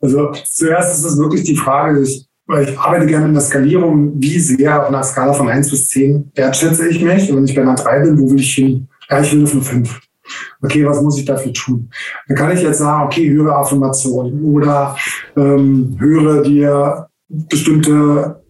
Also 0.00 0.30
zuerst 0.30 0.96
ist 0.96 1.04
es 1.04 1.18
wirklich 1.18 1.42
die 1.42 1.56
Frage, 1.56 2.06
ich, 2.48 2.70
ich 2.70 2.78
arbeite 2.78 3.06
gerne 3.06 3.26
in 3.26 3.34
der 3.34 3.42
Skalierung, 3.42 4.12
wie 4.16 4.38
sehr 4.38 4.82
auf 4.82 4.88
einer 4.88 5.02
Skala 5.02 5.32
von 5.32 5.48
1 5.48 5.70
bis 5.70 5.88
10 5.88 6.32
wertschätze 6.34 6.88
ich 6.88 7.02
mich. 7.02 7.30
Und 7.30 7.36
wenn 7.36 7.44
ich 7.44 7.54
bei 7.54 7.62
einer 7.62 7.74
3 7.74 8.00
bin, 8.00 8.20
wo 8.20 8.30
will 8.30 8.40
ich 8.40 8.54
hin? 8.54 8.88
Ja, 9.10 9.20
ich 9.20 9.32
will 9.32 9.44
auf 9.44 9.52
eine 9.52 9.62
5 9.62 10.00
okay, 10.62 10.86
was 10.86 11.02
muss 11.02 11.18
ich 11.18 11.24
dafür 11.24 11.52
tun? 11.52 11.90
Dann 12.26 12.36
kann 12.36 12.52
ich 12.52 12.62
jetzt 12.62 12.78
sagen, 12.78 13.06
okay, 13.06 13.28
höre 13.30 13.56
Affirmationen 13.56 14.44
oder 14.44 14.96
ähm, 15.36 15.96
höre 15.98 16.42
dir 16.42 17.08
bestimmte 17.28 18.42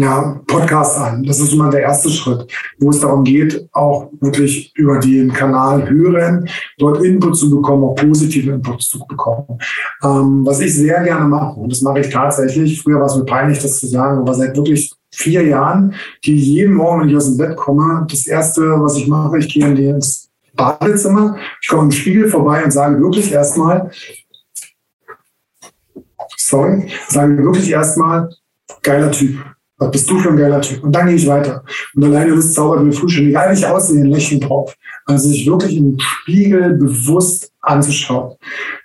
ja, 0.00 0.40
Podcasts 0.46 0.96
an. 0.96 1.24
Das 1.24 1.40
ist 1.40 1.52
immer 1.52 1.70
der 1.70 1.82
erste 1.82 2.10
Schritt, 2.10 2.46
wo 2.78 2.90
es 2.90 3.00
darum 3.00 3.24
geht, 3.24 3.68
auch 3.72 4.10
wirklich 4.20 4.72
über 4.76 4.98
den 4.98 5.32
Kanal 5.32 5.88
hören, 5.88 6.48
dort 6.78 7.02
Input 7.04 7.36
zu 7.36 7.50
bekommen, 7.50 7.84
auch 7.84 7.94
positive 7.94 8.52
Input 8.52 8.82
zu 8.82 8.98
bekommen. 9.06 9.58
Ähm, 10.02 10.44
was 10.44 10.60
ich 10.60 10.74
sehr 10.74 11.02
gerne 11.02 11.26
mache, 11.26 11.60
und 11.60 11.70
das 11.70 11.82
mache 11.82 12.00
ich 12.00 12.10
tatsächlich, 12.10 12.82
früher 12.82 13.00
war 13.00 13.06
es 13.06 13.16
mir 13.16 13.24
peinlich, 13.24 13.60
das 13.60 13.80
zu 13.80 13.86
sagen, 13.86 14.18
aber 14.18 14.34
seit 14.34 14.56
wirklich 14.56 14.92
vier 15.12 15.46
Jahren 15.46 15.94
gehe 16.22 16.34
jeden 16.34 16.74
Morgen, 16.74 17.02
wenn 17.02 17.08
ich 17.10 17.16
aus 17.16 17.26
dem 17.26 17.36
Bett 17.36 17.56
komme, 17.56 18.06
das 18.10 18.26
erste, 18.26 18.62
was 18.80 18.96
ich 18.96 19.06
mache, 19.06 19.38
ich 19.38 19.52
gehe 19.52 19.66
in 19.66 19.76
ins 19.76 20.30
Badezimmer. 20.54 21.36
Ich 21.60 21.68
komme 21.68 21.84
im 21.84 21.92
Spiegel 21.92 22.28
vorbei 22.28 22.64
und 22.64 22.70
sage 22.70 23.00
wirklich 23.00 23.32
erstmal, 23.32 23.90
sorry, 26.36 26.90
sage 27.08 27.38
wirklich 27.38 27.70
erstmal, 27.70 28.30
geiler 28.82 29.10
Typ. 29.10 29.38
Was 29.78 29.90
bist 29.90 30.08
du 30.08 30.18
für 30.18 30.30
ein 30.30 30.36
geiler 30.36 30.60
Typ? 30.60 30.84
Und 30.84 30.92
dann 30.94 31.08
gehe 31.08 31.16
ich 31.16 31.26
weiter. 31.26 31.64
Und 31.94 32.04
alleine 32.04 32.36
das 32.36 32.52
zaubert 32.52 32.84
mir 32.84 32.92
früh 32.92 33.08
schon, 33.08 33.26
egal 33.26 33.50
wie 33.50 33.58
ich 33.58 33.66
aussehe, 33.66 34.00
ein 34.00 34.06
Lächeln 34.06 34.40
drauf. 34.40 34.74
Also 35.04 35.28
sich 35.28 35.46
wirklich 35.46 35.76
im 35.76 35.98
Spiegel 35.98 36.74
bewusst 36.74 37.52
anzuschauen. 37.60 38.36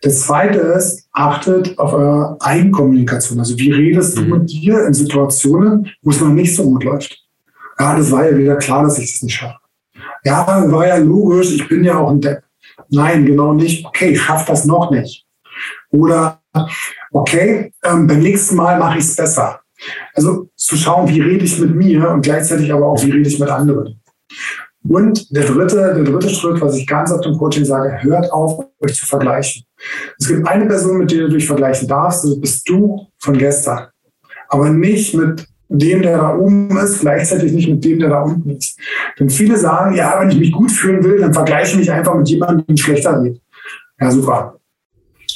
Das 0.01 0.21
zweite 0.21 0.59
ist, 0.59 1.07
achtet 1.13 1.77
auf 1.77 1.93
eure 1.93 2.37
Eigenkommunikation. 2.41 3.39
Also 3.39 3.57
wie 3.59 3.71
redest 3.71 4.17
du 4.17 4.21
mhm. 4.21 4.29
mit 4.29 4.51
dir 4.51 4.85
in 4.85 4.93
Situationen, 4.93 5.91
wo 6.01 6.09
es 6.09 6.19
noch 6.19 6.29
nicht 6.29 6.55
so 6.55 6.63
gut 6.63 6.83
läuft? 6.83 7.23
Ja, 7.79 7.95
das 7.95 8.11
war 8.11 8.29
ja 8.29 8.37
wieder 8.37 8.55
klar, 8.55 8.83
dass 8.83 8.97
ich 8.97 9.13
das 9.13 9.21
nicht 9.21 9.35
schaffe. 9.35 9.59
Ja, 10.25 10.69
war 10.71 10.87
ja 10.87 10.97
logisch, 10.97 11.53
ich 11.53 11.67
bin 11.67 11.83
ja 11.83 11.97
auch 11.97 12.09
ein 12.09 12.19
Depp. 12.19 12.43
Nein, 12.89 13.25
genau 13.25 13.53
nicht. 13.53 13.85
Okay, 13.85 14.09
ich 14.09 14.21
schaffe 14.21 14.47
das 14.47 14.65
noch 14.65 14.91
nicht. 14.91 15.25
Oder 15.91 16.41
okay, 17.11 17.71
ähm, 17.83 18.07
beim 18.07 18.19
nächsten 18.19 18.55
Mal 18.55 18.79
mache 18.79 18.97
ich 18.97 19.05
es 19.05 19.15
besser. 19.15 19.58
Also 20.13 20.49
zu 20.55 20.75
schauen, 20.75 21.09
wie 21.09 21.21
rede 21.21 21.45
ich 21.45 21.59
mit 21.59 21.75
mir 21.75 22.09
und 22.09 22.21
gleichzeitig 22.21 22.71
aber 22.71 22.87
auch, 22.87 23.03
wie 23.03 23.11
rede 23.11 23.29
ich 23.29 23.39
mit 23.39 23.49
anderen. 23.49 23.99
Und 24.87 25.35
der 25.35 25.45
dritte, 25.45 25.75
der 25.75 26.03
dritte 26.03 26.29
Schritt, 26.29 26.61
was 26.61 26.75
ich 26.75 26.87
ganz 26.87 27.11
oft 27.11 27.25
im 27.25 27.37
Coaching 27.37 27.65
sage, 27.65 28.01
hört 28.01 28.31
auf, 28.31 28.65
euch 28.79 28.95
zu 28.95 29.05
vergleichen. 29.05 29.63
Es 30.17 30.27
gibt 30.27 30.47
eine 30.47 30.65
Person, 30.65 30.99
mit 30.99 31.11
der 31.11 31.27
du 31.27 31.29
dich 31.29 31.47
vergleichen 31.47 31.87
darfst, 31.87 32.23
das 32.23 32.39
bist 32.39 32.67
du 32.69 33.07
von 33.17 33.37
gestern. 33.37 33.87
Aber 34.47 34.69
nicht 34.69 35.13
mit 35.15 35.45
dem, 35.69 36.01
der 36.01 36.17
da 36.17 36.35
oben 36.35 36.75
ist, 36.77 37.01
gleichzeitig 37.01 37.51
nicht 37.51 37.69
mit 37.69 37.83
dem, 37.83 37.99
der 37.99 38.09
da 38.09 38.23
unten 38.23 38.49
ist. 38.51 38.79
Denn 39.19 39.29
viele 39.29 39.57
sagen, 39.57 39.95
ja, 39.95 40.19
wenn 40.19 40.31
ich 40.31 40.39
mich 40.39 40.51
gut 40.51 40.71
fühlen 40.71 41.03
will, 41.03 41.19
dann 41.19 41.33
vergleiche 41.33 41.73
ich 41.73 41.77
mich 41.77 41.91
einfach 41.91 42.15
mit 42.15 42.27
jemandem, 42.27 42.65
dem 42.65 42.77
schlechter 42.77 43.21
geht. 43.21 43.39
Ja, 43.99 44.11
super. 44.11 44.58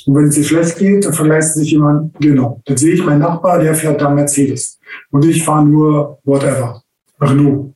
Und 0.05 0.15
wenn 0.15 0.25
es 0.25 0.35
dir 0.35 0.43
schlecht 0.43 0.77
geht, 0.77 1.05
dann 1.05 1.13
vergleicht 1.13 1.53
sich 1.53 1.71
jemand, 1.71 2.13
genau. 2.19 2.61
Dann 2.65 2.77
sehe 2.77 2.93
ich 2.93 3.05
meinen 3.05 3.19
Nachbar, 3.19 3.59
der 3.59 3.73
fährt 3.73 4.01
da 4.01 4.09
Mercedes. 4.09 4.79
Und 5.11 5.25
ich 5.25 5.43
fahre 5.43 5.65
nur 5.65 6.19
whatever. 6.23 6.81
Renault. 7.21 7.73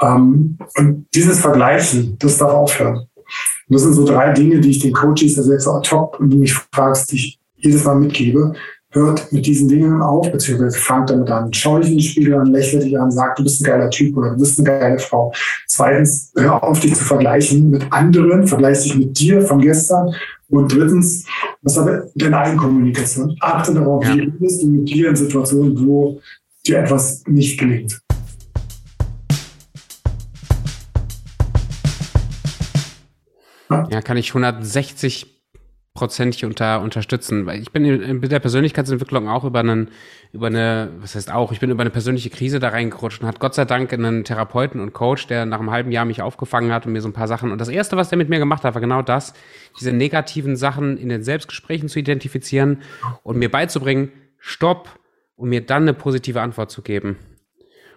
Ähm, 0.00 0.58
und 0.76 1.06
dieses 1.14 1.40
Vergleichen, 1.40 2.16
das 2.18 2.38
darf 2.38 2.52
aufhören. 2.52 2.96
Und 2.96 3.74
das 3.74 3.82
sind 3.82 3.94
so 3.94 4.04
drei 4.04 4.32
Dinge, 4.32 4.60
die 4.60 4.70
ich 4.70 4.80
den 4.80 4.92
Coaches, 4.92 5.38
also 5.38 5.52
jetzt 5.52 5.66
auch 5.66 5.82
top, 5.82 6.18
und 6.18 6.30
du 6.30 6.38
mich 6.38 6.54
fragst, 6.54 7.12
die 7.12 7.16
ich 7.16 7.40
jedes 7.56 7.84
Mal 7.84 7.96
mitgebe, 7.96 8.54
hört 8.92 9.32
mit 9.32 9.46
diesen 9.46 9.68
Dingen 9.68 10.02
auf, 10.02 10.30
beziehungsweise 10.32 10.78
fangt 10.78 11.10
damit 11.10 11.30
an. 11.30 11.52
Schau 11.52 11.78
dich 11.78 11.90
in 11.90 11.98
den 11.98 12.02
Spiegel 12.02 12.34
an, 12.34 12.46
lächle 12.46 12.80
dich 12.80 12.98
an, 12.98 13.10
sag, 13.10 13.36
du 13.36 13.44
bist 13.44 13.60
ein 13.60 13.64
geiler 13.64 13.90
Typ 13.90 14.16
oder 14.16 14.30
du 14.30 14.38
bist 14.38 14.58
eine 14.58 14.66
geile 14.66 14.98
Frau. 14.98 15.32
Zweitens, 15.68 16.32
hör 16.36 16.62
auf, 16.62 16.80
dich 16.80 16.94
zu 16.96 17.04
vergleichen 17.04 17.70
mit 17.70 17.92
anderen, 17.92 18.48
vergleich 18.48 18.82
dich 18.82 18.96
mit 18.96 19.18
dir 19.18 19.42
von 19.42 19.60
gestern. 19.60 20.12
Und 20.50 20.72
drittens, 20.72 21.24
was 21.62 21.76
habe 21.76 22.10
deine 22.16 22.38
Eigenkommunikation? 22.38 23.36
Achte 23.40 23.72
darauf, 23.72 24.04
ja. 24.04 24.16
wie 24.16 24.26
bist 24.26 24.62
du 24.62 24.68
mit 24.68 24.88
dir 24.88 25.10
in 25.10 25.16
Situationen, 25.16 25.86
wo 25.86 26.20
dir 26.66 26.80
etwas 26.80 27.22
nicht 27.26 27.58
gelingt. 27.58 28.00
Ja, 33.90 34.02
kann 34.02 34.16
ich 34.16 34.30
160 34.30 35.39
prozentig 36.00 36.46
unter, 36.46 36.80
unterstützen. 36.80 37.44
Weil 37.44 37.60
ich 37.60 37.72
bin 37.72 37.84
in, 37.84 38.22
der 38.22 38.40
Persönlichkeitsentwicklung 38.40 39.28
auch 39.28 39.44
über 39.44 39.60
einen, 39.60 39.90
über 40.32 40.46
eine, 40.46 40.88
was 40.98 41.14
heißt 41.14 41.30
auch, 41.30 41.52
ich 41.52 41.60
bin 41.60 41.70
über 41.70 41.82
eine 41.82 41.90
persönliche 41.90 42.30
Krise 42.30 42.58
da 42.58 42.70
reingerutscht 42.70 43.20
und 43.20 43.28
hat 43.28 43.38
Gott 43.38 43.54
sei 43.54 43.66
Dank 43.66 43.92
einen 43.92 44.24
Therapeuten 44.24 44.80
und 44.80 44.94
Coach, 44.94 45.26
der 45.26 45.44
nach 45.44 45.60
einem 45.60 45.70
halben 45.70 45.92
Jahr 45.92 46.06
mich 46.06 46.22
aufgefangen 46.22 46.72
hat 46.72 46.86
und 46.86 46.92
mir 46.92 47.02
so 47.02 47.08
ein 47.08 47.12
paar 47.12 47.28
Sachen. 47.28 47.52
Und 47.52 47.60
das 47.60 47.68
erste, 47.68 47.98
was 47.98 48.08
der 48.08 48.16
mit 48.16 48.30
mir 48.30 48.38
gemacht 48.38 48.64
hat, 48.64 48.72
war 48.72 48.80
genau 48.80 49.02
das, 49.02 49.34
diese 49.78 49.92
negativen 49.92 50.56
Sachen 50.56 50.96
in 50.96 51.10
den 51.10 51.22
Selbstgesprächen 51.22 51.90
zu 51.90 51.98
identifizieren 51.98 52.78
und 53.22 53.36
mir 53.36 53.50
beizubringen, 53.50 54.10
stopp, 54.38 54.98
und 55.36 55.48
mir 55.48 55.64
dann 55.64 55.82
eine 55.82 55.94
positive 55.94 56.40
Antwort 56.40 56.70
zu 56.70 56.82
geben. 56.82 57.16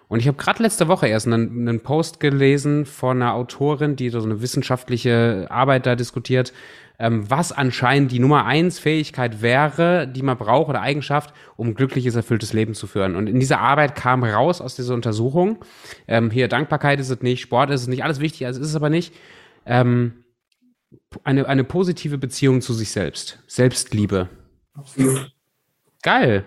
Und 0.08 0.20
ich 0.20 0.28
habe 0.28 0.36
gerade 0.36 0.62
letzte 0.62 0.88
Woche 0.88 1.08
erst 1.08 1.26
einen, 1.26 1.66
einen, 1.68 1.80
Post 1.80 2.20
gelesen 2.20 2.86
von 2.86 3.20
einer 3.20 3.34
Autorin, 3.34 3.96
die 3.96 4.10
so 4.10 4.22
eine 4.22 4.40
wissenschaftliche 4.40 5.46
Arbeit 5.50 5.86
da 5.86 5.96
diskutiert, 5.96 6.52
ähm, 6.98 7.28
was 7.28 7.52
anscheinend 7.52 8.12
die 8.12 8.18
Nummer 8.18 8.44
eins 8.46 8.78
Fähigkeit 8.78 9.42
wäre, 9.42 10.06
die 10.06 10.22
man 10.22 10.38
braucht 10.38 10.68
oder 10.68 10.80
Eigenschaft, 10.80 11.34
um 11.56 11.68
ein 11.68 11.74
glückliches, 11.74 12.14
erfülltes 12.14 12.52
Leben 12.52 12.74
zu 12.74 12.86
führen. 12.86 13.16
Und 13.16 13.26
in 13.28 13.40
dieser 13.40 13.60
Arbeit 13.60 13.94
kam 13.94 14.22
raus 14.22 14.60
aus 14.60 14.76
dieser 14.76 14.94
Untersuchung, 14.94 15.58
ähm, 16.06 16.30
hier 16.30 16.48
Dankbarkeit 16.48 17.00
ist 17.00 17.10
es 17.10 17.22
nicht, 17.22 17.40
Sport 17.40 17.70
ist 17.70 17.82
es 17.82 17.88
nicht, 17.88 18.04
alles 18.04 18.20
wichtig, 18.20 18.46
also 18.46 18.60
ist 18.60 18.68
es 18.68 18.76
aber 18.76 18.90
nicht, 18.90 19.12
ähm, 19.66 20.24
eine, 21.24 21.48
eine 21.48 21.64
positive 21.64 22.18
Beziehung 22.18 22.60
zu 22.60 22.72
sich 22.72 22.90
selbst, 22.90 23.40
Selbstliebe. 23.46 24.28
Absolut. 24.74 25.32
Geil. 26.02 26.44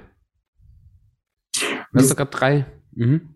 Das 1.94 2.08
sind 2.08 2.18
gerade 2.18 2.32
drei. 2.32 2.66
Mhm. 2.94 3.34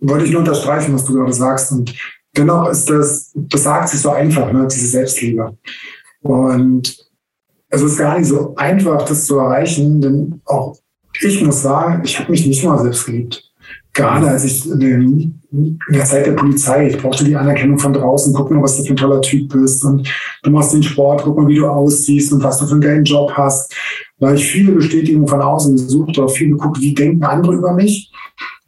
Wollte 0.00 0.26
ich 0.26 0.30
nur 0.30 0.40
unterstreichen, 0.40 0.94
was 0.94 1.04
du 1.04 1.14
gerade 1.14 1.32
sagst. 1.32 1.72
Und 1.72 1.94
dennoch 2.36 2.68
ist 2.68 2.90
das, 2.90 3.32
das 3.34 3.62
sagt 3.62 3.88
sich 3.88 4.00
so 4.00 4.10
einfach, 4.10 4.52
ne, 4.52 4.68
diese 4.70 4.86
Selbstliebe. 4.86 5.56
Und 6.28 6.96
es 7.68 7.82
ist 7.82 7.98
gar 7.98 8.18
nicht 8.18 8.28
so 8.28 8.54
einfach, 8.56 9.04
das 9.04 9.26
zu 9.26 9.38
erreichen, 9.38 10.00
denn 10.00 10.40
auch 10.44 10.76
ich 11.22 11.42
muss 11.42 11.62
sagen, 11.62 12.02
ich 12.04 12.18
habe 12.18 12.30
mich 12.30 12.46
nicht 12.46 12.64
mal 12.64 12.78
selbst 12.78 13.06
geliebt. 13.06 13.42
Gerade 13.94 14.28
als 14.28 14.44
ich 14.44 14.70
in, 14.70 15.40
der 15.88 16.04
Zeit 16.04 16.26
der 16.26 16.32
Polizei, 16.32 16.88
ich 16.88 16.98
brauchte 16.98 17.24
die 17.24 17.34
Anerkennung 17.34 17.78
von 17.78 17.94
draußen, 17.94 18.34
guck 18.34 18.50
mal, 18.50 18.62
was 18.62 18.76
du 18.76 18.84
für 18.84 18.92
ein 18.92 18.96
toller 18.96 19.22
Typ 19.22 19.50
bist 19.50 19.82
und 19.84 20.06
du 20.42 20.50
machst 20.50 20.74
den 20.74 20.82
Sport, 20.82 21.22
guck 21.24 21.38
mal, 21.38 21.48
wie 21.48 21.56
du 21.56 21.66
aussiehst 21.66 22.32
und 22.32 22.42
was 22.42 22.58
du 22.58 22.66
für 22.66 22.72
einen 22.72 22.82
geilen 22.82 23.04
Job 23.04 23.32
hast. 23.32 23.74
Da 24.18 24.26
habe 24.26 24.36
ich 24.36 24.46
viele 24.46 24.72
Bestätigungen 24.72 25.26
von 25.26 25.40
außen 25.40 25.72
gesucht, 25.76 26.18
auch 26.18 26.28
viel 26.28 26.50
geguckt, 26.50 26.80
wie 26.80 26.94
denken 26.94 27.24
andere 27.24 27.54
über 27.54 27.72
mich 27.72 28.12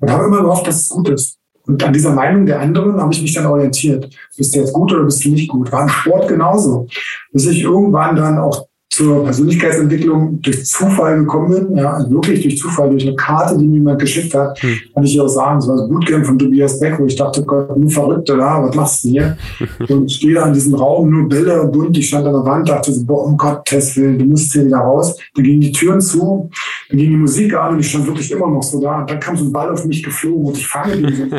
und 0.00 0.10
habe 0.10 0.24
immer 0.24 0.40
gehofft, 0.40 0.66
dass 0.66 0.82
es 0.82 0.88
gut 0.88 1.10
ist. 1.10 1.37
Und 1.68 1.84
an 1.84 1.92
dieser 1.92 2.14
Meinung 2.14 2.46
der 2.46 2.60
anderen 2.60 3.00
habe 3.00 3.12
ich 3.12 3.20
mich 3.20 3.34
dann 3.34 3.46
orientiert. 3.46 4.08
Bist 4.36 4.54
du 4.54 4.60
jetzt 4.60 4.72
gut 4.72 4.92
oder 4.92 5.04
bist 5.04 5.24
du 5.24 5.28
nicht 5.28 5.48
gut? 5.48 5.70
War 5.70 5.82
im 5.82 5.88
Sport 5.88 6.26
genauso. 6.26 6.88
Bis 7.30 7.46
ich 7.46 7.62
irgendwann 7.62 8.16
dann 8.16 8.38
auch 8.38 8.66
zur 8.90 9.22
Persönlichkeitsentwicklung 9.22 10.40
durch 10.40 10.64
Zufall 10.64 11.18
gekommen 11.20 11.68
bin, 11.68 11.76
ja, 11.76 11.92
also 11.92 12.10
wirklich 12.10 12.42
durch 12.42 12.58
Zufall, 12.58 12.90
durch 12.90 13.06
eine 13.06 13.14
Karte, 13.14 13.56
die 13.56 13.64
mir 13.64 13.76
jemand 13.76 14.00
geschickt 14.00 14.34
hat, 14.34 14.60
hm. 14.60 14.76
kann 14.92 15.04
ich 15.04 15.20
auch 15.20 15.28
sagen, 15.28 15.58
es 15.58 15.68
war 15.68 15.76
das 15.76 15.88
Bootcamp 15.88 16.26
von 16.26 16.38
Tobias 16.38 16.80
Beck, 16.80 16.98
wo 16.98 17.06
ich 17.06 17.14
dachte, 17.14 17.44
Gott, 17.44 17.76
nur 17.76 17.90
verrückt, 17.90 18.28
oder? 18.28 18.64
Was 18.64 18.74
machst 18.74 19.04
du 19.04 19.10
hier? 19.10 19.36
und 19.88 20.10
stehe 20.10 20.34
da 20.34 20.48
in 20.48 20.54
diesem 20.54 20.74
Raum, 20.74 21.10
nur 21.10 21.28
Bälle 21.28 21.62
und 21.62 21.72
bunt, 21.72 21.96
ich 21.96 22.08
stand 22.08 22.26
an 22.26 22.32
der 22.32 22.44
Wand, 22.44 22.68
dachte 22.68 22.92
so, 22.92 23.04
boah, 23.04 23.26
um 23.26 23.36
Gottes 23.36 23.96
Willen, 23.96 24.18
du 24.18 24.24
musst 24.24 24.52
hier 24.52 24.66
wieder 24.66 24.78
raus. 24.78 25.16
Dann 25.34 25.44
gingen 25.44 25.60
die 25.60 25.72
Türen 25.72 26.00
zu, 26.00 26.50
dann 26.88 26.98
ging 26.98 27.10
die 27.10 27.16
Musik 27.16 27.54
an 27.54 27.74
und 27.74 27.80
ich 27.80 27.88
stand 27.88 28.06
wirklich 28.06 28.30
immer 28.30 28.48
noch 28.48 28.62
so 28.62 28.80
da. 28.80 29.00
Und 29.00 29.10
dann 29.10 29.20
kam 29.20 29.36
so 29.36 29.44
ein 29.44 29.52
Ball 29.52 29.70
auf 29.70 29.84
mich 29.84 30.02
geflogen 30.02 30.46
und 30.46 30.56
ich 30.56 30.66
fange 30.66 30.96
den 30.96 31.14
so 31.14 31.36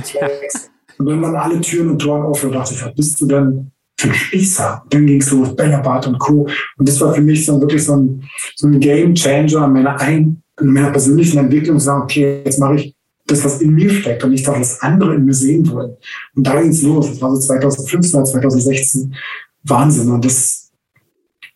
Und 0.98 1.06
dann 1.06 1.22
waren 1.22 1.36
alle 1.36 1.60
Türen 1.62 1.90
und 1.90 2.00
Toren 2.00 2.24
offen 2.24 2.48
und 2.48 2.56
dachte 2.56 2.74
ich, 2.74 2.86
was 2.86 2.94
bist 2.94 3.22
du 3.22 3.26
denn 3.26 3.72
für 3.98 4.10
ein 4.10 4.14
Spießer? 4.14 4.84
Dann 4.90 5.06
ging 5.08 5.22
es 5.22 5.32
los, 5.32 5.56
Bennerbart 5.56 6.08
und 6.08 6.20
Co. 6.20 6.48
Und 6.78 6.88
das 6.88 7.00
war 7.02 7.14
für 7.14 7.22
mich 7.22 7.46
so 7.46 7.60
wirklich 7.60 7.84
so 7.84 7.96
ein, 7.96 8.24
so 8.56 8.68
ein 8.68 8.80
Game 8.80 9.16
Changer 9.16 9.66
in 9.66 9.74
meiner, 9.74 10.00
ein, 10.00 10.42
in 10.60 10.68
meiner 10.68 10.92
persönlichen 10.92 11.40
Entwicklung, 11.40 11.80
zu 11.80 11.86
sagen, 11.86 12.04
okay, 12.04 12.42
jetzt 12.46 12.60
mache 12.60 12.76
ich 12.76 12.96
das, 13.26 13.44
was 13.46 13.62
in 13.62 13.74
mir 13.74 13.90
steckt 13.90 14.24
und 14.24 14.32
nicht 14.32 14.48
das, 14.48 14.60
was 14.60 14.82
andere 14.82 15.16
in 15.16 15.26
mir 15.26 15.34
sehen 15.34 15.70
wollen. 15.72 15.96
Und 16.36 16.46
da 16.46 16.62
ging 16.62 16.72
es 16.72 16.82
los. 16.84 17.10
Das 17.10 17.22
war 17.22 17.36
so 17.36 17.42
2015 17.42 18.20
oder 18.20 18.30
2016. 18.30 19.16
Wahnsinn. 19.64 20.12
Und 20.12 20.26
das 20.26 20.72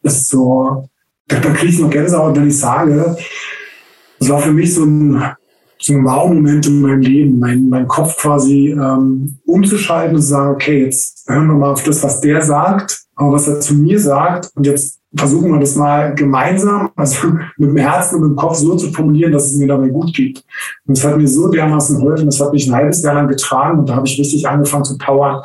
Das 0.04 0.18
ist 0.18 0.30
so, 0.30 0.90
da, 1.28 1.40
da 1.40 1.50
kriege 1.52 1.72
ich 1.72 1.80
noch 1.80 1.90
Gänsehaut, 1.90 2.36
wenn 2.36 2.50
ich 2.50 2.60
sage, 2.60 3.16
das 4.24 4.32
war 4.32 4.40
für 4.40 4.54
mich 4.54 4.74
so 4.74 4.86
ein, 4.86 5.22
so 5.80 5.94
ein 5.94 6.06
Wow-Moment 6.06 6.66
in 6.68 6.82
meinem 6.82 7.02
Leben, 7.02 7.40
mein, 7.40 7.68
mein 7.68 7.90
Kopf 7.90 8.16
quasi 8.16 8.70
ähm, 8.70 9.38
umzuschalten 9.46 10.16
und 10.16 10.22
zu 10.22 10.30
sagen, 10.30 10.54
okay, 10.54 10.86
jetzt 10.86 11.26
hören 11.28 11.48
wir 11.48 11.56
mal 11.56 11.72
auf 11.74 11.84
das, 11.84 12.02
was 12.04 12.22
der 12.22 12.42
sagt, 12.42 13.04
aber 13.16 13.34
was 13.34 13.50
er 13.50 13.60
zu 13.60 13.74
mir 13.76 14.00
sagt 14.00 14.50
und 14.56 14.66
jetzt 14.66 15.02
versuchen 15.14 15.52
wir 15.52 15.60
das 15.60 15.76
mal 15.76 16.16
gemeinsam, 16.16 16.92
also 16.96 17.28
mit 17.58 17.70
dem 17.70 17.78
Herzen 17.78 18.16
und 18.16 18.22
mit 18.22 18.32
dem 18.32 18.36
Kopf 18.38 18.56
so 18.56 18.78
zu 18.78 18.94
formulieren, 18.94 19.34
dass 19.34 19.48
es 19.48 19.58
mir 19.58 19.68
dabei 19.68 19.90
gut 19.90 20.14
geht. 20.14 20.42
Und 20.88 20.98
es 20.98 21.04
hat 21.04 21.18
mir 21.18 21.28
so 21.28 21.50
dermaßen 21.50 22.00
geholfen, 22.00 22.28
das 22.28 22.40
hat 22.40 22.54
mich 22.54 22.66
ein 22.66 22.76
halbes 22.76 23.02
Jahr 23.04 23.16
lang 23.16 23.28
getragen 23.28 23.80
und 23.80 23.90
da 23.90 23.96
habe 23.96 24.08
ich 24.08 24.18
richtig 24.18 24.48
angefangen 24.48 24.86
zu 24.86 24.98
powern, 24.98 25.42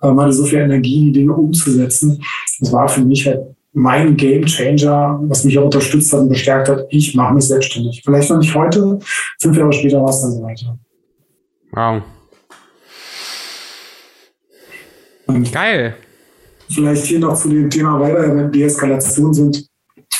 äh, 0.00 0.08
hatte 0.08 0.32
so 0.32 0.44
viel 0.44 0.60
Energie, 0.60 1.04
die 1.04 1.20
Dinge 1.20 1.34
umzusetzen. 1.34 2.22
Das 2.60 2.72
war 2.72 2.88
für 2.88 3.02
mich 3.02 3.26
halt 3.26 3.42
mein 3.72 4.16
Game 4.16 4.44
Changer, 4.44 5.18
was 5.24 5.44
mich 5.44 5.58
auch 5.58 5.64
unterstützt 5.64 6.12
hat 6.12 6.20
und 6.20 6.28
bestärkt 6.28 6.68
hat. 6.68 6.86
Ich 6.90 7.14
mache 7.14 7.34
mich 7.34 7.44
selbstständig. 7.44 8.02
Vielleicht 8.04 8.30
noch 8.30 8.38
nicht 8.38 8.54
heute, 8.54 8.98
fünf 9.40 9.56
Jahre 9.56 9.72
später 9.72 10.02
war 10.02 10.10
es 10.10 10.20
dann 10.20 10.32
so 10.32 10.42
weiter. 10.42 10.78
Wow. 11.72 12.02
Und 15.26 15.52
Geil. 15.52 15.96
Vielleicht 16.68 17.04
hier 17.06 17.18
noch 17.18 17.38
zu 17.38 17.48
dem 17.48 17.68
Thema 17.68 18.00
weiter, 18.00 18.34
wenn 18.34 18.50
Deeskalation 18.52 19.32
sind. 19.32 19.66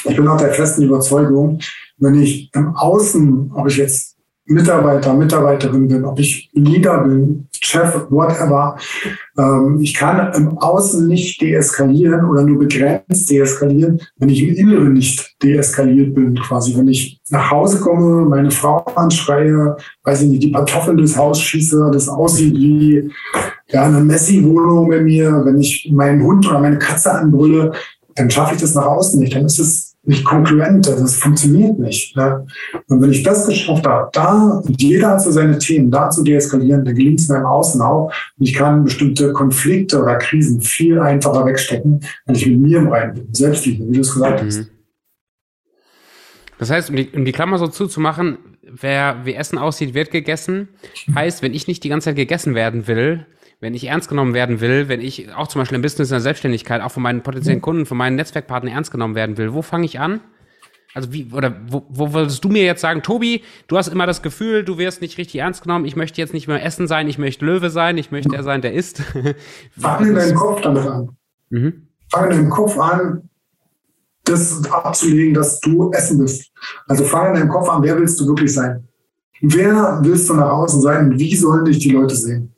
Ich 0.05 0.17
bin 0.17 0.29
auch 0.29 0.37
der 0.37 0.53
festen 0.53 0.83
Überzeugung, 0.83 1.61
wenn 1.99 2.21
ich 2.21 2.51
im 2.55 2.75
Außen, 2.75 3.53
ob 3.55 3.69
ich 3.69 3.77
jetzt 3.77 4.12
Mitarbeiter, 4.53 5.15
Mitarbeiterin 5.15 5.89
bin, 5.89 6.05
ob 6.05 6.19
ich 6.19 6.51
Leader 6.53 7.05
bin, 7.05 7.49
Chef, 7.53 8.07
whatever. 8.11 8.77
Ähm, 9.39 9.79
ich 9.81 9.95
kann 9.95 10.33
im 10.35 10.59
Außen 10.59 11.07
nicht 11.07 11.41
deeskalieren 11.41 12.25
oder 12.25 12.43
nur 12.43 12.59
begrenzt 12.59 13.31
deeskalieren, 13.31 14.01
wenn 14.19 14.29
ich 14.29 14.43
im 14.43 14.55
Inneren 14.55 14.93
nicht 14.93 15.37
deeskaliert 15.43 16.15
bin. 16.15 16.35
Quasi, 16.35 16.77
wenn 16.77 16.89
ich 16.89 17.21
nach 17.31 17.51
Hause 17.51 17.81
komme, 17.81 18.27
meine 18.27 18.51
Frau 18.51 18.85
anschreie, 18.95 19.77
weiß 20.05 20.23
ich 20.23 20.29
nicht, 20.29 20.43
die 20.43 20.53
Kartoffeln 20.53 20.97
durchs 20.97 21.17
Haus 21.17 21.41
schieße, 21.41 21.91
das 21.93 22.09
aussieht 22.09 22.55
wie 22.55 23.11
ja, 23.69 23.85
eine 23.85 24.01
Messi-Wohnung 24.01 24.89
bei 24.89 25.01
mir, 25.01 25.43
wenn 25.45 25.59
ich 25.59 25.91
meinen 25.93 26.23
Hund 26.23 26.47
oder 26.49 26.61
meine 26.61 26.79
Katze 26.79 27.13
anbrülle, 27.13 27.73
dann 28.15 28.31
schaffe 28.31 28.55
ich 28.55 28.61
das 28.61 28.75
nach 28.75 28.87
außen 28.87 29.19
nicht. 29.21 29.35
Dann 29.35 29.47
ist 29.47 29.59
es 29.59 29.92
nicht 30.05 30.25
konkurrent, 30.25 30.87
das 30.89 31.17
funktioniert 31.17 31.79
nicht. 31.79 32.17
Ne? 32.17 32.45
Und 32.89 33.01
wenn 33.01 33.13
ich 33.13 33.23
das 33.23 33.47
geschafft 33.47 33.87
habe, 33.87 34.11
da, 34.13 34.61
jeder 34.67 35.11
hat 35.11 35.23
so 35.23 35.31
seine 35.31 35.59
Themen, 35.59 35.91
da 35.91 36.11
zu 36.11 36.25
deeskalieren, 36.25 36.85
dann 36.85 36.95
gelingt 36.95 37.21
es 37.21 37.29
mir 37.29 37.39
im 37.39 37.47
Außen 37.47 37.81
auch. 37.81 38.13
Und 38.39 38.47
ich 38.47 38.55
kann 38.55 38.85
bestimmte 38.85 39.33
Konflikte 39.33 40.03
oder 40.03 40.17
Krisen 40.17 40.61
viel 40.61 40.99
einfacher 40.99 41.47
wegstecken, 41.47 42.01
wenn 42.27 42.35
ich 42.35 42.47
mit 42.47 42.59
mir 42.59 42.79
im 42.79 42.89
Reinen 42.89 43.15
bin. 43.15 43.29
Selbstliebe, 43.33 43.89
wie 43.89 43.93
du 43.93 44.01
es 44.01 44.13
gesagt 44.13 44.43
mhm. 44.43 44.47
hast. 44.47 44.67
Das 46.59 46.71
heißt, 46.71 46.91
um 46.91 46.97
die, 46.97 47.09
um 47.11 47.25
die 47.25 47.33
Klammer 47.33 47.59
so 47.59 47.69
zuzumachen, 47.69 48.39
wer 48.63 49.25
wie 49.25 49.35
Essen 49.35 49.59
aussieht, 49.59 49.95
wird 49.95 50.11
gegessen. 50.11 50.69
Heißt, 51.15 51.43
wenn 51.43 51.55
ich 51.55 51.69
nicht 51.69 51.85
die 51.85 51.89
ganze 51.89 52.07
Zeit 52.07 52.17
gegessen 52.17 52.55
werden 52.55 52.87
will, 52.87 53.27
wenn 53.63 53.75
ich 53.75 53.87
ernst 53.87 54.09
genommen 54.09 54.35
werden 54.35 54.61
will, 54.61 54.89
wenn 54.89 55.01
ich 55.01 55.33
auch 55.33 55.47
zum 55.47 55.61
Beispiel 55.61 55.77
im 55.77 55.83
Business 55.83 56.09
in 56.09 56.15
der 56.15 56.21
Selbstständigkeit 56.21 56.83
auch 56.83 56.91
von 56.91 57.03
meinen 57.03 57.23
potenziellen 57.23 57.61
mhm. 57.61 57.63
Kunden, 57.63 57.87
von 57.87 57.97
meinen 57.97 58.17
Netzwerkpartnern 58.17 58.75
ernst 58.75 58.91
genommen 58.91 59.15
werden 59.15 59.39
will, 59.39 59.55
wo 59.55 59.63
fange 59.63 59.85
ich 59.85 60.01
an? 60.01 60.21
Also 60.95 61.13
wie, 61.13 61.31
oder 61.33 61.55
wo, 61.69 61.87
wo 61.89 62.13
würdest 62.13 62.43
du 62.43 62.49
mir 62.49 62.65
jetzt 62.65 62.81
sagen, 62.81 63.03
Tobi, 63.03 63.43
du 63.69 63.79
hast 63.79 63.87
immer 63.87 64.05
das 64.05 64.21
Gefühl, 64.21 64.65
du 64.65 64.79
wirst 64.79 65.01
nicht 65.01 65.17
richtig 65.17 65.41
ernst 65.41 65.63
genommen, 65.63 65.85
ich 65.85 65.95
möchte 65.95 66.21
jetzt 66.21 66.35
nicht 66.35 66.49
mehr 66.49 66.63
Essen 66.63 66.89
sein, 66.89 67.07
ich 67.07 67.19
möchte 67.19 67.47
Löwe 67.47 67.71
sein, 67.71 67.97
ich 67.99 68.11
möchte 68.11 68.31
der 68.31 68.43
sein, 68.43 68.63
der 68.63 68.75
isst. 68.75 69.01
Fang 69.79 70.07
in 70.07 70.17
deinem 70.17 70.35
Kopf 70.35 70.61
damit 70.63 70.85
an. 70.85 71.17
Mhm. 71.51 71.87
Fang 72.11 72.25
in 72.25 72.31
deinem 72.31 72.51
Kopf 72.51 72.77
an, 72.77 73.31
das 74.25 74.69
abzulegen, 74.69 75.35
dass 75.35 75.61
du 75.61 75.93
Essen 75.93 76.19
bist. 76.19 76.51
Also 76.89 77.05
fang 77.05 77.29
in 77.29 77.35
deinem 77.35 77.49
Kopf 77.49 77.69
an, 77.69 77.81
wer 77.85 77.97
willst 77.97 78.19
du 78.19 78.27
wirklich 78.27 78.53
sein? 78.53 78.89
Wer 79.41 80.01
willst 80.03 80.29
du 80.29 80.35
nach 80.35 80.51
außen 80.51 80.83
sein 80.83 81.13
und 81.13 81.19
wie 81.21 81.35
sollen 81.37 81.65
dich 81.65 81.79
die 81.79 81.91
Leute 81.91 82.17
sehen? 82.17 82.52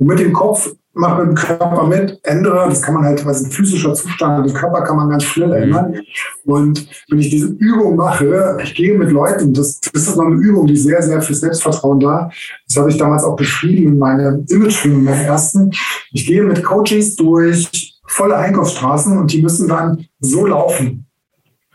Und 0.00 0.06
mit 0.06 0.18
dem 0.18 0.32
Kopf 0.32 0.72
mach 0.94 1.18
mit 1.18 1.28
dem 1.28 1.34
Körper 1.34 1.86
mit, 1.86 2.18
ändere, 2.24 2.68
das 2.68 2.82
kann 2.82 2.94
man 2.94 3.04
halt, 3.04 3.24
was 3.24 3.44
ein 3.44 3.50
physischer 3.50 3.94
Zustand, 3.94 4.46
den 4.46 4.54
Körper 4.54 4.82
kann 4.82 4.96
man 4.96 5.10
ganz 5.10 5.24
schnell 5.24 5.52
ändern. 5.52 6.00
Und 6.44 6.88
wenn 7.08 7.18
ich 7.18 7.30
diese 7.30 7.48
Übung 7.48 7.96
mache, 7.96 8.58
ich 8.62 8.74
gehe 8.74 8.96
mit 8.96 9.10
Leuten, 9.10 9.52
das, 9.52 9.78
das 9.80 10.08
ist 10.08 10.16
noch 10.16 10.24
eine 10.24 10.36
Übung, 10.36 10.66
die 10.66 10.76
sehr, 10.76 11.02
sehr 11.02 11.20
für 11.20 11.34
Selbstvertrauen 11.34 12.00
da. 12.00 12.30
Das 12.66 12.76
habe 12.78 12.90
ich 12.90 12.96
damals 12.96 13.24
auch 13.24 13.36
beschrieben 13.36 13.92
in 13.92 13.98
meinem 13.98 14.44
Imagefilm, 14.48 15.00
in 15.00 15.04
meinem 15.04 15.26
ersten. 15.26 15.70
Ich 16.12 16.26
gehe 16.26 16.42
mit 16.42 16.64
Coaches 16.64 17.14
durch 17.16 18.00
volle 18.06 18.36
Einkaufsstraßen 18.36 19.16
und 19.18 19.32
die 19.32 19.42
müssen 19.42 19.68
dann 19.68 20.06
so 20.18 20.46
laufen. 20.46 21.06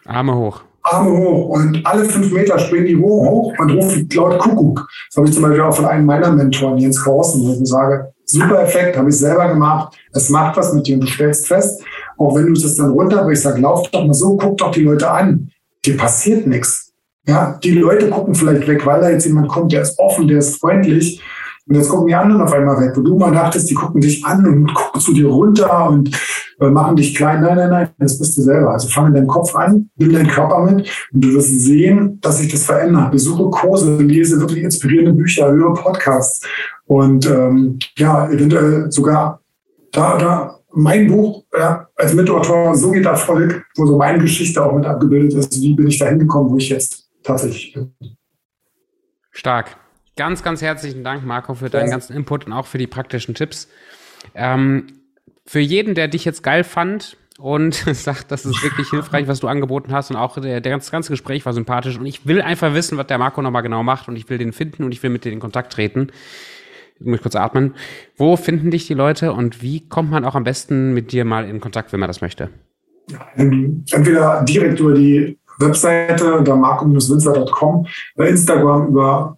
Arme 0.05 0.35
hoch. 0.35 0.61
Arme 0.83 1.17
hoch 1.17 1.49
und 1.49 1.85
alle 1.85 2.05
fünf 2.05 2.31
Meter 2.31 2.59
springen 2.59 2.85
die 2.85 2.97
hoch 2.97 3.53
und 3.57 3.71
rufen 3.71 4.07
laut 4.13 4.37
Kuckuck. 4.39 4.87
Das 5.09 5.17
habe 5.17 5.27
ich 5.27 5.33
zum 5.33 5.43
Beispiel 5.43 5.61
auch 5.61 5.75
von 5.75 5.85
einem 5.85 6.05
meiner 6.05 6.31
Mentoren, 6.31 6.77
Jens 6.77 7.03
Korsen, 7.03 7.41
wo 7.41 7.53
ich 7.53 7.67
sage, 7.67 8.13
super 8.25 8.63
Effekt, 8.63 8.97
habe 8.97 9.09
ich 9.09 9.17
selber 9.17 9.47
gemacht. 9.47 9.95
Es 10.11 10.29
macht 10.29 10.57
was 10.57 10.73
mit 10.73 10.87
dir 10.87 10.95
und 10.95 11.01
du 11.01 11.07
stellst 11.07 11.47
fest, 11.47 11.83
auch 12.17 12.35
wenn 12.35 12.47
du 12.47 12.53
es 12.53 12.75
dann 12.75 12.91
runterbrichst, 12.91 13.43
sag, 13.43 13.59
lauf 13.59 13.89
doch 13.91 14.05
mal 14.05 14.13
so, 14.13 14.37
guck 14.37 14.57
doch 14.57 14.71
die 14.71 14.83
Leute 14.83 15.09
an. 15.09 15.49
Dir 15.85 15.97
passiert 15.97 16.47
nichts. 16.47 16.93
Ja, 17.27 17.59
die 17.63 17.71
Leute 17.71 18.09
gucken 18.09 18.35
vielleicht 18.35 18.67
weg, 18.67 18.85
weil 18.85 19.01
da 19.01 19.09
jetzt 19.09 19.25
jemand 19.25 19.47
kommt, 19.47 19.71
der 19.71 19.81
ist 19.81 19.97
offen, 19.97 20.27
der 20.27 20.39
ist 20.39 20.59
freundlich. 20.59 21.21
Und 21.67 21.75
jetzt 21.75 21.89
gucken 21.89 22.07
die 22.07 22.13
anderen 22.13 22.43
auf 22.43 22.53
einmal 22.53 22.79
weg, 22.79 22.91
wo 22.95 23.01
du 23.01 23.17
mal 23.17 23.31
dachtest, 23.31 23.69
die 23.69 23.73
gucken 23.73 23.99
dich 23.99 24.23
an 24.23 24.45
und 24.45 24.71
gucken 24.71 25.01
zu 25.01 25.13
dir 25.13 25.27
runter 25.27 25.89
und 25.89 26.11
äh, 26.59 26.69
machen 26.69 26.95
dich 26.95 27.15
klein. 27.15 27.41
Nein, 27.41 27.57
nein, 27.57 27.69
nein, 27.71 27.89
das 27.97 28.19
bist 28.19 28.37
du 28.37 28.43
selber. 28.43 28.71
Also 28.71 28.87
fang 28.87 29.07
in 29.07 29.15
deinem 29.15 29.27
Kopf 29.27 29.55
an, 29.55 29.89
nimm 29.97 30.13
deinen 30.13 30.27
Körper 30.27 30.63
mit 30.63 30.87
und 31.11 31.25
du 31.25 31.33
wirst 31.33 31.59
sehen, 31.59 32.19
dass 32.21 32.37
sich 32.37 32.51
das 32.51 32.65
verändert. 32.65 33.11
Besuche 33.11 33.49
Kurse, 33.49 33.97
lese 33.97 34.39
wirklich 34.39 34.63
inspirierende 34.63 35.13
Bücher, 35.13 35.51
höre 35.51 35.73
Podcasts 35.73 36.45
und 36.85 37.25
ähm, 37.25 37.79
ja, 37.97 38.29
eventuell 38.29 38.91
sogar 38.91 39.41
da, 39.91 40.17
da 40.17 40.59
mein 40.71 41.07
Buch 41.07 41.45
ja, 41.57 41.87
als 41.95 42.13
Mitautor, 42.13 42.75
so 42.75 42.91
geht 42.91 43.05
Erfolg, 43.05 43.65
wo 43.75 43.85
so 43.85 43.97
meine 43.97 44.19
Geschichte 44.19 44.63
auch 44.63 44.73
mit 44.73 44.85
abgebildet 44.85 45.33
ist. 45.33 45.61
Wie 45.61 45.73
bin 45.73 45.87
ich 45.87 45.97
da 45.97 46.07
hingekommen, 46.07 46.51
wo 46.51 46.57
ich 46.57 46.69
jetzt 46.69 47.05
tatsächlich 47.23 47.73
bin. 47.73 47.93
Stark. 49.31 49.77
Ganz, 50.17 50.43
ganz 50.43 50.61
herzlichen 50.61 51.03
Dank, 51.03 51.25
Marco, 51.25 51.55
für 51.55 51.69
deinen 51.69 51.89
ganzen 51.89 52.15
Input 52.15 52.45
und 52.45 52.53
auch 52.53 52.67
für 52.67 52.77
die 52.77 52.87
praktischen 52.87 53.35
Tipps. 53.35 53.67
Ähm, 54.33 54.87
für 55.45 55.59
jeden, 55.59 55.93
der 55.93 56.07
dich 56.07 56.23
jetzt 56.23 56.41
geil 56.41 56.63
fand 56.63 57.17
und 57.37 57.73
sagt, 57.93 58.31
das 58.31 58.45
ist 58.45 58.63
wirklich 58.63 58.89
hilfreich, 58.89 59.27
was 59.27 59.41
du 59.41 59.47
angeboten 59.47 59.91
hast 59.91 60.11
und 60.11 60.15
auch 60.15 60.39
der, 60.39 60.61
der 60.61 60.77
das 60.77 60.89
ganze 60.89 61.11
Gespräch 61.11 61.45
war 61.45 61.51
sympathisch 61.51 61.97
und 61.97 62.05
ich 62.05 62.25
will 62.25 62.41
einfach 62.41 62.73
wissen, 62.73 62.97
was 62.97 63.07
der 63.07 63.17
Marco 63.17 63.41
nochmal 63.41 63.61
genau 63.61 63.83
macht 63.83 64.07
und 64.07 64.15
ich 64.15 64.29
will 64.29 64.37
den 64.37 64.53
finden 64.53 64.85
und 64.85 64.93
ich 64.93 65.03
will 65.03 65.09
mit 65.09 65.25
dir 65.25 65.33
in 65.33 65.41
Kontakt 65.41 65.73
treten. 65.73 66.11
Ich 66.99 67.05
muss 67.05 67.21
kurz 67.21 67.35
atmen. 67.35 67.73
Wo 68.17 68.37
finden 68.37 68.71
dich 68.71 68.87
die 68.87 68.93
Leute 68.93 69.33
und 69.33 69.61
wie 69.61 69.87
kommt 69.87 70.11
man 70.11 70.25
auch 70.25 70.35
am 70.35 70.43
besten 70.43 70.93
mit 70.93 71.11
dir 71.11 71.25
mal 71.25 71.47
in 71.47 71.59
Kontakt, 71.59 71.91
wenn 71.91 71.99
man 71.99 72.07
das 72.07 72.21
möchte? 72.21 72.49
Entweder 73.35 74.43
direkt 74.43 74.79
über 74.79 74.93
die 74.93 75.37
Webseite, 75.59 76.41
der 76.43 76.55
marco-winzer.com, 76.55 77.87
bei 78.15 78.29
Instagram 78.29 78.87
über 78.87 79.37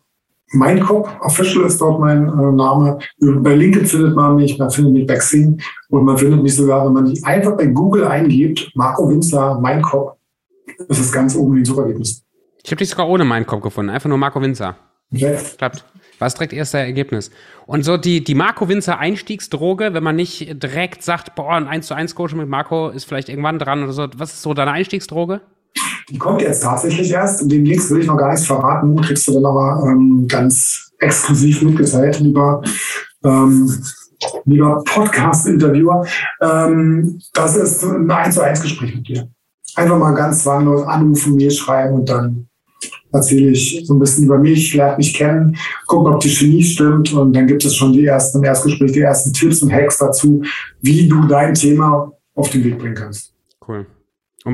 mein 0.54 0.80
Kopf 0.80 1.10
Official 1.22 1.66
ist 1.66 1.82
dort 1.82 2.00
mein 2.00 2.26
äh, 2.26 2.52
Name. 2.52 3.00
Bei 3.20 3.54
LinkedIn 3.54 3.86
findet 3.86 4.16
man 4.16 4.38
mich, 4.38 4.58
man 4.58 4.72
findet 4.72 4.94
mich 4.94 5.06
bei 5.06 5.16
Xing 5.16 5.62
und 5.90 6.06
man 6.06 6.18
findet 6.18 6.42
mich 6.42 6.56
sogar, 6.56 6.86
wenn 6.86 6.94
man 6.94 7.04
mich 7.04 7.24
einfach 7.26 7.58
bei 7.58 7.66
Google 7.66 8.08
eingibt, 8.08 8.72
Marco 8.74 9.10
Winzer, 9.10 9.60
mein 9.60 9.82
Kopf, 9.82 10.16
das 10.88 11.00
ist 11.00 11.12
ganz 11.12 11.36
oben 11.36 11.54
in 11.54 11.64
den 11.64 11.66
Suchergebnissen. 11.66 12.24
Ich 12.64 12.72
habe 12.72 12.78
dich 12.78 12.90
sogar 12.90 13.10
ohne 13.10 13.26
meinen 13.26 13.46
Kopf 13.46 13.62
gefunden, 13.62 13.90
einfach 13.90 14.10
nur 14.10 14.18
Marco 14.18 14.42
Winzer. 14.42 14.78
Okay. 15.14 15.38
Klappt. 15.58 15.86
Was 16.20 16.34
direkt 16.34 16.54
erster 16.54 16.80
Ergebnis. 16.80 17.32
Und 17.66 17.84
so 17.84 17.98
die, 17.98 18.24
die 18.24 18.36
Marco 18.36 18.68
Winzer 18.68 18.98
Einstiegsdroge, 19.00 19.94
wenn 19.94 20.04
man 20.04 20.16
nicht 20.16 20.62
direkt 20.64 21.04
sagt, 21.04 21.36
boah, 21.36 21.54
ein 21.54 21.68
1 21.68 21.88
zu 21.88 21.94
1 21.94 22.16
Coaching 22.16 22.40
mit 22.40 22.50
Marco 22.50 22.90
ist 22.90 23.06
vielleicht 23.06 23.30
irgendwann 23.30 23.60
dran 23.60 23.84
oder 23.84 23.94
so. 23.94 24.08
Was 24.18 24.34
ist 24.34 24.42
so 24.42 24.54
deine 24.54 24.72
Einstiegsdroge? 24.72 25.42
Die 26.10 26.18
kommt 26.18 26.42
jetzt 26.42 26.64
tatsächlich 26.64 27.12
erst 27.12 27.52
den 27.52 27.66
Links 27.66 27.92
will 27.92 28.02
ich 28.02 28.08
noch 28.08 28.18
gar 28.18 28.32
nicht 28.32 28.46
verraten. 28.46 29.00
Kriegst 29.02 29.28
du 29.28 29.34
dann 29.34 29.46
aber 29.46 29.84
ähm, 29.86 30.26
ganz 30.28 30.92
exklusiv 31.00 31.62
mitgeteilt, 31.62 32.20
lieber, 32.20 32.62
ähm, 33.24 33.84
lieber 34.46 34.84
Podcast-Interviewer. 34.86 36.06
Ähm, 36.42 37.20
das 37.34 37.56
ist 37.58 37.84
ein 37.84 38.10
1 38.10 38.36
zu 38.36 38.42
1 38.42 38.62
Gespräch 38.62 38.96
mit 38.96 39.08
dir. 39.08 39.30
Einfach 39.76 39.98
mal 39.98 40.14
ganz 40.14 40.44
zwanglos 40.44 40.88
anrufen, 40.88 41.36
mir 41.36 41.52
schreiben 41.52 41.96
und 41.96 42.10
dann 42.10 42.48
erzähle 43.12 43.52
ich 43.52 43.84
so 43.86 43.94
ein 43.94 44.00
bisschen 44.00 44.26
über 44.26 44.38
mich, 44.38 44.74
lerne 44.74 44.98
mich 44.98 45.14
kennen, 45.14 45.58
gucken, 45.86 46.14
ob 46.14 46.20
die 46.20 46.30
Chemie 46.30 46.64
stimmt 46.64 47.14
und 47.14 47.34
dann 47.34 47.48
gibt 47.48 47.64
es 47.66 47.76
schon 47.76 47.94
die 47.94 48.06
ersten 48.06 48.40
im 48.40 48.44
Erstgespräch, 48.44 48.92
die 48.92 49.02
ersten 49.02 49.34
Tipps 49.34 49.62
und 49.62 49.72
Hacks 49.72 49.98
dazu, 49.98 50.44
wie 50.82 51.08
du 51.08 51.28
dein 51.28 51.54
Thema 51.54 52.12
auf 52.36 52.50
den 52.50 52.64
Weg 52.64 52.78
bringen 52.80 52.96
kannst. 52.96 53.34
Cool. 53.68 53.86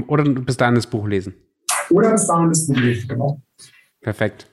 Oder 0.07 0.23
bis 0.23 0.57
dahin 0.57 0.75
das 0.75 0.87
Buch 0.87 1.07
lesen. 1.07 1.35
Oder 1.89 2.11
bis 2.11 2.27
dahin 2.27 2.49
das 2.49 2.65
Buch 2.67 2.77
lesen, 2.77 3.07
genau. 3.07 3.41
Perfekt. 4.01 4.47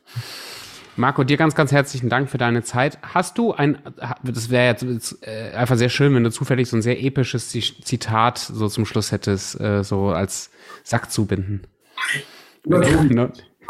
Marco, 0.97 1.25
dir 1.25 1.37
ganz, 1.37 1.55
ganz 1.55 1.73
herzlichen 1.73 2.11
Dank 2.11 2.29
für 2.29 2.37
deine 2.37 2.63
Zeit. 2.63 2.99
Hast 3.03 3.39
du 3.39 3.53
ein, 3.53 3.79
das 4.23 4.51
wäre 4.51 4.67
jetzt 4.67 5.17
äh, 5.23 5.53
einfach 5.53 5.77
sehr 5.77 5.89
schön, 5.89 6.15
wenn 6.15 6.25
du 6.25 6.31
zufällig 6.31 6.69
so 6.69 6.77
ein 6.77 6.83
sehr 6.83 7.03
episches 7.03 7.49
Zitat 7.51 8.39
so 8.39 8.69
zum 8.69 8.85
Schluss 8.85 9.11
hättest, 9.11 9.59
äh, 9.61 9.83
so 9.83 10.09
als 10.09 10.51
Sack 10.85 11.11
zubinden. 11.11 11.63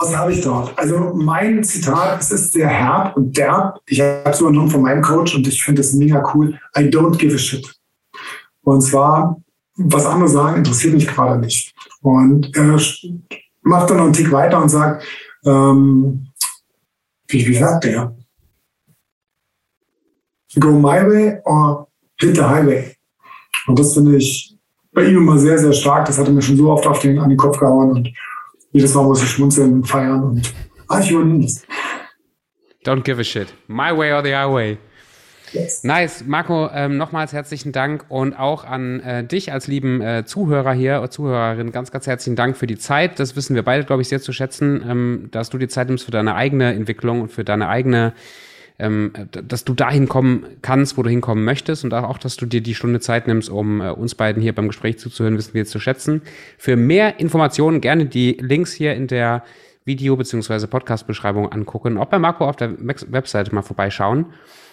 Was 0.00 0.16
habe 0.16 0.32
ich 0.32 0.40
dort? 0.40 0.76
Also 0.78 1.12
mein 1.14 1.62
Zitat, 1.62 2.22
es 2.22 2.30
ist 2.30 2.54
sehr 2.54 2.68
herb 2.68 3.14
und 3.18 3.36
derb. 3.36 3.80
Ich 3.86 4.00
habe 4.00 4.30
es 4.30 4.40
übernommen 4.40 4.70
von 4.70 4.80
meinem 4.80 5.02
Coach 5.02 5.34
und 5.34 5.46
ich 5.46 5.62
finde 5.62 5.82
es 5.82 5.92
mega 5.92 6.32
cool. 6.34 6.58
I 6.74 6.84
don't 6.84 7.18
give 7.18 7.34
a 7.34 7.38
shit. 7.38 7.70
Und 8.62 8.80
zwar, 8.80 9.36
was 9.76 10.06
andere 10.06 10.30
sagen, 10.30 10.56
interessiert 10.56 10.94
mich 10.94 11.06
gerade 11.06 11.38
nicht. 11.38 11.74
Und 12.00 12.56
er 12.56 12.80
macht 13.60 13.90
dann 13.90 13.98
noch 13.98 14.04
einen 14.04 14.14
Tick 14.14 14.32
weiter 14.32 14.62
und 14.62 14.70
sagt, 14.70 15.04
ähm, 15.44 16.28
wie, 17.28 17.46
wie 17.46 17.56
sagt 17.56 17.84
der? 17.84 18.16
Go 20.58 20.72
my 20.72 21.06
way 21.06 21.40
or 21.44 21.88
hit 22.18 22.36
the 22.36 22.42
highway. 22.42 22.96
Und 23.66 23.78
das 23.78 23.92
finde 23.92 24.16
ich 24.16 24.56
bei 24.92 25.04
ihm 25.04 25.18
immer 25.18 25.38
sehr, 25.38 25.58
sehr 25.58 25.74
stark. 25.74 26.06
Das 26.06 26.16
hat 26.16 26.26
er 26.26 26.32
mir 26.32 26.40
schon 26.40 26.56
so 26.56 26.70
oft 26.70 26.86
auf 26.86 27.00
den, 27.00 27.18
an 27.18 27.28
den 27.28 27.38
Kopf 27.38 27.58
gehauen 27.58 27.90
und 27.90 28.10
jedes 28.72 28.94
Mal 28.94 29.04
muss 29.04 29.22
ich 29.22 29.30
schmunzeln 29.30 29.74
und 29.74 29.88
feiern 29.88 30.22
und 30.22 30.54
Archivons. 30.88 31.64
Don't 32.84 33.02
give 33.02 33.20
a 33.20 33.24
shit. 33.24 33.48
My 33.68 33.96
way 33.96 34.12
or 34.12 34.22
the 34.24 34.34
highway. 34.34 34.78
Yes. 35.52 35.82
Nice. 35.82 36.24
Marco, 36.24 36.70
ähm, 36.72 36.96
nochmals 36.96 37.32
herzlichen 37.32 37.72
Dank 37.72 38.06
und 38.08 38.34
auch 38.34 38.64
an 38.64 39.00
äh, 39.00 39.24
dich 39.24 39.52
als 39.52 39.66
lieben 39.66 40.00
äh, 40.00 40.24
Zuhörer 40.24 40.72
hier, 40.72 41.04
Zuhörerin, 41.10 41.72
ganz, 41.72 41.90
ganz 41.90 42.06
herzlichen 42.06 42.36
Dank 42.36 42.56
für 42.56 42.68
die 42.68 42.78
Zeit. 42.78 43.18
Das 43.18 43.34
wissen 43.34 43.56
wir 43.56 43.64
beide, 43.64 43.84
glaube 43.84 44.02
ich, 44.02 44.08
sehr 44.08 44.20
zu 44.20 44.32
schätzen, 44.32 44.82
ähm, 44.88 45.28
dass 45.32 45.50
du 45.50 45.58
die 45.58 45.68
Zeit 45.68 45.88
nimmst 45.88 46.04
für 46.04 46.12
deine 46.12 46.36
eigene 46.36 46.72
Entwicklung 46.72 47.20
und 47.22 47.32
für 47.32 47.44
deine 47.44 47.68
eigene, 47.68 48.12
ähm, 48.80 49.12
dass 49.30 49.64
du 49.64 49.74
dahin 49.74 50.08
kommen 50.08 50.44
kannst, 50.62 50.96
wo 50.96 51.02
du 51.02 51.10
hinkommen 51.10 51.44
möchtest 51.44 51.84
und 51.84 51.94
auch, 51.94 52.18
dass 52.18 52.36
du 52.36 52.46
dir 52.46 52.60
die 52.60 52.74
Stunde 52.74 53.00
Zeit 53.00 53.26
nimmst, 53.26 53.50
um 53.50 53.80
äh, 53.80 53.90
uns 53.90 54.14
beiden 54.14 54.42
hier 54.42 54.54
beim 54.54 54.68
Gespräch 54.68 54.98
zuzuhören, 54.98 55.36
wissen 55.36 55.54
wir 55.54 55.66
zu 55.66 55.78
schätzen. 55.78 56.22
Für 56.58 56.76
mehr 56.76 57.20
Informationen 57.20 57.80
gerne 57.80 58.06
die 58.06 58.38
Links 58.40 58.72
hier 58.72 58.94
in 58.94 59.06
der 59.06 59.44
Video- 59.84 60.16
bzw. 60.16 60.66
Podcast-Beschreibung 60.66 61.50
angucken, 61.50 61.98
auch 61.98 62.06
bei 62.06 62.18
Marco 62.18 62.46
auf 62.46 62.56
der 62.56 62.74
Webseite 62.78 63.54
mal 63.54 63.62
vorbeischauen. 63.62 64.26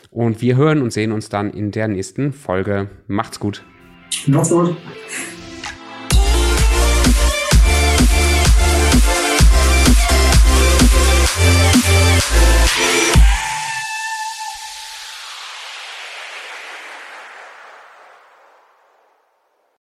Und 0.09 0.41
wir 0.41 0.55
hören 0.55 0.81
und 0.81 0.93
sehen 0.93 1.11
uns 1.11 1.29
dann 1.29 1.51
in 1.51 1.71
der 1.71 1.87
nächsten 1.87 2.31
Folge. 2.31 2.89
Macht's 3.07 3.39
gut. 3.39 3.63
Macht's 4.27 4.49
gut. 4.49 4.75